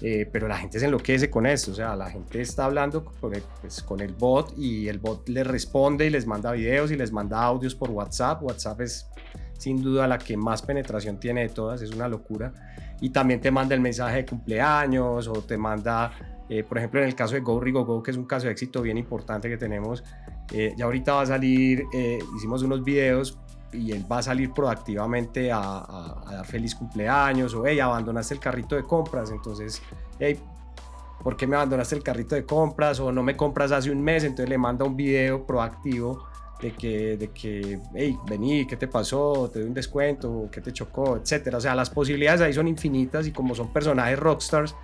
eh, 0.00 0.28
pero 0.30 0.48
la 0.48 0.56
gente 0.56 0.78
se 0.78 0.86
enloquece 0.86 1.30
con 1.30 1.46
eso, 1.46 1.72
o 1.72 1.74
sea, 1.74 1.94
la 1.94 2.10
gente 2.10 2.40
está 2.40 2.64
hablando 2.64 3.04
con 3.04 3.34
el, 3.34 3.42
pues, 3.60 3.82
con 3.82 4.00
el 4.00 4.14
bot 4.14 4.56
y 4.58 4.88
el 4.88 4.98
bot 4.98 5.28
les 5.28 5.46
responde 5.46 6.06
y 6.06 6.10
les 6.10 6.26
manda 6.26 6.52
videos 6.52 6.90
y 6.90 6.96
les 6.96 7.12
manda 7.12 7.42
audios 7.42 7.74
por 7.74 7.90
WhatsApp. 7.90 8.42
WhatsApp 8.42 8.80
es 8.80 9.06
sin 9.58 9.82
duda 9.82 10.06
la 10.06 10.18
que 10.18 10.36
más 10.36 10.62
penetración 10.62 11.18
tiene 11.18 11.42
de 11.42 11.48
todas, 11.48 11.82
es 11.82 11.90
una 11.92 12.08
locura. 12.08 12.52
Y 13.00 13.10
también 13.10 13.40
te 13.40 13.50
manda 13.50 13.74
el 13.74 13.80
mensaje 13.80 14.16
de 14.18 14.26
cumpleaños 14.26 15.28
o 15.28 15.32
te 15.42 15.56
manda, 15.56 16.12
eh, 16.48 16.62
por 16.62 16.78
ejemplo, 16.78 17.00
en 17.00 17.08
el 17.08 17.14
caso 17.14 17.34
de 17.34 17.40
Go 17.40 17.60
Rigo 17.60 17.84
Go, 17.84 18.02
que 18.02 18.10
es 18.10 18.16
un 18.16 18.24
caso 18.24 18.46
de 18.46 18.52
éxito 18.52 18.82
bien 18.82 18.96
importante 18.96 19.48
que 19.48 19.56
tenemos, 19.56 20.02
eh, 20.52 20.74
ya 20.76 20.84
ahorita 20.86 21.14
va 21.14 21.22
a 21.22 21.26
salir, 21.26 21.84
eh, 21.92 22.18
hicimos 22.36 22.62
unos 22.62 22.84
videos 22.84 23.38
y 23.76 23.92
él 23.92 24.04
va 24.10 24.18
a 24.18 24.22
salir 24.22 24.52
proactivamente 24.52 25.52
a, 25.52 25.58
a- 25.60 26.22
a 26.26 26.32
dar 26.36 26.46
feliz 26.46 26.74
cumpleaños 26.74 27.54
o, 27.54 27.66
hey, 27.66 27.78
abandonaste 27.80 28.34
el 28.34 28.40
carrito 28.40 28.74
de 28.76 28.82
compras, 28.84 29.30
entonces, 29.30 29.82
hey, 30.18 30.40
¿por 31.22 31.36
qué 31.36 31.46
me 31.46 31.56
abandonaste 31.56 31.94
el 31.96 32.02
carrito 32.02 32.34
de 32.34 32.44
compras? 32.44 33.00
O 33.00 33.12
no 33.12 33.22
me 33.22 33.36
compras 33.36 33.72
hace 33.72 33.90
un 33.90 34.02
mes, 34.02 34.24
entonces 34.24 34.48
le 34.48 34.58
manda 34.58 34.84
un 34.84 34.96
video 34.96 35.44
proactivo 35.46 36.24
de 36.60 36.72
que, 36.72 37.16
de 37.18 37.28
que, 37.32 37.78
hey, 37.94 38.16
vení, 38.28 38.66
¿qué 38.66 38.76
te 38.76 38.88
pasó? 38.88 39.50
¿Te 39.52 39.58
doy 39.58 39.68
un 39.68 39.74
descuento? 39.74 40.48
¿Qué 40.50 40.60
te 40.62 40.72
chocó? 40.72 41.16
Etcétera. 41.18 41.58
O 41.58 41.60
sea, 41.60 41.74
las 41.74 41.90
posibilidades 41.90 42.40
ahí 42.40 42.52
son 42.54 42.66
infinitas 42.66 43.26
y 43.26 43.32
como 43.32 43.54
son 43.54 43.72
personajes 43.72 44.18
rockstars 44.18 44.74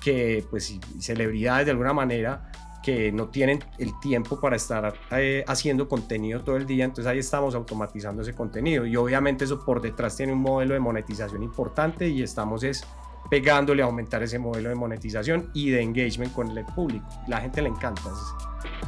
que, 0.00 0.44
pues, 0.48 0.70
y- 0.70 0.80
celebridades 1.00 1.66
de 1.66 1.72
alguna 1.72 1.92
manera, 1.92 2.52
que 2.88 3.12
no 3.12 3.28
tienen 3.28 3.62
el 3.76 4.00
tiempo 4.00 4.40
para 4.40 4.56
estar 4.56 4.94
eh, 5.10 5.44
haciendo 5.46 5.86
contenido 5.86 6.40
todo 6.40 6.56
el 6.56 6.64
día, 6.64 6.86
entonces 6.86 7.06
ahí 7.06 7.18
estamos 7.18 7.54
automatizando 7.54 8.22
ese 8.22 8.32
contenido 8.32 8.86
y 8.86 8.96
obviamente 8.96 9.44
eso 9.44 9.62
por 9.62 9.82
detrás 9.82 10.16
tiene 10.16 10.32
un 10.32 10.40
modelo 10.40 10.72
de 10.72 10.80
monetización 10.80 11.42
importante 11.42 12.08
y 12.08 12.22
estamos 12.22 12.62
es 12.62 12.82
pegándole 13.28 13.82
a 13.82 13.84
aumentar 13.84 14.22
ese 14.22 14.38
modelo 14.38 14.70
de 14.70 14.74
monetización 14.74 15.50
y 15.52 15.68
de 15.68 15.82
engagement 15.82 16.32
con 16.32 16.56
el 16.56 16.64
público. 16.64 17.06
La 17.26 17.42
gente 17.42 17.60
le 17.60 17.68
encanta, 17.68 18.00
es, 18.10 18.18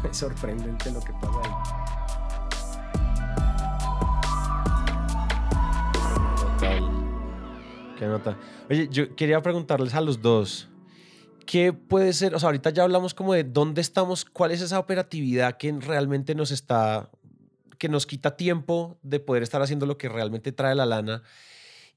es 0.11 0.17
sorprendente 0.17 0.91
lo 0.93 1.01
que 1.01 1.13
pasa 1.13 1.39
ahí. 6.63 6.85
Qué 7.99 8.07
nota. 8.07 8.35
Oye, 8.71 8.89
yo 8.89 9.15
quería 9.15 9.43
preguntarles 9.43 9.95
a 9.95 10.01
los 10.01 10.23
dos, 10.23 10.70
¿qué 11.51 11.73
puede 11.73 12.13
ser? 12.13 12.33
O 12.37 12.39
sea, 12.39 12.47
ahorita 12.47 12.71
ya 12.71 12.85
hablamos 12.85 13.13
como 13.13 13.35
de 13.35 13.43
dónde 13.43 13.81
estamos, 13.81 14.25
cuál 14.25 14.53
es 14.53 14.61
esa 14.61 14.79
operatividad 14.79 15.57
que 15.57 15.73
realmente 15.73 16.37
nos 16.37 16.53
está, 16.53 17.11
que 17.77 17.89
nos 17.89 18.07
quita 18.07 18.37
tiempo 18.37 19.01
de 19.03 19.19
poder 19.19 19.43
estar 19.43 19.61
haciendo 19.61 19.85
lo 19.85 19.99
que 19.99 20.09
realmente 20.09 20.53
trae 20.53 20.77
la 20.77 20.87
lana 20.87 21.25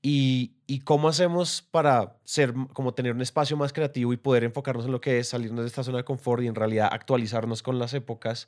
y, 0.02 0.54
y 0.66 0.80
cómo 0.80 1.08
hacemos 1.08 1.62
para 1.70 2.18
ser, 2.24 2.56
como 2.74 2.96
tener 2.96 3.14
un 3.14 3.22
espacio 3.22 3.56
más 3.56 3.74
creativo 3.74 4.12
y 4.12 4.18
poder 4.18 4.44
enfocarnos 4.44 4.88
en 4.88 4.92
lo 4.92 5.00
que 5.00 5.20
es 5.20 5.30
salirnos 5.30 5.66
de 5.66 5.68
esta 5.68 5.84
zona 5.84 6.00
de 6.00 6.04
confort 6.04 6.42
y 6.42 6.48
en 6.48 6.56
realidad 6.56 6.90
actualizarnos 6.92 7.62
con 7.62 7.78
las 7.78 7.94
épocas. 7.94 8.48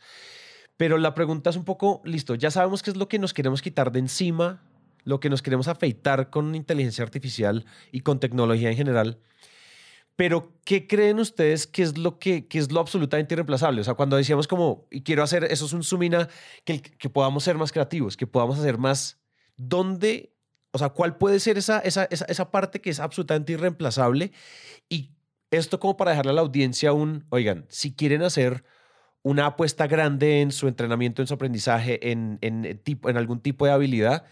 Pero 0.75 0.97
la 0.97 1.13
pregunta 1.13 1.51
es 1.51 1.55
un 1.55 1.65
poco, 1.65 2.01
listo, 2.03 2.33
ya 2.33 2.49
sabemos 2.49 2.81
qué 2.81 2.89
es 2.89 2.97
lo 2.97 3.07
que 3.07 3.19
nos 3.19 3.35
queremos 3.35 3.61
quitar 3.61 3.91
de 3.91 3.99
encima, 3.99 4.63
lo 5.03 5.19
que 5.19 5.29
nos 5.29 5.43
queremos 5.43 5.67
afeitar 5.67 6.31
con 6.31 6.55
inteligencia 6.55 7.03
artificial 7.03 7.63
y 7.91 7.99
con 7.99 8.19
tecnología 8.19 8.71
en 8.71 8.75
general. 8.75 9.19
Pero, 10.15 10.53
¿qué 10.63 10.87
creen 10.87 11.19
ustedes 11.19 11.67
que 11.67 11.83
es 11.83 11.97
lo 11.97 12.19
que, 12.19 12.47
que 12.47 12.57
es 12.57 12.71
lo 12.71 12.79
absolutamente 12.79 13.33
irreemplazable? 13.33 13.81
O 13.81 13.83
sea, 13.83 13.95
cuando 13.95 14.15
decíamos 14.15 14.47
como, 14.47 14.87
y 14.89 15.01
quiero 15.01 15.23
hacer, 15.23 15.43
eso 15.45 15.65
es 15.65 15.73
un 15.73 15.83
zoom 15.83 16.03
in 16.03 16.15
a 16.15 16.29
que, 16.63 16.81
que 16.81 17.09
podamos 17.09 17.43
ser 17.43 17.57
más 17.57 17.71
creativos, 17.71 18.15
que 18.15 18.27
podamos 18.27 18.57
hacer 18.57 18.77
más, 18.77 19.19
¿dónde, 19.57 20.33
o 20.71 20.77
sea, 20.77 20.89
cuál 20.89 21.17
puede 21.17 21.39
ser 21.39 21.57
esa, 21.57 21.79
esa, 21.79 22.05
esa, 22.05 22.25
esa 22.25 22.49
parte 22.49 22.79
que 22.79 22.89
es 22.89 22.99
absolutamente 22.99 23.53
irreemplazable? 23.53 24.31
Y 24.87 25.11
esto 25.51 25.79
como 25.79 25.97
para 25.97 26.11
dejarle 26.11 26.31
a 26.31 26.35
la 26.35 26.41
audiencia 26.41 26.93
un, 26.93 27.25
oigan, 27.29 27.65
si 27.69 27.93
quieren 27.93 28.21
hacer 28.21 28.63
una 29.21 29.47
apuesta 29.47 29.87
grande 29.87 30.41
en 30.41 30.51
su 30.51 30.67
entrenamiento, 30.67 31.21
en 31.21 31.27
su 31.27 31.33
aprendizaje, 31.33 32.11
en, 32.11 32.37
en, 32.41 32.77
tipo, 32.83 33.09
en 33.09 33.17
algún 33.17 33.41
tipo 33.41 33.65
de 33.65 33.71
habilidad, 33.71 34.23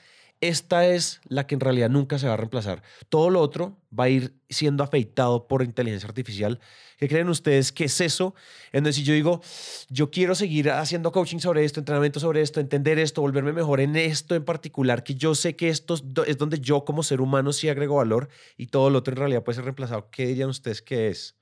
esta 0.48 0.86
es 0.88 1.22
la 1.26 1.48
que 1.48 1.56
en 1.56 1.62
realidad 1.62 1.90
nunca 1.90 2.18
se 2.20 2.28
va 2.28 2.34
a 2.34 2.38
reemplazar. 2.38 2.82
Todo 3.10 3.30
lo 3.30 3.40
otro 3.42 3.78
va 3.98 4.06
a 4.06 4.10
ir 4.10 4.34
siendo 4.50 4.84
afeitado 4.84 5.48
por 5.48 5.64
inteligencia 5.64 6.08
artificial. 6.08 6.60
¿Qué 6.98 7.08
creen 7.08 7.30
ustedes 7.30 7.72
que 7.72 7.86
es 7.86 8.00
eso? 8.02 8.34
En 8.72 8.92
si 8.94 9.04
yo 9.04 9.14
digo, 9.14 9.42
yo 9.90 10.12
quiero 10.12 10.36
seguir 10.36 10.72
haciendo 10.72 11.12
coaching 11.12 11.40
sobre 11.40 11.66
esto, 11.66 11.80
entrenamiento 11.80 12.20
sobre 12.20 12.42
esto, 12.42 12.60
entender 12.60 13.00
esto, 13.00 13.22
volverme 13.22 13.54
mejor 13.54 13.80
en 13.82 13.96
esto 13.96 14.36
en 14.36 14.46
particular, 14.46 15.04
que 15.04 15.16
yo 15.16 15.36
sé 15.36 15.56
que 15.56 15.70
esto 15.70 15.96
es 15.96 16.14
do- 16.14 16.26
es 16.26 16.38
donde 16.38 16.60
yo 16.60 16.86
como 16.86 17.04
ser 17.04 17.22
humano 17.22 17.52
sí 17.54 17.70
agrego 17.70 17.96
valor 17.96 18.30
y 18.58 18.68
todo 18.68 18.90
lo 18.90 19.00
otro 19.00 19.14
en 19.14 19.18
realidad 19.18 19.44
puede 19.44 19.56
ser 19.56 19.66
reemplazado. 19.66 20.10
¿Qué 20.12 20.26
dirían 20.28 20.50
ustedes 20.50 20.82
que 20.82 21.10
es? 21.10 21.36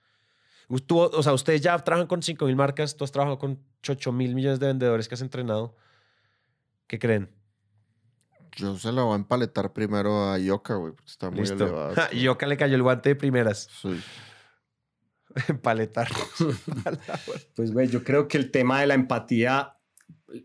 Tú- 0.86 1.00
o 1.02 1.24
sea, 1.24 1.34
ustedes 1.34 1.62
ya 1.62 1.78
trabajan 1.80 2.08
con 2.08 2.24
5 2.24 2.46
mil 2.46 2.56
marcas, 2.56 2.96
tú 2.96 3.04
has 3.04 3.12
trabajado 3.12 3.38
con 3.40 3.60
8 3.90 4.12
mil 4.12 4.34
millones 4.36 4.60
de 4.60 4.68
vendedores 4.68 5.08
que 5.08 5.16
has 5.16 5.22
entrenado. 5.22 5.76
¿Qué 6.88 6.98
creen? 7.00 7.30
Yo 8.58 8.78
se 8.78 8.92
la 8.92 9.04
voy 9.04 9.14
a 9.14 9.16
empaletar 9.16 9.74
primero 9.74 10.30
a 10.30 10.38
Yoka, 10.38 10.76
güey, 10.76 10.94
porque 10.94 11.12
está 11.12 11.30
muy 11.30 11.42
Listo. 11.42 11.64
elevada. 11.66 12.10
Yoka 12.12 12.48
le 12.48 12.58
cayó 12.58 12.76
el 12.76 12.84
guante 12.84 13.10
de 13.10 13.16
primeras. 13.16 13.70
Sí. 13.82 14.00
Paletar. 15.62 16.10
Pues, 17.56 17.72
güey, 17.72 17.88
yo 17.88 18.04
creo 18.04 18.28
que 18.28 18.38
el 18.38 18.52
tema 18.52 18.82
de 18.82 18.88
la 18.88 18.94
empatía, 18.96 19.78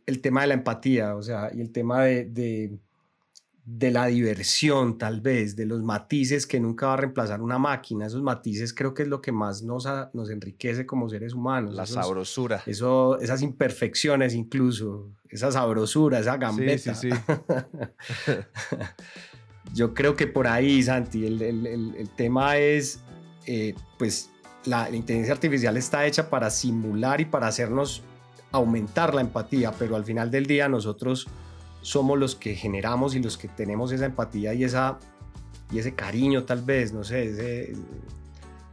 el 0.06 0.20
tema 0.20 0.42
de 0.42 0.46
la 0.48 0.54
empatía, 0.54 1.16
o 1.16 1.22
sea, 1.22 1.50
y 1.52 1.60
el 1.60 1.72
tema 1.72 2.04
de, 2.04 2.26
de, 2.26 2.78
de 3.68 3.90
la 3.90 4.06
diversión, 4.06 4.96
tal 4.96 5.20
vez, 5.20 5.56
de 5.56 5.66
los 5.66 5.82
matices 5.82 6.46
que 6.46 6.60
nunca 6.60 6.86
va 6.86 6.92
a 6.94 6.96
reemplazar 6.98 7.42
una 7.42 7.58
máquina, 7.58 8.06
esos 8.06 8.22
matices 8.22 8.72
creo 8.72 8.94
que 8.94 9.02
es 9.02 9.08
lo 9.08 9.20
que 9.20 9.32
más 9.32 9.62
nos, 9.64 9.86
a- 9.86 10.08
nos 10.14 10.30
enriquece 10.30 10.86
como 10.86 11.08
seres 11.08 11.34
humanos. 11.34 11.74
La 11.74 11.82
esos- 11.82 11.94
sabrosura. 12.04 12.62
Eso, 12.64 13.18
esas 13.20 13.42
imperfecciones 13.42 14.34
incluso, 14.34 15.10
esa 15.28 15.50
sabrosura, 15.50 16.20
esa 16.20 16.36
gambeta. 16.36 16.94
Sí, 16.94 17.10
sí, 17.10 17.16
sí. 18.26 18.32
Yo 19.74 19.94
creo 19.94 20.14
que 20.14 20.26
por 20.28 20.46
ahí, 20.46 20.82
Santi, 20.82 21.26
el, 21.26 21.42
el- 21.42 21.66
el- 21.66 21.94
el 21.96 22.08
tema 22.10 22.56
es, 22.58 23.00
eh, 23.46 23.74
pues, 23.98 24.30
la, 24.64 24.88
la 24.88 24.96
inteligencia 24.96 25.34
artificial 25.34 25.76
está 25.76 26.06
hecha 26.06 26.30
para 26.30 26.50
simular 26.50 27.20
y 27.20 27.24
para 27.24 27.48
hacernos 27.48 28.02
aumentar 28.52 29.12
la 29.14 29.20
empatía, 29.22 29.72
pero 29.76 29.96
al 29.96 30.04
final 30.04 30.30
del 30.30 30.46
día 30.46 30.68
nosotros 30.68 31.26
somos 31.86 32.18
los 32.18 32.34
que 32.34 32.56
generamos 32.56 33.14
y 33.14 33.20
los 33.20 33.38
que 33.38 33.46
tenemos 33.46 33.92
esa 33.92 34.06
empatía 34.06 34.52
y, 34.54 34.64
esa, 34.64 34.98
y 35.70 35.78
ese 35.78 35.94
cariño 35.94 36.42
tal 36.42 36.60
vez, 36.62 36.92
no 36.92 37.04
sé, 37.04 37.26
ese- 37.30 37.74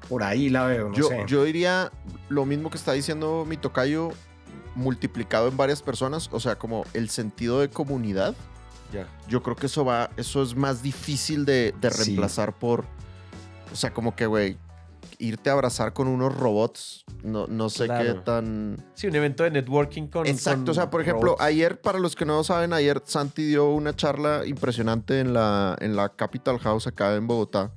por 0.09 0.23
ahí 0.23 0.49
la 0.49 0.65
veo, 0.65 0.89
no 0.89 0.95
yo, 0.95 1.07
sé. 1.09 1.23
yo 1.27 1.43
diría 1.43 1.91
lo 2.29 2.43
mismo 2.45 2.71
que 2.71 2.77
está 2.77 2.91
diciendo 2.93 3.45
mi 3.47 3.55
tocayo, 3.55 4.09
multiplicado 4.75 5.47
en 5.47 5.55
varias 5.55 5.83
personas, 5.83 6.27
o 6.31 6.39
sea, 6.39 6.57
como 6.57 6.85
el 6.95 7.09
sentido 7.09 7.59
de 7.59 7.69
comunidad. 7.69 8.33
Yo 9.27 9.41
creo 9.43 9.55
que 9.55 9.65
eso 9.67 9.85
va, 9.85 10.09
eso 10.17 10.41
es 10.43 10.55
más 10.55 10.81
difícil 10.83 11.45
de, 11.45 11.73
de 11.79 11.91
Sí. 11.91 12.03
reemplazar 12.05 12.53
por, 12.53 12.85
o 13.71 13.75
sea, 13.75 13.91
como 13.93 14.15
que, 14.15 14.25
güey, 14.27 14.57
irte 15.23 15.49
a 15.49 15.53
abrazar 15.53 15.93
con 15.93 16.07
unos 16.07 16.35
robots, 16.35 17.05
no, 17.23 17.47
no 17.47 17.69
sé 17.69 17.87
qué 17.87 18.15
tan... 18.25 18.77
Sí, 18.93 19.07
un 19.07 19.15
evento 19.15 19.43
de 19.43 19.51
networking 19.51 20.07
con. 20.07 20.27
Exacto, 20.27 20.65
con 20.65 20.69
o 20.69 20.73
sea, 20.73 20.89
por 20.89 21.01
ejemplo, 21.01 21.31
robots. 21.31 21.41
ayer, 21.41 21.79
para 21.79 21.99
los 21.99 22.15
que 22.15 22.25
no 22.25 22.43
saben, 22.43 22.73
ayer 22.73 23.01
Santi 23.05 23.45
dio 23.45 23.69
una 23.69 23.95
charla 23.95 24.45
impresionante 24.45 25.19
en 25.19 25.33
la, 25.33 25.77
en 25.79 25.95
la 25.95 26.09
Capital 26.09 26.59
House 26.59 26.87
acá 26.87 27.15
en 27.15 27.27
Bogotá. 27.27 27.71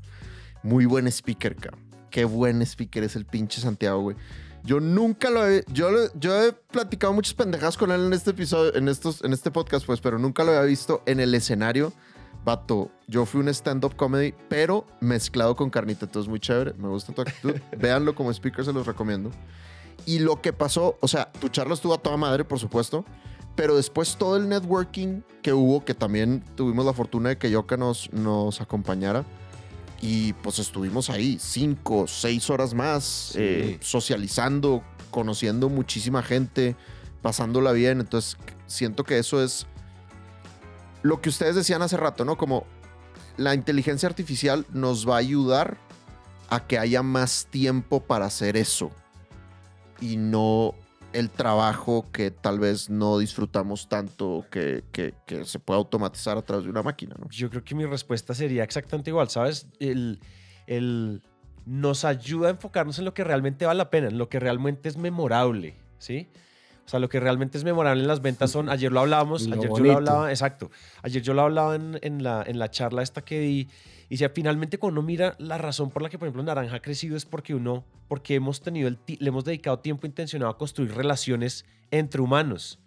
Muy 0.62 0.86
buen 0.86 1.06
speaker, 1.06 1.54
cabrón. 1.54 1.80
Qué 2.10 2.24
buen 2.24 2.62
speaker 2.62 3.04
es 3.04 3.14
el 3.14 3.26
pinche 3.26 3.60
Santiago, 3.60 4.00
güey. 4.00 4.16
Yo 4.64 4.80
nunca 4.80 5.30
lo 5.30 5.48
he... 5.48 5.64
Yo, 5.68 5.90
yo 6.14 6.44
he 6.44 6.52
platicado 6.52 7.12
muchas 7.12 7.34
pendejadas 7.34 7.76
con 7.76 7.92
él 7.92 8.04
en 8.04 8.12
este 8.12 8.30
episodio, 8.30 8.74
en, 8.74 8.88
estos, 8.88 9.22
en 9.22 9.32
este 9.32 9.52
podcast, 9.52 9.86
pues, 9.86 10.00
pero 10.00 10.18
nunca 10.18 10.42
lo 10.42 10.50
había 10.50 10.62
visto 10.62 11.02
en 11.06 11.20
el 11.20 11.32
escenario. 11.34 11.92
Vato, 12.46 12.92
yo 13.08 13.26
fui 13.26 13.40
un 13.40 13.48
stand-up 13.48 13.96
comedy, 13.96 14.32
pero 14.48 14.86
mezclado 15.00 15.56
con 15.56 15.68
carnita. 15.68 16.04
Entonces, 16.04 16.30
muy 16.30 16.38
chévere. 16.38 16.74
Me 16.74 16.86
gusta 16.86 17.12
tu 17.12 17.22
actitud. 17.22 17.56
Véanlo 17.76 18.14
como 18.14 18.30
speaker, 18.30 18.64
se 18.64 18.72
los 18.72 18.86
recomiendo. 18.86 19.32
Y 20.04 20.20
lo 20.20 20.40
que 20.40 20.52
pasó, 20.52 20.96
o 21.00 21.08
sea, 21.08 21.32
tu 21.32 21.48
charla 21.48 21.74
estuvo 21.74 21.92
a 21.92 21.98
toda 21.98 22.16
madre, 22.16 22.44
por 22.44 22.60
supuesto, 22.60 23.04
pero 23.56 23.74
después 23.74 24.16
todo 24.16 24.36
el 24.36 24.48
networking 24.48 25.22
que 25.42 25.52
hubo, 25.52 25.84
que 25.84 25.92
también 25.92 26.44
tuvimos 26.54 26.86
la 26.86 26.92
fortuna 26.92 27.30
de 27.30 27.38
que 27.38 27.50
Yoka 27.50 27.76
nos, 27.76 28.12
nos 28.12 28.60
acompañara, 28.60 29.24
y 30.00 30.32
pues 30.34 30.60
estuvimos 30.60 31.10
ahí 31.10 31.38
cinco, 31.40 32.06
seis 32.06 32.48
horas 32.48 32.74
más, 32.74 33.32
eh, 33.34 33.78
socializando, 33.80 34.84
conociendo 35.10 35.68
muchísima 35.68 36.22
gente, 36.22 36.76
pasándola 37.22 37.72
bien. 37.72 37.98
Entonces, 37.98 38.36
siento 38.68 39.02
que 39.02 39.18
eso 39.18 39.42
es 39.42 39.66
lo 41.06 41.20
que 41.20 41.28
ustedes 41.28 41.54
decían 41.54 41.82
hace 41.82 41.96
rato, 41.96 42.24
¿no? 42.24 42.36
Como 42.36 42.66
la 43.36 43.54
inteligencia 43.54 44.08
artificial 44.08 44.66
nos 44.72 45.08
va 45.08 45.14
a 45.14 45.18
ayudar 45.18 45.76
a 46.48 46.66
que 46.66 46.78
haya 46.78 47.02
más 47.02 47.46
tiempo 47.50 48.00
para 48.00 48.26
hacer 48.26 48.56
eso 48.56 48.90
y 50.00 50.16
no 50.16 50.74
el 51.12 51.30
trabajo 51.30 52.06
que 52.12 52.30
tal 52.30 52.58
vez 52.58 52.90
no 52.90 53.18
disfrutamos 53.18 53.88
tanto 53.88 54.44
que, 54.50 54.84
que- 54.92 55.14
se 55.44 55.58
puede 55.58 55.78
automatizar 55.78 56.36
a 56.36 56.42
través 56.42 56.64
de 56.64 56.70
una 56.70 56.82
máquina, 56.82 57.14
¿no? 57.18 57.28
Yo 57.30 57.48
creo 57.48 57.64
que 57.64 57.74
mi 57.74 57.86
respuesta 57.86 58.34
sería 58.34 58.64
exactamente 58.64 59.10
igual, 59.10 59.28
¿sabes? 59.30 59.66
El, 59.80 60.20
el- 60.66 61.22
nos 61.64 62.04
ayuda 62.04 62.48
a 62.48 62.50
enfocarnos 62.50 62.98
en 62.98 63.04
lo 63.06 63.14
que 63.14 63.24
realmente 63.24 63.64
vale 63.66 63.78
la 63.78 63.90
pena, 63.90 64.08
en 64.08 64.18
lo 64.18 64.28
que 64.28 64.38
realmente 64.38 64.88
es 64.88 64.96
memorable, 64.96 65.76
¿sí? 65.98 66.28
O 66.86 66.88
sea, 66.88 67.00
lo 67.00 67.08
que 67.08 67.18
realmente 67.18 67.58
es 67.58 67.64
memorable 67.64 68.00
en 68.00 68.06
las 68.06 68.22
ventas 68.22 68.52
son, 68.52 68.68
ayer 68.68 68.92
lo 68.92 69.00
hablábamos, 69.00 69.42
ayer 69.42 69.60
yo 69.60 69.68
bonito. 69.70 69.92
lo 69.92 69.96
hablaba, 69.96 70.30
exacto, 70.30 70.70
ayer 71.02 71.20
yo 71.20 71.34
lo 71.34 71.42
hablaba 71.42 71.74
en, 71.74 71.98
en 72.00 72.22
la, 72.22 72.44
en 72.46 72.60
la 72.60 72.70
charla 72.70 73.02
esta 73.02 73.22
que 73.22 73.40
di, 73.40 73.68
y 74.08 74.14
decía, 74.14 74.30
finalmente 74.30 74.78
cuando 74.78 75.00
uno 75.00 75.06
mira 75.06 75.34
la 75.38 75.58
razón 75.58 75.90
por 75.90 76.02
la 76.02 76.08
que, 76.08 76.16
por 76.16 76.28
ejemplo, 76.28 76.44
Naranja 76.44 76.76
ha 76.76 76.80
crecido 76.80 77.16
es 77.16 77.24
porque 77.24 77.56
uno, 77.56 77.84
porque 78.06 78.36
hemos 78.36 78.60
tenido 78.60 78.86
el, 78.86 78.98
le 79.06 79.28
hemos 79.28 79.44
dedicado 79.44 79.80
tiempo 79.80 80.06
intencionado 80.06 80.52
a 80.52 80.58
construir 80.58 80.94
relaciones 80.94 81.64
entre 81.90 82.20
humanos, 82.20 82.78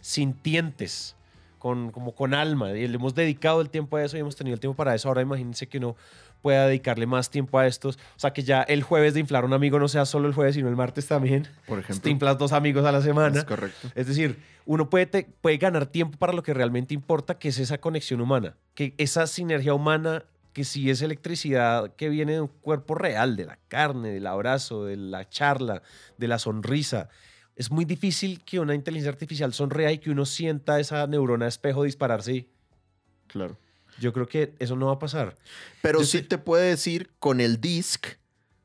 sintientes, 0.00 1.16
con, 1.58 1.90
como 1.90 2.14
con 2.14 2.32
alma, 2.32 2.72
y 2.72 2.88
le 2.88 2.94
hemos 2.94 3.14
dedicado 3.14 3.60
el 3.60 3.68
tiempo 3.68 3.98
a 3.98 4.04
eso 4.04 4.16
y 4.16 4.20
hemos 4.20 4.36
tenido 4.36 4.54
el 4.54 4.60
tiempo 4.60 4.76
para 4.76 4.94
eso. 4.94 5.08
Ahora 5.08 5.20
imagínense 5.20 5.66
que 5.66 5.78
uno 5.78 5.96
pueda 6.44 6.66
dedicarle 6.66 7.06
más 7.06 7.30
tiempo 7.30 7.58
a 7.58 7.66
estos. 7.66 7.96
O 7.96 8.18
sea, 8.18 8.34
que 8.34 8.42
ya 8.42 8.60
el 8.62 8.82
jueves 8.82 9.14
de 9.14 9.20
inflar 9.20 9.44
a 9.44 9.46
un 9.46 9.54
amigo 9.54 9.78
no 9.78 9.88
sea 9.88 10.04
solo 10.04 10.28
el 10.28 10.34
jueves, 10.34 10.54
sino 10.56 10.68
el 10.68 10.76
martes 10.76 11.06
también. 11.08 11.48
Por 11.66 11.78
Te 11.78 11.84
ejemplo. 11.84 12.10
inflas 12.10 12.36
dos 12.36 12.52
amigos 12.52 12.84
a 12.84 12.92
la 12.92 13.00
semana. 13.00 13.38
Es 13.38 13.44
correcto. 13.46 13.88
Es 13.94 14.06
decir, 14.06 14.38
uno 14.66 14.90
puede, 14.90 15.06
te- 15.06 15.26
puede 15.40 15.56
ganar 15.56 15.86
tiempo 15.86 16.18
para 16.18 16.34
lo 16.34 16.42
que 16.42 16.52
realmente 16.52 16.92
importa, 16.92 17.38
que 17.38 17.48
es 17.48 17.58
esa 17.58 17.78
conexión 17.78 18.20
humana, 18.20 18.56
que 18.74 18.92
esa 18.98 19.26
sinergia 19.26 19.72
humana, 19.72 20.24
que 20.52 20.64
sí 20.64 20.90
es 20.90 21.00
electricidad 21.00 21.94
que 21.96 22.10
viene 22.10 22.32
de 22.34 22.40
un 22.42 22.48
cuerpo 22.48 22.94
real, 22.94 23.36
de 23.36 23.46
la 23.46 23.58
carne, 23.68 24.10
del 24.10 24.26
abrazo, 24.26 24.84
de 24.84 24.96
la 24.98 25.26
charla, 25.28 25.80
de 26.18 26.28
la 26.28 26.38
sonrisa. 26.38 27.08
Es 27.56 27.70
muy 27.70 27.86
difícil 27.86 28.44
que 28.44 28.60
una 28.60 28.74
inteligencia 28.74 29.10
artificial 29.10 29.54
sonrea 29.54 29.90
y 29.92 29.98
que 29.98 30.10
uno 30.10 30.26
sienta 30.26 30.78
esa 30.78 31.06
neurona 31.06 31.46
espejo 31.48 31.84
dispararse. 31.84 32.48
Claro. 33.28 33.56
Yo 34.00 34.12
creo 34.12 34.26
que 34.26 34.54
eso 34.58 34.76
no 34.76 34.86
va 34.86 34.92
a 34.94 34.98
pasar. 34.98 35.36
Pero 35.82 36.00
Yo 36.00 36.06
sí 36.06 36.22
te 36.22 36.38
puede 36.38 36.68
decir 36.70 37.10
con 37.18 37.40
el 37.40 37.60
disc, 37.60 38.06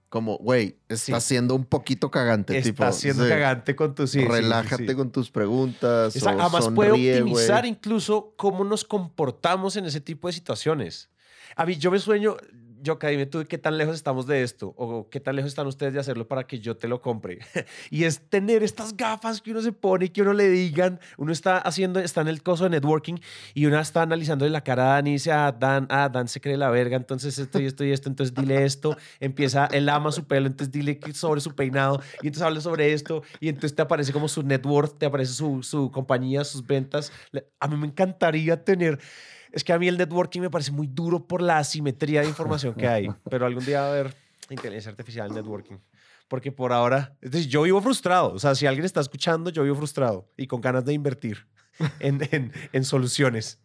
como, 0.09 0.37
güey, 0.37 0.77
está 0.89 1.21
Sí. 1.21 1.27
siendo 1.27 1.53
un 1.53 1.65
poquito 1.65 2.09
cagante. 2.09 2.57
Está 2.57 2.69
tipo, 2.71 2.91
siendo 2.93 3.23
sí, 3.25 3.29
cagante 3.29 3.75
con 3.75 3.93
tu 3.93 4.07
sí, 4.07 4.25
Relájate 4.25 4.95
con 4.95 5.11
tus 5.11 5.29
preguntas. 5.29 6.15
Esa- 6.15 6.31
o 6.35 6.39
además 6.41 6.69
puede 6.73 6.91
optimizar 6.91 7.65
incluso 7.65 8.33
cómo 8.35 8.63
nos 8.63 8.83
comportamos 8.83 9.75
en 9.75 9.85
ese 9.85 10.01
tipo 10.01 10.27
de 10.27 10.33
situaciones. 10.33 11.09
A 11.55 11.65
mí, 11.65 11.75
yo 11.75 11.91
me 11.91 11.99
sueño, 11.99 12.37
yo, 12.81 12.97
dime 13.01 13.25
tú, 13.25 13.45
¿qué 13.47 13.57
tan 13.57 13.77
lejos 13.77 13.95
estamos 13.95 14.27
de 14.27 14.43
esto? 14.43 14.73
¿O 14.77 15.09
qué 15.09 15.19
tan 15.19 15.35
lejos 15.35 15.49
están 15.49 15.67
ustedes 15.67 15.93
de 15.93 15.99
hacerlo 15.99 16.27
para 16.27 16.45
que 16.45 16.59
yo 16.59 16.77
te 16.77 16.87
lo 16.87 17.01
compre? 17.01 17.39
y 17.89 18.03
es 18.03 18.19
tener 18.29 18.63
estas 18.63 18.95
gafas 18.95 19.41
que 19.41 19.51
uno 19.51 19.61
se 19.61 19.71
pone 19.71 20.09
que 20.11 20.21
uno 20.21 20.33
le 20.33 20.49
digan, 20.49 20.99
uno 21.17 21.31
está 21.31 21.57
haciendo, 21.57 21.99
está 21.99 22.21
en 22.21 22.27
el 22.27 22.43
coso 22.43 22.65
de 22.65 22.71
networking 22.71 23.15
y 23.53 23.65
uno 23.65 23.79
está 23.79 24.01
analizando 24.01 24.47
la 24.47 24.61
cara 24.61 24.93
a 24.93 24.95
Dan 24.95 25.07
y 25.07 25.11
dice, 25.13 25.31
ah, 25.31 25.51
Dan, 25.51 25.87
ah, 25.89 26.09
Dan 26.09 26.27
se 26.27 26.41
cree 26.41 26.57
la 26.57 26.69
verga, 26.69 26.97
entonces 26.97 27.37
esto 27.37 27.59
y 27.59 27.65
esto 27.65 27.83
y 27.83 27.91
esto, 27.91 28.09
entonces 28.09 28.33
dile 28.33 28.65
esto, 28.65 28.97
empieza, 29.19 29.67
él 29.67 29.89
ama 29.89 30.11
su 30.11 30.25
pelo, 30.25 30.47
entonces 30.47 30.71
dile 30.71 30.99
sobre 31.13 31.41
su 31.41 31.55
peinado 31.55 32.01
y 32.21 32.27
entonces 32.27 32.43
habla 32.43 32.61
sobre 32.61 32.93
esto 32.93 33.23
y 33.39 33.49
entonces 33.49 33.75
te 33.75 33.81
aparece 33.81 34.13
como 34.13 34.27
su 34.27 34.43
net 34.43 34.65
worth, 34.65 34.97
te 34.97 35.05
aparece 35.05 35.33
su, 35.33 35.63
su 35.63 35.91
compañía, 35.91 36.43
sus 36.43 36.65
ventas. 36.65 37.11
A 37.59 37.67
mí 37.67 37.75
me 37.75 37.87
encantaría 37.87 38.63
tener... 38.63 38.99
Es 39.51 39.63
que 39.63 39.73
a 39.73 39.79
mí 39.79 39.87
el 39.87 39.97
networking 39.97 40.41
me 40.41 40.49
parece 40.49 40.71
muy 40.71 40.87
duro 40.87 41.25
por 41.27 41.41
la 41.41 41.57
asimetría 41.57 42.21
de 42.21 42.27
información 42.27 42.75
que 42.75 42.87
hay, 42.87 43.07
pero 43.29 43.45
algún 43.45 43.65
día 43.65 43.81
va 43.81 43.87
a 43.87 43.91
haber 43.91 44.15
inteligencia 44.49 44.91
artificial 44.91 45.33
networking. 45.33 45.77
Porque 46.27 46.51
por 46.51 46.71
ahora, 46.71 47.17
es 47.21 47.31
decir, 47.31 47.49
yo 47.49 47.63
vivo 47.63 47.81
frustrado. 47.81 48.31
O 48.33 48.39
sea, 48.39 48.53
si 48.53 48.67
alguien 48.67 48.85
está 48.85 49.01
escuchando, 49.01 49.49
yo 49.49 49.63
vivo 49.63 49.75
frustrado 49.75 50.31
y 50.37 50.45
con 50.45 50.61
ganas 50.61 50.85
de 50.85 50.93
invertir 50.93 51.47
en, 51.99 52.19
en, 52.31 52.51
en 52.71 52.83
soluciones. 52.85 53.59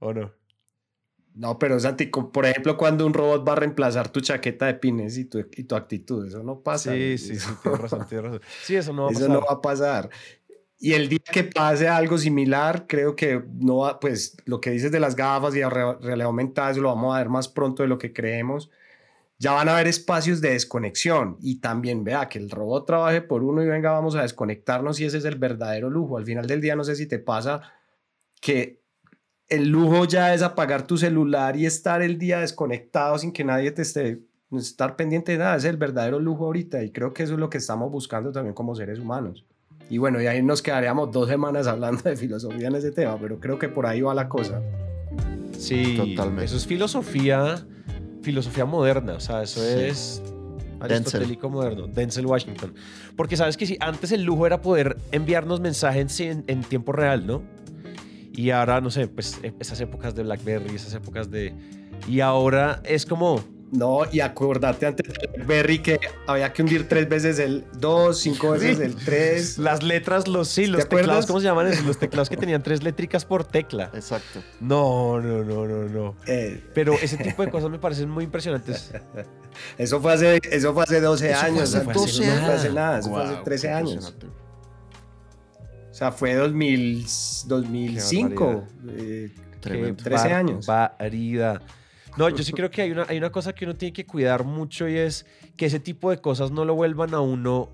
¿O 0.00 0.12
no? 0.12 0.32
No, 1.34 1.58
pero 1.58 1.78
Santi, 1.78 2.06
por 2.06 2.44
ejemplo, 2.44 2.76
cuando 2.76 3.06
un 3.06 3.14
robot 3.14 3.46
va 3.48 3.52
a 3.52 3.56
reemplazar 3.56 4.08
tu 4.08 4.20
chaqueta 4.20 4.66
de 4.66 4.74
pines 4.74 5.16
y 5.16 5.26
tu, 5.26 5.38
y 5.38 5.64
tu 5.64 5.76
actitud, 5.76 6.26
eso 6.26 6.42
no 6.42 6.60
pasa. 6.60 6.92
Sí, 6.92 7.18
sí, 7.18 7.38
sí, 7.38 7.48
tienes 7.62 7.80
razón, 7.80 8.06
tienes 8.08 8.24
razón. 8.26 8.40
Sí, 8.64 8.74
eso 8.74 8.92
no 8.92 9.02
va 9.04 9.08
a 9.08 9.12
Eso 9.12 9.20
pasar. 9.20 9.32
no 9.34 9.40
va 9.46 9.52
a 9.52 9.60
pasar. 9.60 10.10
Y 10.82 10.94
el 10.94 11.10
día 11.10 11.18
que 11.30 11.44
pase 11.44 11.88
algo 11.88 12.16
similar, 12.16 12.86
creo 12.88 13.14
que 13.14 13.42
no 13.52 13.98
pues 14.00 14.36
lo 14.46 14.60
que 14.62 14.70
dices 14.70 14.90
de 14.90 14.98
las 14.98 15.14
gafas 15.14 15.54
y 15.54 15.60
la 15.60 15.68
re- 15.68 15.98
realidad 16.00 16.28
aumentada, 16.28 16.70
eso 16.70 16.80
lo 16.80 16.88
vamos 16.88 17.14
a 17.14 17.18
ver 17.18 17.28
más 17.28 17.48
pronto 17.48 17.82
de 17.82 17.88
lo 17.88 17.98
que 17.98 18.14
creemos. 18.14 18.70
Ya 19.38 19.52
van 19.52 19.68
a 19.68 19.74
haber 19.74 19.88
espacios 19.88 20.40
de 20.40 20.50
desconexión 20.52 21.36
y 21.40 21.60
también 21.60 22.04
vea 22.04 22.28
que 22.28 22.38
el 22.38 22.50
robot 22.50 22.86
trabaje 22.86 23.22
por 23.22 23.42
uno 23.42 23.62
y 23.62 23.68
venga, 23.68 23.92
vamos 23.92 24.16
a 24.16 24.22
desconectarnos 24.22 25.00
y 25.00 25.06
ese 25.06 25.18
es 25.18 25.24
el 25.26 25.36
verdadero 25.36 25.90
lujo. 25.90 26.18
Al 26.18 26.26
final 26.26 26.46
del 26.46 26.60
día, 26.62 26.76
no 26.76 26.84
sé 26.84 26.96
si 26.96 27.06
te 27.06 27.18
pasa 27.18 27.62
que 28.40 28.82
el 29.48 29.68
lujo 29.68 30.06
ya 30.06 30.34
es 30.34 30.42
apagar 30.42 30.86
tu 30.86 30.98
celular 30.98 31.56
y 31.56 31.66
estar 31.66 32.02
el 32.02 32.18
día 32.18 32.40
desconectado 32.40 33.18
sin 33.18 33.32
que 33.32 33.44
nadie 33.44 33.72
te 33.72 33.82
esté, 33.82 34.22
estar 34.52 34.96
pendiente 34.96 35.32
de 35.32 35.38
nada. 35.38 35.56
Es 35.56 35.64
el 35.64 35.76
verdadero 35.78 36.20
lujo 36.20 36.46
ahorita 36.46 36.82
y 36.84 36.92
creo 36.92 37.12
que 37.14 37.24
eso 37.24 37.34
es 37.34 37.40
lo 37.40 37.50
que 37.50 37.58
estamos 37.58 37.90
buscando 37.92 38.32
también 38.32 38.54
como 38.54 38.74
seres 38.76 38.98
humanos. 39.00 39.46
Y 39.88 39.98
bueno, 39.98 40.20
y 40.22 40.26
ahí 40.26 40.42
nos 40.42 40.62
quedaríamos 40.62 41.10
dos 41.10 41.28
semanas 41.28 41.66
hablando 41.66 42.02
de 42.02 42.16
filosofía 42.16 42.68
en 42.68 42.74
ese 42.76 42.90
tema, 42.92 43.16
pero 43.20 43.40
creo 43.40 43.58
que 43.58 43.68
por 43.68 43.86
ahí 43.86 44.00
va 44.00 44.14
la 44.14 44.28
cosa. 44.28 44.62
Sí, 45.58 45.96
Totalmente. 45.96 46.44
eso 46.44 46.56
es 46.56 46.66
filosofía, 46.66 47.64
filosofía 48.22 48.64
moderna, 48.64 49.14
o 49.14 49.20
sea, 49.20 49.42
eso 49.42 49.60
Sí. 49.60 49.66
es 49.84 50.22
Denzel. 50.78 50.92
aristotélico 50.96 51.50
moderno, 51.50 51.86
Denzel 51.88 52.24
Washington. 52.26 52.72
Porque 53.16 53.36
sabes 53.36 53.56
que 53.56 53.66
sí, 53.66 53.76
antes 53.80 54.12
el 54.12 54.22
lujo 54.22 54.46
era 54.46 54.60
poder 54.62 54.96
enviarnos 55.12 55.60
mensajes 55.60 56.20
en, 56.20 56.44
en 56.46 56.62
tiempo 56.62 56.92
real, 56.92 57.26
¿no? 57.26 57.42
Y 58.32 58.50
ahora, 58.50 58.80
no 58.80 58.90
sé, 58.90 59.08
pues 59.08 59.38
e- 59.42 59.52
esas 59.58 59.80
épocas 59.80 60.14
de 60.14 60.22
BlackBerry, 60.22 60.74
esas 60.74 60.94
épocas 60.94 61.30
de... 61.30 61.52
Y 62.08 62.20
ahora 62.20 62.80
es 62.84 63.04
como... 63.04 63.42
No, 63.72 64.00
y 64.10 64.18
acordate 64.18 64.84
antes 64.86 65.06
de 65.12 65.44
Berry 65.44 65.78
que 65.80 66.00
había 66.26 66.52
que 66.52 66.62
hundir 66.62 66.88
tres 66.88 67.08
veces 67.08 67.38
el 67.38 67.64
2, 67.78 68.18
cinco 68.18 68.50
veces 68.50 68.78
Sí. 68.78 68.82
el 68.82 68.96
3. 68.96 69.58
Las 69.58 69.82
letras, 69.84 70.26
los 70.26 70.48
sí, 70.48 70.66
los 70.66 70.82
acuerdas? 70.84 71.02
teclados, 71.06 71.26
¿cómo 71.26 71.38
se 71.40 71.46
llaman 71.46 71.68
esos? 71.68 71.84
Los 71.86 71.96
teclados 71.98 72.28
que 72.28 72.36
tenían 72.36 72.64
tres 72.64 72.82
létricas 72.82 73.24
por 73.24 73.44
tecla. 73.44 73.90
Exacto. 73.94 74.42
No, 74.60 75.20
no, 75.20 75.44
no, 75.44 75.66
no, 75.68 75.84
no. 75.88 76.16
Eh, 76.26 76.64
Pero 76.74 76.94
ese 76.94 77.16
tipo 77.16 77.44
de 77.44 77.50
cosas 77.52 77.70
me 77.70 77.78
parecen 77.78 78.10
muy 78.10 78.24
impresionantes. 78.24 78.90
eso, 79.78 80.00
fue 80.00 80.14
hace, 80.14 80.40
eso 80.50 80.74
fue 80.74 80.82
hace 80.82 81.00
12 81.00 81.30
Eso 81.30 81.38
fue 81.40 81.48
años. 81.48 81.62
hace 81.62 81.84
Santi, 81.84 81.92
12 82.00 82.10
eso 82.10 82.20
no 82.22 82.26
fue 82.46 82.54
hace 82.54 82.62
años. 82.66 82.74
nada, 82.74 82.98
eso 82.98 83.08
fue 83.10 83.22
hace 83.22 83.32
Guau, 83.34 83.44
13 83.44 83.66
qué 83.68 83.72
años. 83.72 84.14
O 85.90 85.94
sea, 85.94 86.10
fue 86.12 86.34
2000, 86.34 87.06
2005. 87.46 88.64
eh, 88.96 89.30
Tremendo. 89.60 90.02
13 90.02 90.32
años. 90.32 90.66
Barbaridad. 90.66 91.60
No, 92.16 92.28
yo 92.28 92.42
sí 92.42 92.52
creo 92.52 92.70
que 92.70 92.82
hay 92.82 92.90
una, 92.90 93.06
hay 93.08 93.18
una 93.18 93.30
cosa 93.30 93.52
que 93.52 93.64
uno 93.64 93.74
tiene 93.74 93.92
que 93.92 94.04
cuidar 94.04 94.44
mucho 94.44 94.88
y 94.88 94.96
es 94.96 95.26
que 95.56 95.66
ese 95.66 95.80
tipo 95.80 96.10
de 96.10 96.20
cosas 96.20 96.50
no 96.50 96.64
lo 96.64 96.74
vuelvan 96.74 97.14
a 97.14 97.20
uno 97.20 97.70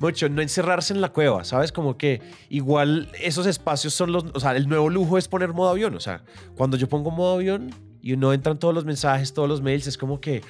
mucho, 0.00 0.28
no 0.28 0.40
encerrarse 0.40 0.94
en 0.94 1.00
la 1.00 1.10
cueva, 1.10 1.44
¿sabes? 1.44 1.72
Como 1.72 1.98
que 1.98 2.22
igual 2.48 3.10
esos 3.20 3.46
espacios 3.46 3.92
son 3.92 4.12
los, 4.12 4.24
o 4.32 4.40
sea, 4.40 4.56
el 4.56 4.66
nuevo 4.66 4.88
lujo 4.88 5.18
es 5.18 5.28
poner 5.28 5.52
modo 5.52 5.68
avión, 5.68 5.94
o 5.94 6.00
sea, 6.00 6.22
cuando 6.56 6.76
yo 6.76 6.88
pongo 6.88 7.10
modo 7.10 7.34
avión 7.34 7.70
y 8.02 8.16
no 8.16 8.32
entran 8.32 8.58
todos 8.58 8.74
los 8.74 8.84
mensajes, 8.84 9.34
todos 9.34 9.48
los 9.48 9.60
mails, 9.60 9.86
es 9.86 9.98
como 9.98 10.20
que, 10.20 10.42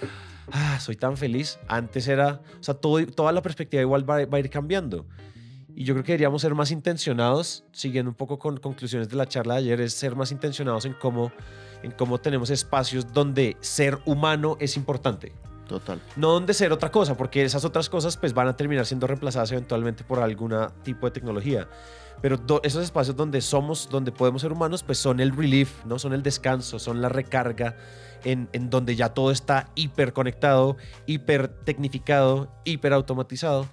ah, 0.53 0.79
soy 0.81 0.97
tan 0.97 1.17
feliz. 1.17 1.59
Antes 1.67 2.07
era, 2.07 2.41
o 2.61 2.63
sea, 2.63 2.75
todo, 2.75 3.05
toda 3.07 3.33
la 3.33 3.43
perspectiva 3.43 3.83
igual 3.83 4.09
va, 4.09 4.25
va 4.25 4.37
a 4.37 4.41
ir 4.41 4.51
cambiando. 4.51 5.07
Y 5.75 5.85
yo 5.85 5.95
creo 5.95 6.05
que 6.05 6.13
deberíamos 6.13 6.43
ser 6.43 6.55
más 6.55 6.71
intencionados, 6.71 7.65
siguiendo 7.73 8.11
un 8.11 8.17
poco 8.17 8.39
con 8.39 8.57
conclusiones 8.59 9.09
de 9.09 9.17
la 9.17 9.27
charla 9.27 9.55
de 9.55 9.61
ayer, 9.61 9.81
es 9.81 9.95
ser 9.95 10.15
más 10.15 10.31
intencionados 10.31 10.85
en 10.85 10.95
cómo, 10.95 11.33
en 11.83 11.93
cómo 11.93 12.19
tenemos 12.19 12.51
espacios 12.51 13.13
donde 13.13 13.57
ser 13.61 13.99
humano 14.05 14.57
es 14.61 14.77
importante. 14.77 15.33
Total. 15.67 16.01
No 16.17 16.33
donde 16.33 16.53
ser 16.53 16.73
otra 16.73 16.91
cosa, 16.91 17.17
porque 17.17 17.45
esas 17.45 17.65
otras 17.65 17.89
cosas 17.89 18.17
pues 18.17 18.35
van 18.35 18.49
a 18.49 18.57
terminar 18.57 18.87
siendo 18.87 19.07
reemplazadas 19.07 19.53
eventualmente 19.53 20.03
por 20.03 20.19
algún 20.19 20.55
tipo 20.83 21.07
de 21.07 21.13
tecnología. 21.13 21.69
Pero 22.21 22.39
esos 22.63 22.83
espacios 22.83 23.17
donde 23.17 23.41
somos, 23.41 23.89
donde 23.89 24.13
podemos 24.13 24.43
ser 24.43 24.53
humanos, 24.53 24.83
pues 24.83 24.99
son 24.99 25.21
el 25.21 25.35
relief, 25.35 25.85
¿no? 25.87 25.99
Son 25.99 26.13
el 26.13 26.23
descanso, 26.23 26.79
son 26.79 27.01
la 27.01 27.09
recarga, 27.09 27.77
en, 28.25 28.49
en 28.53 28.69
donde 28.69 28.97
ya 28.97 29.15
todo 29.15 29.31
está 29.31 29.71
hiper 29.75 30.13
conectado, 30.13 30.77
hiper 31.07 31.49
tecnificado, 31.49 32.53
hiper 32.65 32.93
automatizado. 32.93 33.67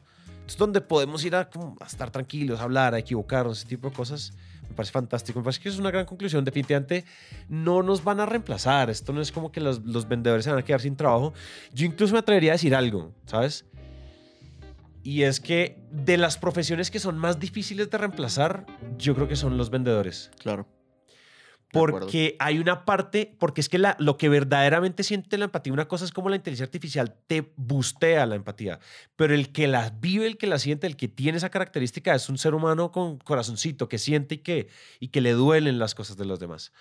Es 0.48 0.56
donde 0.56 0.80
podemos 0.80 1.26
ir 1.26 1.36
a, 1.36 1.50
a 1.82 1.86
estar 1.86 2.10
tranquilos, 2.10 2.62
a 2.62 2.64
hablar, 2.64 2.94
a 2.94 3.00
equivocarnos, 3.00 3.58
ese 3.60 3.68
tipo 3.68 3.90
de 3.90 3.96
cosas. 3.96 4.34
Parece 4.78 4.94
fantástico. 4.94 5.40
Me 5.40 5.44
parece 5.44 5.60
que 5.60 5.70
es 5.70 5.80
una 5.80 5.90
gran 5.90 6.06
conclusión. 6.06 6.46
Definitivamente 6.46 7.04
no 7.50 7.82
nos 7.82 8.04
van 8.04 8.20
a 8.20 8.28
reemplazar. 8.28 8.92
Esto 8.92 9.12
no 9.12 9.22
es 9.22 9.32
como 9.32 9.52
que 9.52 9.60
los, 9.60 9.84
los 9.84 10.08
vendedores 10.08 10.46
se 10.46 10.52
van 10.52 10.60
a 10.60 10.64
quedar 10.64 10.82
sin 10.82 10.96
trabajo. 10.96 11.34
Yo 11.74 11.88
incluso 11.88 12.14
me 12.14 12.20
atrevería 12.20 12.52
a 12.52 12.54
decir 12.54 12.76
algo, 12.76 13.12
¿sabes? 13.26 13.66
Y 15.04 15.24
es 15.24 15.40
que 15.40 15.80
de 15.90 16.18
las 16.18 16.38
profesiones 16.38 16.92
que 16.92 17.00
son 17.00 17.18
más 17.18 17.40
difíciles 17.40 17.90
de 17.90 17.98
reemplazar, 17.98 18.66
yo 18.98 19.16
creo 19.16 19.28
que 19.28 19.36
son 19.36 19.58
los 19.58 19.72
vendedores. 19.72 20.30
Claro. 20.40 20.68
Porque 21.78 22.36
hay 22.40 22.60
una 22.60 22.86
parte, 22.86 23.36
porque 23.40 23.62
es 23.62 23.70
que 23.70 23.78
la, 23.78 23.96
lo 24.00 24.18
que 24.18 24.30
verdaderamente 24.30 25.04
siente 25.04 25.38
la 25.38 25.46
empatía, 25.46 25.74
una 25.74 25.88
cosa 25.88 26.06
es 26.06 26.12
como 26.12 26.30
la 26.30 26.36
inteligencia 26.36 26.66
artificial 26.66 27.16
te 27.28 27.52
bustea 27.56 28.26
la 28.26 28.36
empatía, 28.36 28.80
pero 29.16 29.34
el 29.34 29.52
que 29.52 29.68
la 29.68 29.90
vive, 29.90 30.28
el 30.28 30.38
que 30.38 30.48
la 30.48 30.60
siente, 30.60 30.88
el 30.88 30.96
que 30.96 31.08
tiene 31.08 31.38
esa 31.38 31.50
característica 31.50 32.14
es 32.16 32.30
un 32.30 32.38
ser 32.38 32.54
humano 32.54 32.92
con 32.92 33.18
corazoncito 33.18 33.90
que 33.90 33.98
siente 33.98 34.36
y 34.36 34.38
que, 34.40 34.68
y 35.00 35.10
que 35.10 35.22
le 35.22 35.34
duelen 35.34 35.80
las 35.80 35.96
cosas 35.96 36.18
de 36.18 36.26
los 36.26 36.40
demás. 36.40 36.72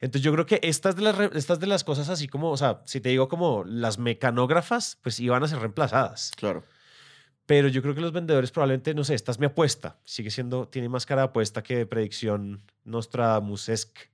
Entonces 0.00 0.22
yo 0.22 0.32
creo 0.32 0.46
que 0.46 0.60
estas 0.62 0.96
de, 0.96 1.02
las, 1.02 1.18
estas 1.34 1.58
de 1.58 1.66
las 1.66 1.82
cosas 1.82 2.08
así 2.08 2.28
como, 2.28 2.50
o 2.50 2.56
sea, 2.56 2.82
si 2.84 3.00
te 3.00 3.08
digo 3.08 3.28
como 3.28 3.64
las 3.64 3.98
mecanógrafas, 3.98 4.98
pues 5.02 5.18
iban 5.18 5.42
a 5.42 5.48
ser 5.48 5.58
reemplazadas. 5.58 6.32
Claro. 6.36 6.62
Pero 7.48 7.68
yo 7.68 7.80
creo 7.80 7.94
que 7.94 8.02
los 8.02 8.12
vendedores 8.12 8.50
probablemente, 8.50 8.92
no 8.92 9.04
sé, 9.04 9.14
esta 9.14 9.32
es 9.32 9.38
mi 9.38 9.46
apuesta. 9.46 9.96
Sigue 10.04 10.30
siendo, 10.30 10.68
tiene 10.68 10.90
más 10.90 11.06
cara 11.06 11.22
de 11.22 11.28
apuesta 11.28 11.62
que 11.62 11.78
de 11.78 11.86
predicción 11.86 12.62
Nostradamusesque. 12.84 14.10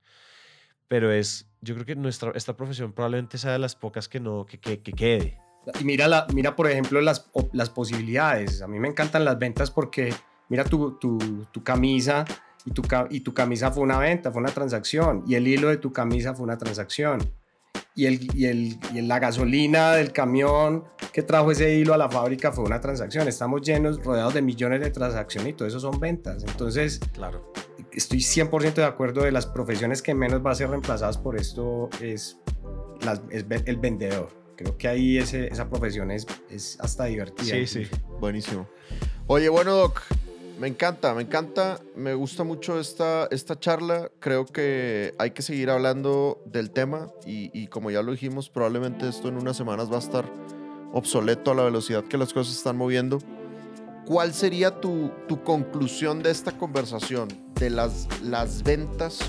Pero 0.87 1.11
es, 1.11 1.47
yo 1.61 1.73
creo 1.73 1.85
que 1.85 1.95
nuestra, 1.95 2.31
esta 2.35 2.55
profesión 2.55 2.93
probablemente 2.93 3.37
sea 3.37 3.51
de 3.51 3.59
las 3.59 3.75
pocas 3.75 4.07
que 4.07 4.19
no, 4.19 4.45
que, 4.45 4.59
que, 4.59 4.81
que 4.81 4.93
quede. 4.93 5.39
Y 5.79 5.83
mira, 5.83 6.07
la, 6.07 6.27
mira 6.33 6.55
por 6.55 6.69
ejemplo, 6.69 7.01
las, 7.01 7.29
las 7.53 7.69
posibilidades. 7.69 8.61
A 8.61 8.67
mí 8.67 8.79
me 8.79 8.87
encantan 8.87 9.25
las 9.25 9.39
ventas 9.39 9.71
porque 9.71 10.13
mira 10.49 10.63
tu, 10.63 10.97
tu, 10.99 11.17
tu 11.51 11.63
camisa 11.63 12.25
y 12.65 12.71
tu, 12.71 12.83
y 13.09 13.19
tu 13.21 13.33
camisa 13.33 13.71
fue 13.71 13.83
una 13.83 13.97
venta, 13.97 14.31
fue 14.31 14.41
una 14.41 14.51
transacción. 14.51 15.23
Y 15.27 15.35
el 15.35 15.47
hilo 15.47 15.69
de 15.69 15.77
tu 15.77 15.91
camisa 15.91 16.33
fue 16.33 16.43
una 16.43 16.57
transacción. 16.57 17.19
Y, 17.97 18.07
el, 18.07 18.27
y, 18.35 18.45
el, 18.45 18.77
y 18.93 19.01
la 19.01 19.19
gasolina 19.19 19.93
del 19.93 20.11
camión 20.11 20.83
que 21.13 21.23
trajo 21.23 21.51
ese 21.51 21.75
hilo 21.75 21.93
a 21.93 21.97
la 21.97 22.09
fábrica 22.09 22.51
fue 22.51 22.65
una 22.65 22.81
transacción. 22.81 23.25
Estamos 23.29 23.61
llenos, 23.61 24.03
rodeados 24.03 24.33
de 24.33 24.41
millones 24.41 24.81
de 24.81 24.91
transacciones 24.91 25.51
y 25.51 25.53
todo 25.53 25.67
eso 25.67 25.79
son 25.79 25.97
ventas. 26.01 26.43
Entonces, 26.43 26.99
Claro. 27.13 27.53
estoy 27.93 28.19
100% 28.19 28.81
de 28.81 28.83
acuerdo 28.83 29.23
de 29.23 29.31
las 29.31 29.45
profesiones 29.45 30.01
que 30.01 30.13
menos 30.13 30.45
va 30.45 30.51
a 30.51 30.55
ser 30.55 30.69
reemplazadas 30.71 31.17
por 31.17 31.37
esto 31.37 31.89
es, 32.01 32.37
las- 33.01 33.21
es 33.29 33.45
el 33.65 33.77
vendedor. 33.77 34.27
Creo 34.57 34.77
que 34.77 34.89
ahí 34.89 35.17
ese- 35.17 35.47
esa 35.47 35.69
profesión 35.69 36.11
es, 36.11 36.27
es 36.49 36.77
hasta 36.81 37.05
divertida. 37.05 37.55
Sí, 37.55 37.65
sí. 37.65 37.87
Buenísimo. 38.19 38.67
Oye, 39.27 39.47
bueno, 39.47 39.73
Doc, 39.73 40.01
me 40.59 40.67
encanta, 40.67 41.13
me 41.13 41.23
encanta, 41.23 41.79
me 41.95 42.13
gusta 42.13 42.43
mucho 42.43 42.79
esta, 42.79 43.27
esta 43.31 43.59
charla. 43.59 44.09
Creo 44.19 44.45
que 44.45 45.13
hay 45.17 45.31
que 45.31 45.41
seguir 45.41 45.69
hablando 45.69 46.41
del 46.45 46.71
tema 46.71 47.07
y, 47.25 47.51
y 47.59 47.67
como 47.67 47.91
ya 47.91 48.01
lo 48.01 48.11
dijimos, 48.11 48.49
probablemente 48.49 49.07
esto 49.07 49.27
en 49.27 49.37
unas 49.37 49.57
semanas 49.57 49.91
va 49.91 49.97
a 49.97 49.99
estar 49.99 50.25
obsoleto 50.93 51.51
a 51.51 51.55
la 51.55 51.63
velocidad 51.63 52.03
que 52.05 52.17
las 52.17 52.33
cosas 52.33 52.55
están 52.55 52.77
moviendo. 52.77 53.19
¿Cuál 54.05 54.33
sería 54.33 54.79
tu, 54.79 55.11
tu 55.27 55.43
conclusión 55.43 56.21
de 56.21 56.31
esta 56.31 56.57
conversación 56.57 57.27
de 57.55 57.69
las, 57.69 58.07
las 58.21 58.63
ventas 58.63 59.19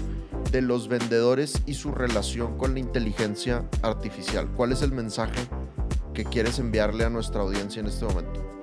de 0.52 0.60
los 0.60 0.86
vendedores 0.88 1.62
y 1.66 1.74
su 1.74 1.90
relación 1.90 2.56
con 2.56 2.74
la 2.74 2.80
inteligencia 2.80 3.68
artificial? 3.82 4.48
¿Cuál 4.54 4.72
es 4.72 4.82
el 4.82 4.92
mensaje 4.92 5.40
que 6.14 6.24
quieres 6.24 6.58
enviarle 6.58 7.04
a 7.04 7.10
nuestra 7.10 7.40
audiencia 7.40 7.80
en 7.80 7.86
este 7.86 8.04
momento? 8.04 8.55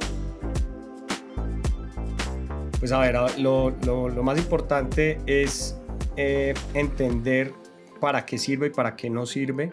Pues 2.83 2.91
a 2.91 2.99
ver, 2.99 3.15
lo, 3.39 3.69
lo- 3.85 4.09
lo 4.09 4.23
más 4.23 4.37
importante 4.37 5.17
es 5.25 5.79
eh, 6.17 6.53
entender 6.73 7.53
para 8.01 8.25
qué 8.25 8.37
sirve 8.37 8.67
y 8.67 8.69
para 8.71 8.97
qué 8.97 9.09
no 9.09 9.25
sirve 9.25 9.71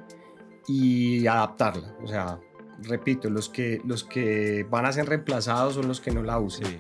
y 0.69 1.27
adaptarla. 1.27 1.93
O 2.05 2.07
sea, 2.07 2.39
repito, 2.85 3.29
los 3.29 3.49
que, 3.49 3.81
los 3.85 4.05
que 4.05 4.65
van 4.71 4.87
a 4.87 4.93
ser 4.93 5.07
reemplazados 5.07 5.75
son 5.75 5.89
los 5.89 6.01
que 6.01 6.13
no 6.13 6.23
la 6.23 6.39
usen. 6.39 6.67
Sí. 6.69 6.79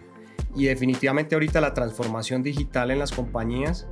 Y 0.54 0.64
definitivamente 0.66 1.34
ahorita 1.34 1.60
la 1.60 1.74
transformación 1.74 2.44
digital 2.44 2.92
en 2.92 3.00
las 3.00 3.10
compañías 3.10 3.88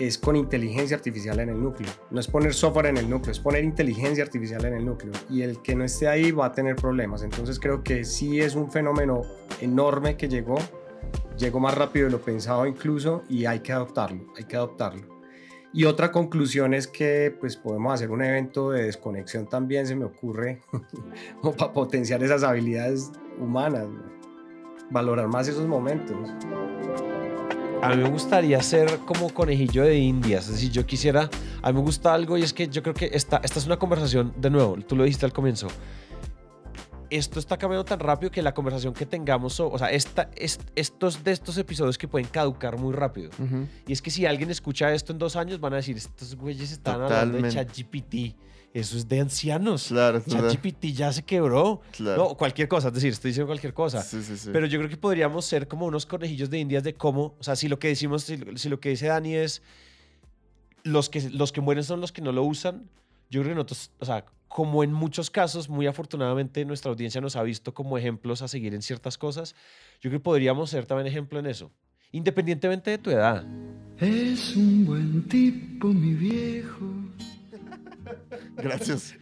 es 0.00 0.18
con 0.18 0.34
inteligencia 0.34 0.96
artificial 0.96 1.38
en 1.38 1.50
el 1.50 1.62
núcleo. 1.62 1.92
No 2.10 2.18
es 2.18 2.26
poner 2.26 2.54
software 2.54 2.86
en 2.86 2.96
el 2.96 3.08
núcleo, 3.08 3.30
es 3.30 3.38
poner 3.38 3.62
inteligencia 3.62 4.24
artificial 4.24 4.64
en 4.64 4.74
el 4.74 4.84
núcleo. 4.84 5.12
Y 5.30 5.42
el 5.42 5.62
que 5.62 5.76
no 5.76 5.84
esté 5.84 6.08
ahí 6.08 6.32
va 6.32 6.46
a 6.46 6.52
tener 6.52 6.74
problemas. 6.74 7.22
Entonces 7.22 7.60
creo 7.60 7.84
que 7.84 8.02
sí 8.04 8.40
es 8.40 8.56
un 8.56 8.68
fenómeno 8.72 9.22
enorme 9.60 10.16
que 10.16 10.28
llegó. 10.28 10.56
Llegó 11.38 11.60
más 11.60 11.74
rápido 11.74 12.06
de 12.06 12.12
lo 12.12 12.20
pensado 12.20 12.66
incluso 12.66 13.22
y 13.28 13.46
hay 13.46 13.60
que 13.60 13.72
adoptarlo, 13.72 14.32
hay 14.36 14.44
que 14.44 14.56
adoptarlo. 14.56 15.18
Y 15.72 15.84
otra 15.84 16.10
conclusión 16.10 16.74
es 16.74 16.88
que 16.88 17.36
pues 17.38 17.56
podemos 17.56 17.92
hacer 17.92 18.10
un 18.10 18.22
evento 18.22 18.70
de 18.70 18.84
desconexión 18.84 19.46
también, 19.46 19.86
se 19.86 19.94
me 19.94 20.04
ocurre, 20.04 20.60
como 21.40 21.54
para 21.54 21.72
potenciar 21.72 22.22
esas 22.22 22.42
habilidades 22.42 23.12
humanas, 23.38 23.86
valorar 24.90 25.28
más 25.28 25.46
esos 25.46 25.66
momentos. 25.66 26.16
A 27.80 27.90
mí 27.90 28.02
me 28.02 28.10
gustaría 28.10 28.60
ser 28.60 28.98
como 29.06 29.32
conejillo 29.32 29.84
de 29.84 29.96
indias. 29.96 30.46
Es 30.46 30.54
decir, 30.54 30.70
yo 30.72 30.84
quisiera. 30.84 31.30
A 31.62 31.70
mí 31.70 31.78
me 31.78 31.84
gusta 31.84 32.12
algo 32.12 32.36
y 32.36 32.42
es 32.42 32.52
que 32.52 32.66
yo 32.66 32.82
creo 32.82 32.94
que 32.94 33.10
esta, 33.12 33.40
esta 33.44 33.58
es 33.60 33.66
una 33.66 33.78
conversación, 33.78 34.32
de 34.36 34.50
nuevo, 34.50 34.76
tú 34.86 34.96
lo 34.96 35.04
dijiste 35.04 35.26
al 35.26 35.32
comienzo. 35.32 35.68
Esto 37.10 37.38
está 37.38 37.56
cambiando 37.56 37.84
tan 37.84 37.98
rápido 38.00 38.30
que 38.30 38.42
la 38.42 38.52
conversación 38.52 38.92
que 38.92 39.06
tengamos, 39.06 39.54
so- 39.54 39.70
o 39.70 39.78
sea, 39.78 39.90
esta, 39.90 40.30
es- 40.36 40.60
estos 40.76 41.24
de 41.24 41.32
estos 41.32 41.56
episodios 41.56 41.96
que 41.96 42.06
pueden 42.08 42.28
caducar 42.28 42.76
muy 42.78 42.92
rápido. 42.94 43.30
Y 43.86 43.92
es 43.92 44.02
que 44.02 44.10
si 44.10 44.26
alguien 44.26 44.50
escucha 44.50 44.92
esto 44.92 45.12
en 45.12 45.18
dos 45.18 45.36
años, 45.36 45.58
van 45.60 45.72
a 45.72 45.76
decir: 45.76 45.96
Estos 45.96 46.34
güeyes 46.36 46.70
están 46.72 46.94
hablando 47.02 47.38
de 47.38 47.42
Totalmente. 47.50 47.54
ChatGPT. 47.82 48.36
Eso 48.74 48.98
es 48.98 49.08
de 49.08 49.20
ancianos. 49.20 49.86
Claro, 49.88 50.22
claro. 50.22 50.50
ChatGPT 50.50 50.84
ya 50.92 51.10
se 51.10 51.22
quebró. 51.22 51.80
Claro. 51.92 52.28
No, 52.28 52.34
cualquier 52.36 52.68
cosa, 52.68 52.88
es 52.88 52.94
decir, 52.94 53.12
estoy 53.14 53.30
diciendo 53.30 53.46
cualquier 53.46 53.72
cosa. 53.72 54.02
Sí, 54.02 54.22
sí, 54.22 54.36
sí. 54.36 54.50
Pero 54.52 54.66
yo 54.66 54.78
creo 54.78 54.90
que 54.90 54.98
podríamos 54.98 55.46
ser 55.46 55.66
como 55.68 55.86
unos 55.86 56.04
conejillos 56.04 56.50
de 56.50 56.58
indias 56.58 56.82
de 56.84 56.92
cómo, 56.94 57.34
o 57.38 57.42
sea, 57.42 57.56
si 57.56 57.66
lo 57.68 57.78
que 57.78 57.88
decimos, 57.88 58.24
si, 58.24 58.38
si 58.56 58.68
lo 58.68 58.78
que 58.78 58.90
dice 58.90 59.06
Dani 59.06 59.34
es 59.36 59.62
los 60.84 61.08
que, 61.08 61.30
los 61.30 61.50
que 61.52 61.60
mueren 61.62 61.82
son 61.84 62.00
los 62.02 62.12
que 62.12 62.20
no 62.22 62.30
lo 62.32 62.42
usan, 62.44 62.88
yo 63.30 63.40
creo 63.40 63.52
que 63.52 63.56
nosotros, 63.56 63.90
o 63.98 64.04
sea, 64.04 64.24
como 64.48 64.82
en 64.82 64.92
muchos 64.92 65.30
casos, 65.30 65.68
muy 65.68 65.86
afortunadamente 65.86 66.64
nuestra 66.64 66.90
audiencia 66.90 67.20
nos 67.20 67.36
ha 67.36 67.42
visto 67.42 67.74
como 67.74 67.98
ejemplos 67.98 68.42
a 68.42 68.48
seguir 68.48 68.74
en 68.74 68.82
ciertas 68.82 69.18
cosas, 69.18 69.54
yo 70.00 70.10
creo 70.10 70.20
que 70.20 70.24
podríamos 70.24 70.70
ser 70.70 70.86
también 70.86 71.06
ejemplo 71.06 71.38
en 71.38 71.46
eso, 71.46 71.70
independientemente 72.12 72.90
de 72.90 72.98
tu 72.98 73.10
edad. 73.10 73.46
Es 73.98 74.56
un 74.56 74.86
buen 74.86 75.28
tipo, 75.28 75.88
mi 75.88 76.14
viejo. 76.14 76.86
Gracias. 78.58 79.14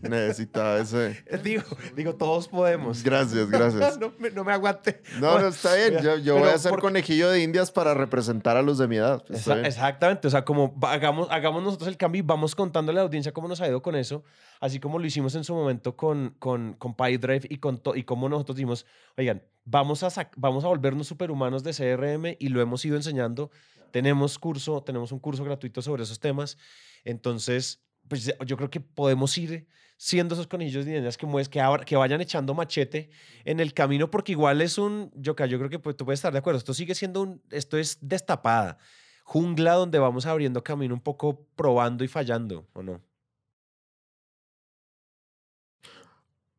Necesitaba 0.00 0.78
ese. 0.80 1.24
Digo, 1.42 1.62
digo, 1.96 2.14
todos 2.14 2.48
podemos. 2.48 3.02
Gracias, 3.02 3.48
gracias. 3.50 3.98
no, 4.00 4.12
me, 4.18 4.30
no 4.30 4.44
me 4.44 4.52
aguante. 4.52 5.02
No, 5.20 5.38
no, 5.38 5.48
está 5.48 5.74
bien. 5.76 5.98
Yo, 6.02 6.16
yo 6.18 6.38
voy 6.38 6.48
a 6.48 6.58
ser 6.58 6.70
porque- 6.70 6.82
conejillo 6.82 7.30
de 7.30 7.42
indias 7.42 7.70
para 7.70 7.94
representar 7.94 8.56
a 8.56 8.62
los 8.62 8.78
de 8.78 8.88
mi 8.88 8.96
edad. 8.96 9.22
Esa- 9.30 9.60
exactamente, 9.66 10.26
o 10.28 10.30
sea, 10.30 10.44
como 10.44 10.74
hagamos, 10.82 11.28
hagamos 11.30 11.62
nosotros 11.62 11.88
el 11.88 11.96
cambio 11.96 12.20
y 12.20 12.22
vamos 12.22 12.54
contándole 12.54 12.98
a 12.98 13.02
la 13.02 13.06
audiencia 13.06 13.32
cómo 13.32 13.48
nos 13.48 13.60
ha 13.60 13.68
ido 13.68 13.80
con 13.82 13.94
eso, 13.96 14.24
así 14.60 14.80
como 14.80 14.98
lo 14.98 15.06
hicimos 15.06 15.34
en 15.34 15.44
su 15.44 15.54
momento 15.54 15.96
con, 15.96 16.34
con, 16.38 16.74
con 16.74 16.94
PyDrive 16.94 17.46
y, 17.48 17.58
con 17.58 17.78
to- 17.78 17.94
y 17.96 18.04
cómo 18.04 18.28
nosotros 18.28 18.56
dijimos, 18.56 18.86
oigan, 19.16 19.42
vamos 19.64 20.02
a, 20.02 20.30
vamos 20.36 20.64
a 20.64 20.68
volvernos 20.68 21.06
superhumanos 21.06 21.62
de 21.62 21.72
CRM 21.72 22.36
y 22.38 22.48
lo 22.48 22.60
hemos 22.60 22.84
ido 22.84 22.96
enseñando. 22.96 23.50
Tenemos 23.92 24.38
curso, 24.38 24.82
tenemos 24.82 25.12
un 25.12 25.18
curso 25.18 25.44
gratuito 25.44 25.82
sobre 25.82 26.02
esos 26.04 26.18
temas. 26.18 26.56
Entonces, 27.04 27.82
pues 28.08 28.24
ya- 28.24 28.36
yo 28.44 28.56
creo 28.56 28.70
que 28.70 28.80
podemos 28.80 29.36
ir 29.38 29.66
siendo 29.96 30.34
esos 30.34 30.48
conejillos 30.48 30.84
de 30.84 30.96
indias 30.96 31.16
que, 31.16 31.26
mueves, 31.26 31.48
que, 31.48 31.60
ahora, 31.60 31.84
que 31.84 31.94
vayan 31.96 32.20
echando 32.20 32.54
machete 32.54 33.10
en 33.44 33.60
el 33.60 33.72
camino, 33.72 34.10
porque 34.10 34.32
igual 34.32 34.60
es 34.60 34.76
un, 34.78 35.10
yo, 35.14 35.34
yo 35.36 35.58
creo 35.58 35.70
que 35.70 35.78
pues, 35.78 35.96
tú 35.96 36.04
puedes 36.04 36.18
estar 36.18 36.32
de 36.32 36.40
acuerdo, 36.40 36.58
esto 36.58 36.74
sigue 36.74 36.94
siendo 36.94 37.22
un, 37.22 37.42
esto 37.50 37.78
es 37.78 37.98
destapada, 38.00 38.78
jungla 39.24 39.74
donde 39.74 39.98
vamos 40.00 40.26
abriendo 40.26 40.64
camino 40.64 40.94
un 40.94 41.00
poco 41.00 41.46
probando 41.54 42.02
y 42.04 42.08
fallando, 42.08 42.66
¿o 42.72 42.82
no? 42.82 43.00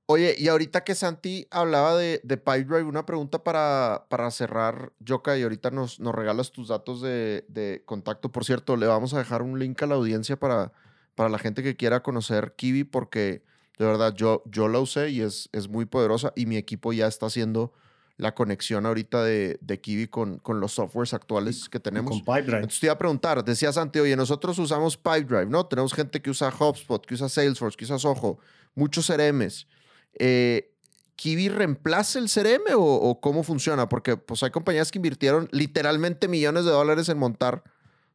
Oye, 0.06 0.36
y 0.38 0.50
ahorita 0.50 0.84
que 0.84 0.96
Santi 0.96 1.48
hablaba 1.50 1.96
de, 1.96 2.20
de 2.24 2.38
Pipedrive, 2.38 2.84
una 2.84 3.06
pregunta 3.06 3.42
para, 3.44 4.06
para 4.10 4.30
cerrar, 4.32 4.92
Yoka, 5.00 5.38
y 5.38 5.44
ahorita 5.44 5.72
nos, 5.72 6.00
nos 6.00 6.14
regalas 6.14 6.52
tus 6.52 6.68
datos 6.68 7.02
de, 7.02 7.46
de 7.48 7.84
contacto. 7.86 8.30
Por 8.30 8.44
cierto, 8.44 8.76
le 8.76 8.86
vamos 8.86 9.14
a 9.14 9.20
dejar 9.20 9.42
un 9.42 9.60
link 9.60 9.82
a 9.82 9.88
la 9.88 9.96
audiencia 9.96 10.38
para, 10.38 10.74
para 11.16 11.30
la 11.30 11.40
gente 11.40 11.64
que 11.64 11.76
quiera 11.76 12.04
conocer 12.04 12.54
Kiwi, 12.56 12.84
porque 12.84 13.44
de 13.78 13.86
verdad 13.86 14.14
yo, 14.16 14.44
yo 14.46 14.68
la 14.68 14.80
usé 14.80 15.10
y 15.10 15.22
es, 15.22 15.50
es 15.52 15.68
muy 15.68 15.86
poderosa 15.86 16.32
y 16.36 16.46
mi 16.46 16.58
equipo 16.58 16.94
ya 16.94 17.08
está 17.08 17.28
haciendo 17.28 17.74
la 18.18 18.36
conexión 18.36 18.86
ahorita 18.86 19.24
de, 19.24 19.58
de 19.62 19.82
Kiwi 19.82 20.08
con, 20.08 20.38
con 20.38 20.60
los 20.60 20.74
softwares 20.74 21.14
actuales 21.14 21.68
que 21.68 21.80
tenemos. 21.80 22.12
Con 22.12 22.20
Pipedrive. 22.20 22.58
Entonces 22.58 22.80
te 22.80 22.86
iba 22.86 22.94
a 22.94 22.98
preguntar, 22.98 23.44
decía 23.44 23.74
Santi, 23.74 24.00
oye, 24.00 24.16
nosotros 24.16 24.58
usamos 24.60 24.98
Pipedrive, 24.98 25.48
¿no? 25.48 25.66
Tenemos 25.66 25.94
gente 25.94 26.22
que 26.22 26.30
usa 26.30 26.50
HubSpot, 26.50 27.04
que 27.06 27.16
usa 27.16 27.28
Salesforce, 27.28 27.76
que 27.76 27.86
usa 27.86 27.98
Soho, 27.98 28.40
muchos 28.76 29.08
CRMs. 29.08 29.68
Eh, 30.14 30.70
¿Kiwi 31.16 31.50
reemplaza 31.50 32.20
el 32.20 32.30
CRM 32.30 32.76
o, 32.76 32.84
o 32.84 33.20
cómo 33.20 33.44
funciona? 33.44 33.90
Porque 33.90 34.18
pues 34.18 34.44
hay 34.44 34.52
compañías 34.52 34.92
que 34.92 35.00
invirtieron 35.00 35.48
literalmente 35.52 36.28
millones 36.28 36.66
de 36.66 36.72
dólares 36.72 37.10
en 37.10 37.18
montar 37.18 37.64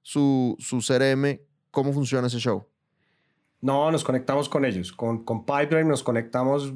su, 0.03 0.57
su 0.59 0.79
CRM. 0.79 1.41
¿Cómo 1.71 1.93
funciona 1.93 2.27
ese 2.29 2.39
show? 2.39 2.67
No, 3.61 3.91
nos 3.91 4.05
conectamos 4.05 4.49
con 4.49 4.65
ellos. 4.65 4.93
Con, 4.93 5.25
con 5.25 5.45
Pipedrive 5.45 5.85
nos 5.85 6.03
conectamos 6.03 6.73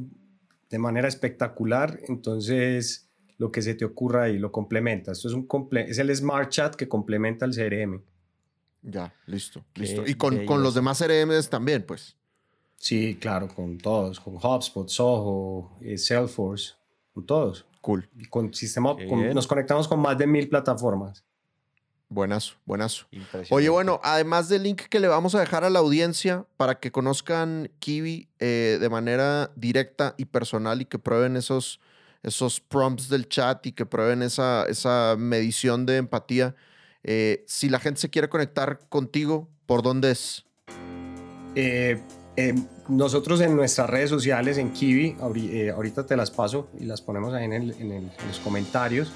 de 0.71 0.79
manera 0.79 1.07
espectacular. 1.09 1.99
Entonces, 2.09 3.09
lo 3.39 3.53
que 3.53 3.63
se 3.63 3.75
te 3.75 3.85
ocurra 3.85 4.29
y 4.29 4.39
lo 4.39 4.51
complementa. 4.51 5.13
Esto 5.13 5.29
es, 5.29 5.35
un 5.35 5.47
comple 5.47 5.89
es 5.89 5.99
el 5.99 6.15
Smart 6.15 6.49
Chat 6.51 6.75
que 6.75 6.89
complementa 6.89 7.45
el 7.45 7.53
CRM. 7.55 8.03
Ya, 8.83 9.15
listo, 9.27 9.65
listo. 9.75 10.05
Y 10.07 10.15
con, 10.15 10.45
con 10.45 10.63
los 10.63 10.75
demás 10.75 10.99
CRMs 11.01 11.49
también, 11.49 11.85
pues. 11.87 12.17
Sí, 12.77 13.17
claro, 13.21 13.47
con 13.47 13.79
todos, 13.79 14.19
con 14.19 14.35
HubSpot, 14.43 14.89
Soho, 14.89 15.71
eh, 15.81 15.97
Salesforce, 15.97 16.73
con 17.15 17.25
todos. 17.25 17.65
Cool. 17.81 18.09
Y 18.19 18.25
con 18.25 18.53
sistema, 18.53 18.97
con- 19.09 19.33
nos 19.33 19.47
conectamos 19.47 19.87
con 19.87 20.01
más 20.01 20.19
de 20.19 20.27
mil 20.27 20.49
plataformas. 20.49 21.25
Buenazo, 22.13 22.57
buenazo. 22.67 23.07
Oye, 23.49 23.71
bueno, 23.71 23.99
además 24.05 24.51
del 24.51 24.65
link 24.65 24.83
que 24.83 25.01
le 25.01 25.09
vamos 25.09 25.35
a 25.35 25.41
dejar 25.41 25.65
a 25.65 25.71
la 25.71 25.79
audiencia 25.79 26.45
para 26.59 26.79
que 26.79 26.93
conozcan 26.93 27.71
Kiwi 27.79 28.29
eh, 28.39 28.77
de 28.79 28.89
manera 28.91 29.51
directa 29.57 30.15
y 30.19 30.27
personal 30.27 30.83
y 30.83 30.85
que 30.85 30.99
prueben 30.99 31.37
esos, 31.37 31.81
esos 32.23 32.61
prompts 32.61 33.09
del 33.09 33.29
chat 33.31 33.65
y 33.67 33.73
que 33.73 33.87
prueben 33.87 34.21
esa, 34.23 34.67
esa 34.69 35.17
medición 35.19 35.87
de 35.87 35.97
empatía. 35.97 36.55
eh, 37.03 37.45
si 37.49 37.71
la 37.71 37.81
gente 37.81 37.99
se 38.01 38.11
quiere 38.11 38.29
conectar 38.29 38.81
contigo, 38.91 39.49
¿por 39.65 39.83
dónde 39.83 40.11
es? 40.11 40.45
Eh, 41.55 41.99
eh, 42.37 42.55
nosotros 42.89 43.41
en 43.41 43.57
nuestras 43.57 43.89
redes 43.89 44.11
sociales, 44.11 44.59
en 44.59 44.73
Kiwi, 44.73 45.17
ahori- 45.19 45.73
ahorita 45.73 46.05
te 46.07 46.17
las 46.17 46.31
paso 46.31 46.69
y 46.79 46.85
las 46.85 47.01
ponemos 47.01 47.33
ahí 47.33 47.45
en, 47.45 47.53
el- 47.55 47.73
en 47.73 47.91
el- 47.93 48.13
en 48.21 48.29
los 48.29 48.39
comentarios. 48.41 49.11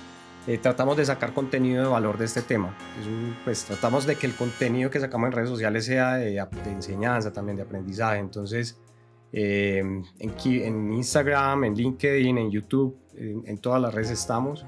Eh, 0.47 0.59
tratamos 0.59 0.97
de 0.97 1.05
sacar 1.05 1.33
contenido 1.33 1.83
de 1.83 1.89
valor 1.89 2.19
de 2.19 2.25
este 2.27 2.43
tema. 2.43 2.75
Es 3.01 3.07
un- 3.07 3.37
pues 3.45 3.65
tratamos 3.65 4.07
de 4.07 4.17
que 4.17 4.27
el 4.27 4.35
contenido 4.35 4.91
que 4.91 5.01
sacamos 5.01 5.27
en 5.29 5.33
redes 5.33 5.49
sociales 5.49 5.85
sea 5.85 6.15
de, 6.15 6.31
de 6.33 6.71
enseñanza 6.71 7.33
también, 7.33 7.57
de 7.57 7.63
aprendizaje. 7.63 8.19
Entonces, 8.19 8.79
eh, 9.33 9.79
en, 10.19 10.35
en 10.45 10.93
Instagram, 10.93 11.65
en 11.65 11.75
LinkedIn, 11.75 12.39
en 12.39 12.51
YouTube, 12.51 12.97
en, 13.17 13.43
en 13.47 13.59
todas 13.59 13.81
las 13.83 13.93
redes 13.93 14.11
estamos. 14.11 14.65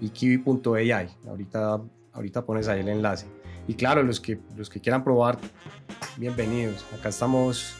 Y 0.00 0.08
kiwi.ai. 0.10 1.08
Ahorita, 1.28 1.80
ahorita 2.12 2.44
pones 2.44 2.68
ahí 2.68 2.80
el 2.80 2.88
enlace. 2.88 3.26
Y 3.68 3.74
claro, 3.74 4.02
los 4.02 4.18
que, 4.20 4.38
los 4.56 4.68
que 4.70 4.80
quieran 4.80 5.04
probar, 5.04 5.38
bienvenidos. 6.16 6.84
Acá 6.98 7.10
estamos 7.10 7.76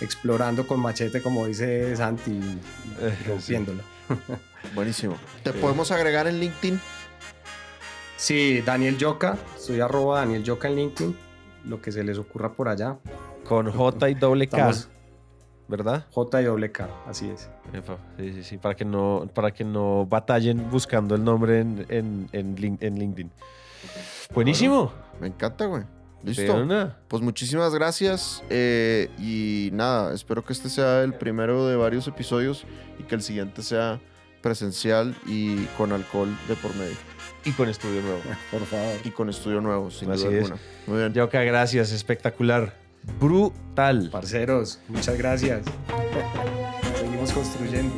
explorando 0.00 0.66
con 0.66 0.80
machete, 0.80 1.22
como 1.22 1.46
dice 1.46 1.94
Santi, 1.96 2.40
rompiéndola. 3.26 3.82
Buenísimo. 4.74 5.16
¿Te 5.42 5.52
podemos 5.52 5.90
agregar 5.90 6.26
en 6.26 6.38
LinkedIn? 6.40 6.80
Sí, 8.16 8.60
Daniel 8.60 8.98
Yoka, 8.98 9.36
soy 9.58 9.80
arroba 9.80 10.20
Daniel 10.20 10.44
Yoka 10.44 10.68
en 10.68 10.76
LinkedIn, 10.76 11.16
lo 11.64 11.80
que 11.80 11.90
se 11.92 12.04
les 12.04 12.18
ocurra 12.18 12.52
por 12.52 12.68
allá. 12.68 12.98
Con 13.44 13.70
J 13.70 14.10
y 14.10 14.14
doble 14.14 14.46
K, 14.48 14.56
Estamos 14.56 14.88
¿verdad? 15.68 16.06
J 16.12 16.42
y 16.42 16.44
doble 16.44 16.70
K, 16.72 16.88
así 17.06 17.30
es. 17.30 17.48
Sí, 18.18 18.32
sí, 18.34 18.42
sí, 18.44 18.58
para 18.58 18.74
que 18.74 18.84
no, 18.84 19.28
para 19.32 19.52
que 19.52 19.64
no 19.64 20.04
batallen 20.06 20.68
buscando 20.70 21.14
el 21.14 21.24
nombre 21.24 21.60
en, 21.60 21.86
en, 21.88 22.28
en 22.32 22.56
Lin- 22.56 22.78
en 22.80 22.98
LinkedIn. 22.98 23.30
Buenísimo. 24.34 24.92
Me 25.20 25.28
encanta, 25.28 25.66
güey. 25.66 25.84
Listo. 26.22 26.54
una. 26.54 26.98
Pues 27.08 27.22
muchísimas 27.22 27.72
gracias 27.74 28.42
eh, 28.50 29.08
y 29.18 29.70
nada, 29.72 30.12
espero 30.12 30.44
que 30.44 30.52
este 30.52 30.68
sea 30.68 31.02
el 31.02 31.14
primero 31.14 31.66
de 31.66 31.76
varios 31.76 32.06
episodios 32.06 32.66
y 32.98 33.04
que 33.04 33.14
el 33.14 33.22
siguiente 33.22 33.62
sea 33.62 33.98
presencial 34.42 35.16
y 35.26 35.64
con 35.76 35.92
alcohol 35.92 36.36
de 36.48 36.56
por 36.56 36.74
medio 36.76 36.96
Y 37.44 37.52
con 37.52 37.68
estudio 37.68 38.00
nuevo. 38.02 38.20
Por 38.50 38.64
favor. 38.66 38.94
y 39.04 39.10
con 39.10 39.28
estudio 39.28 39.60
nuevo, 39.60 39.90
sin 39.90 40.10
Así 40.10 40.24
duda 40.24 40.36
es. 40.36 40.44
alguna. 40.44 40.60
Muy 40.86 40.98
bien. 40.98 41.12
Yoka, 41.14 41.42
gracias. 41.42 41.92
Espectacular. 41.92 42.76
Brutal. 43.18 44.10
Parceros, 44.10 44.78
muchas 44.88 45.16
gracias. 45.16 45.62
Seguimos 46.98 47.32
construyendo. 47.32 47.94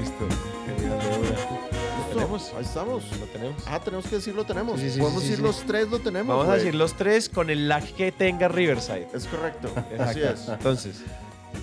Listo. 0.00 0.28
Genial, 0.66 0.98
de 1.00 1.18
una. 1.18 1.98
¿Lo 1.98 2.14
tenemos? 2.14 2.52
Ahí 2.56 2.62
estamos. 2.64 3.04
Lo 3.18 3.26
tenemos. 3.26 3.62
Ah, 3.66 3.80
tenemos 3.80 4.06
que 4.06 4.16
decir 4.16 4.34
lo 4.36 4.44
tenemos. 4.46 4.78
Sí, 4.78 4.86
sí, 4.88 4.94
sí, 4.94 5.00
Podemos 5.00 5.22
sí, 5.22 5.28
decir 5.30 5.42
sí. 5.44 5.48
los 5.50 5.62
tres 5.66 5.88
lo 5.88 5.98
tenemos. 5.98 6.28
Vamos 6.28 6.44
a 6.44 6.48
güey. 6.50 6.58
decir 6.60 6.74
los 6.76 6.94
tres 6.94 7.28
con 7.28 7.50
el 7.50 7.68
lag 7.68 7.82
que 7.94 8.12
tenga 8.12 8.46
Riverside. 8.48 9.08
Es 9.12 9.26
correcto. 9.26 9.68
Así 9.98 10.20
es. 10.22 10.48
Entonces, 10.48 10.96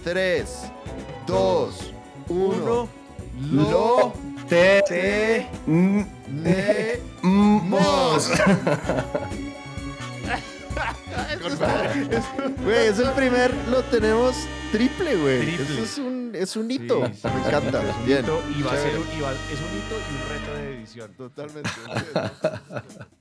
Tres, 0.03 0.63
dos, 1.27 1.91
uno. 2.27 2.47
uno, 2.55 2.89
Lo 3.49 4.13
Te 4.47 4.81
te, 4.87 5.47
tenemos. 5.65 6.07
Güey, 12.63 12.87
es 12.87 12.99
el 12.99 13.09
primer, 13.11 13.53
lo 13.69 13.83
tenemos 13.83 14.35
triple, 14.71 15.15
güey. 15.17 15.39
Triple. 15.55 15.63
Eso 15.63 15.83
es 15.83 15.97
un, 15.97 16.31
es 16.35 16.55
un 16.55 16.71
hito. 16.71 17.05
Sí, 17.07 17.13
sí, 17.21 17.27
Me 17.27 17.45
encanta. 17.47 17.81
Bien. 18.05 18.19
hito 18.23 18.41
y 18.57 18.61
va 18.61 18.71
a 18.73 18.77
ser 18.77 18.97
un, 18.97 19.05
y 19.17 19.21
va- 19.21 19.31
es 19.31 19.59
un 19.59 19.77
hito 19.77 19.95
y 19.97 20.15
un 20.15 20.21
reto 20.29 20.53
de 20.55 20.77
edición. 20.77 21.11
Totalmente. 21.17 21.69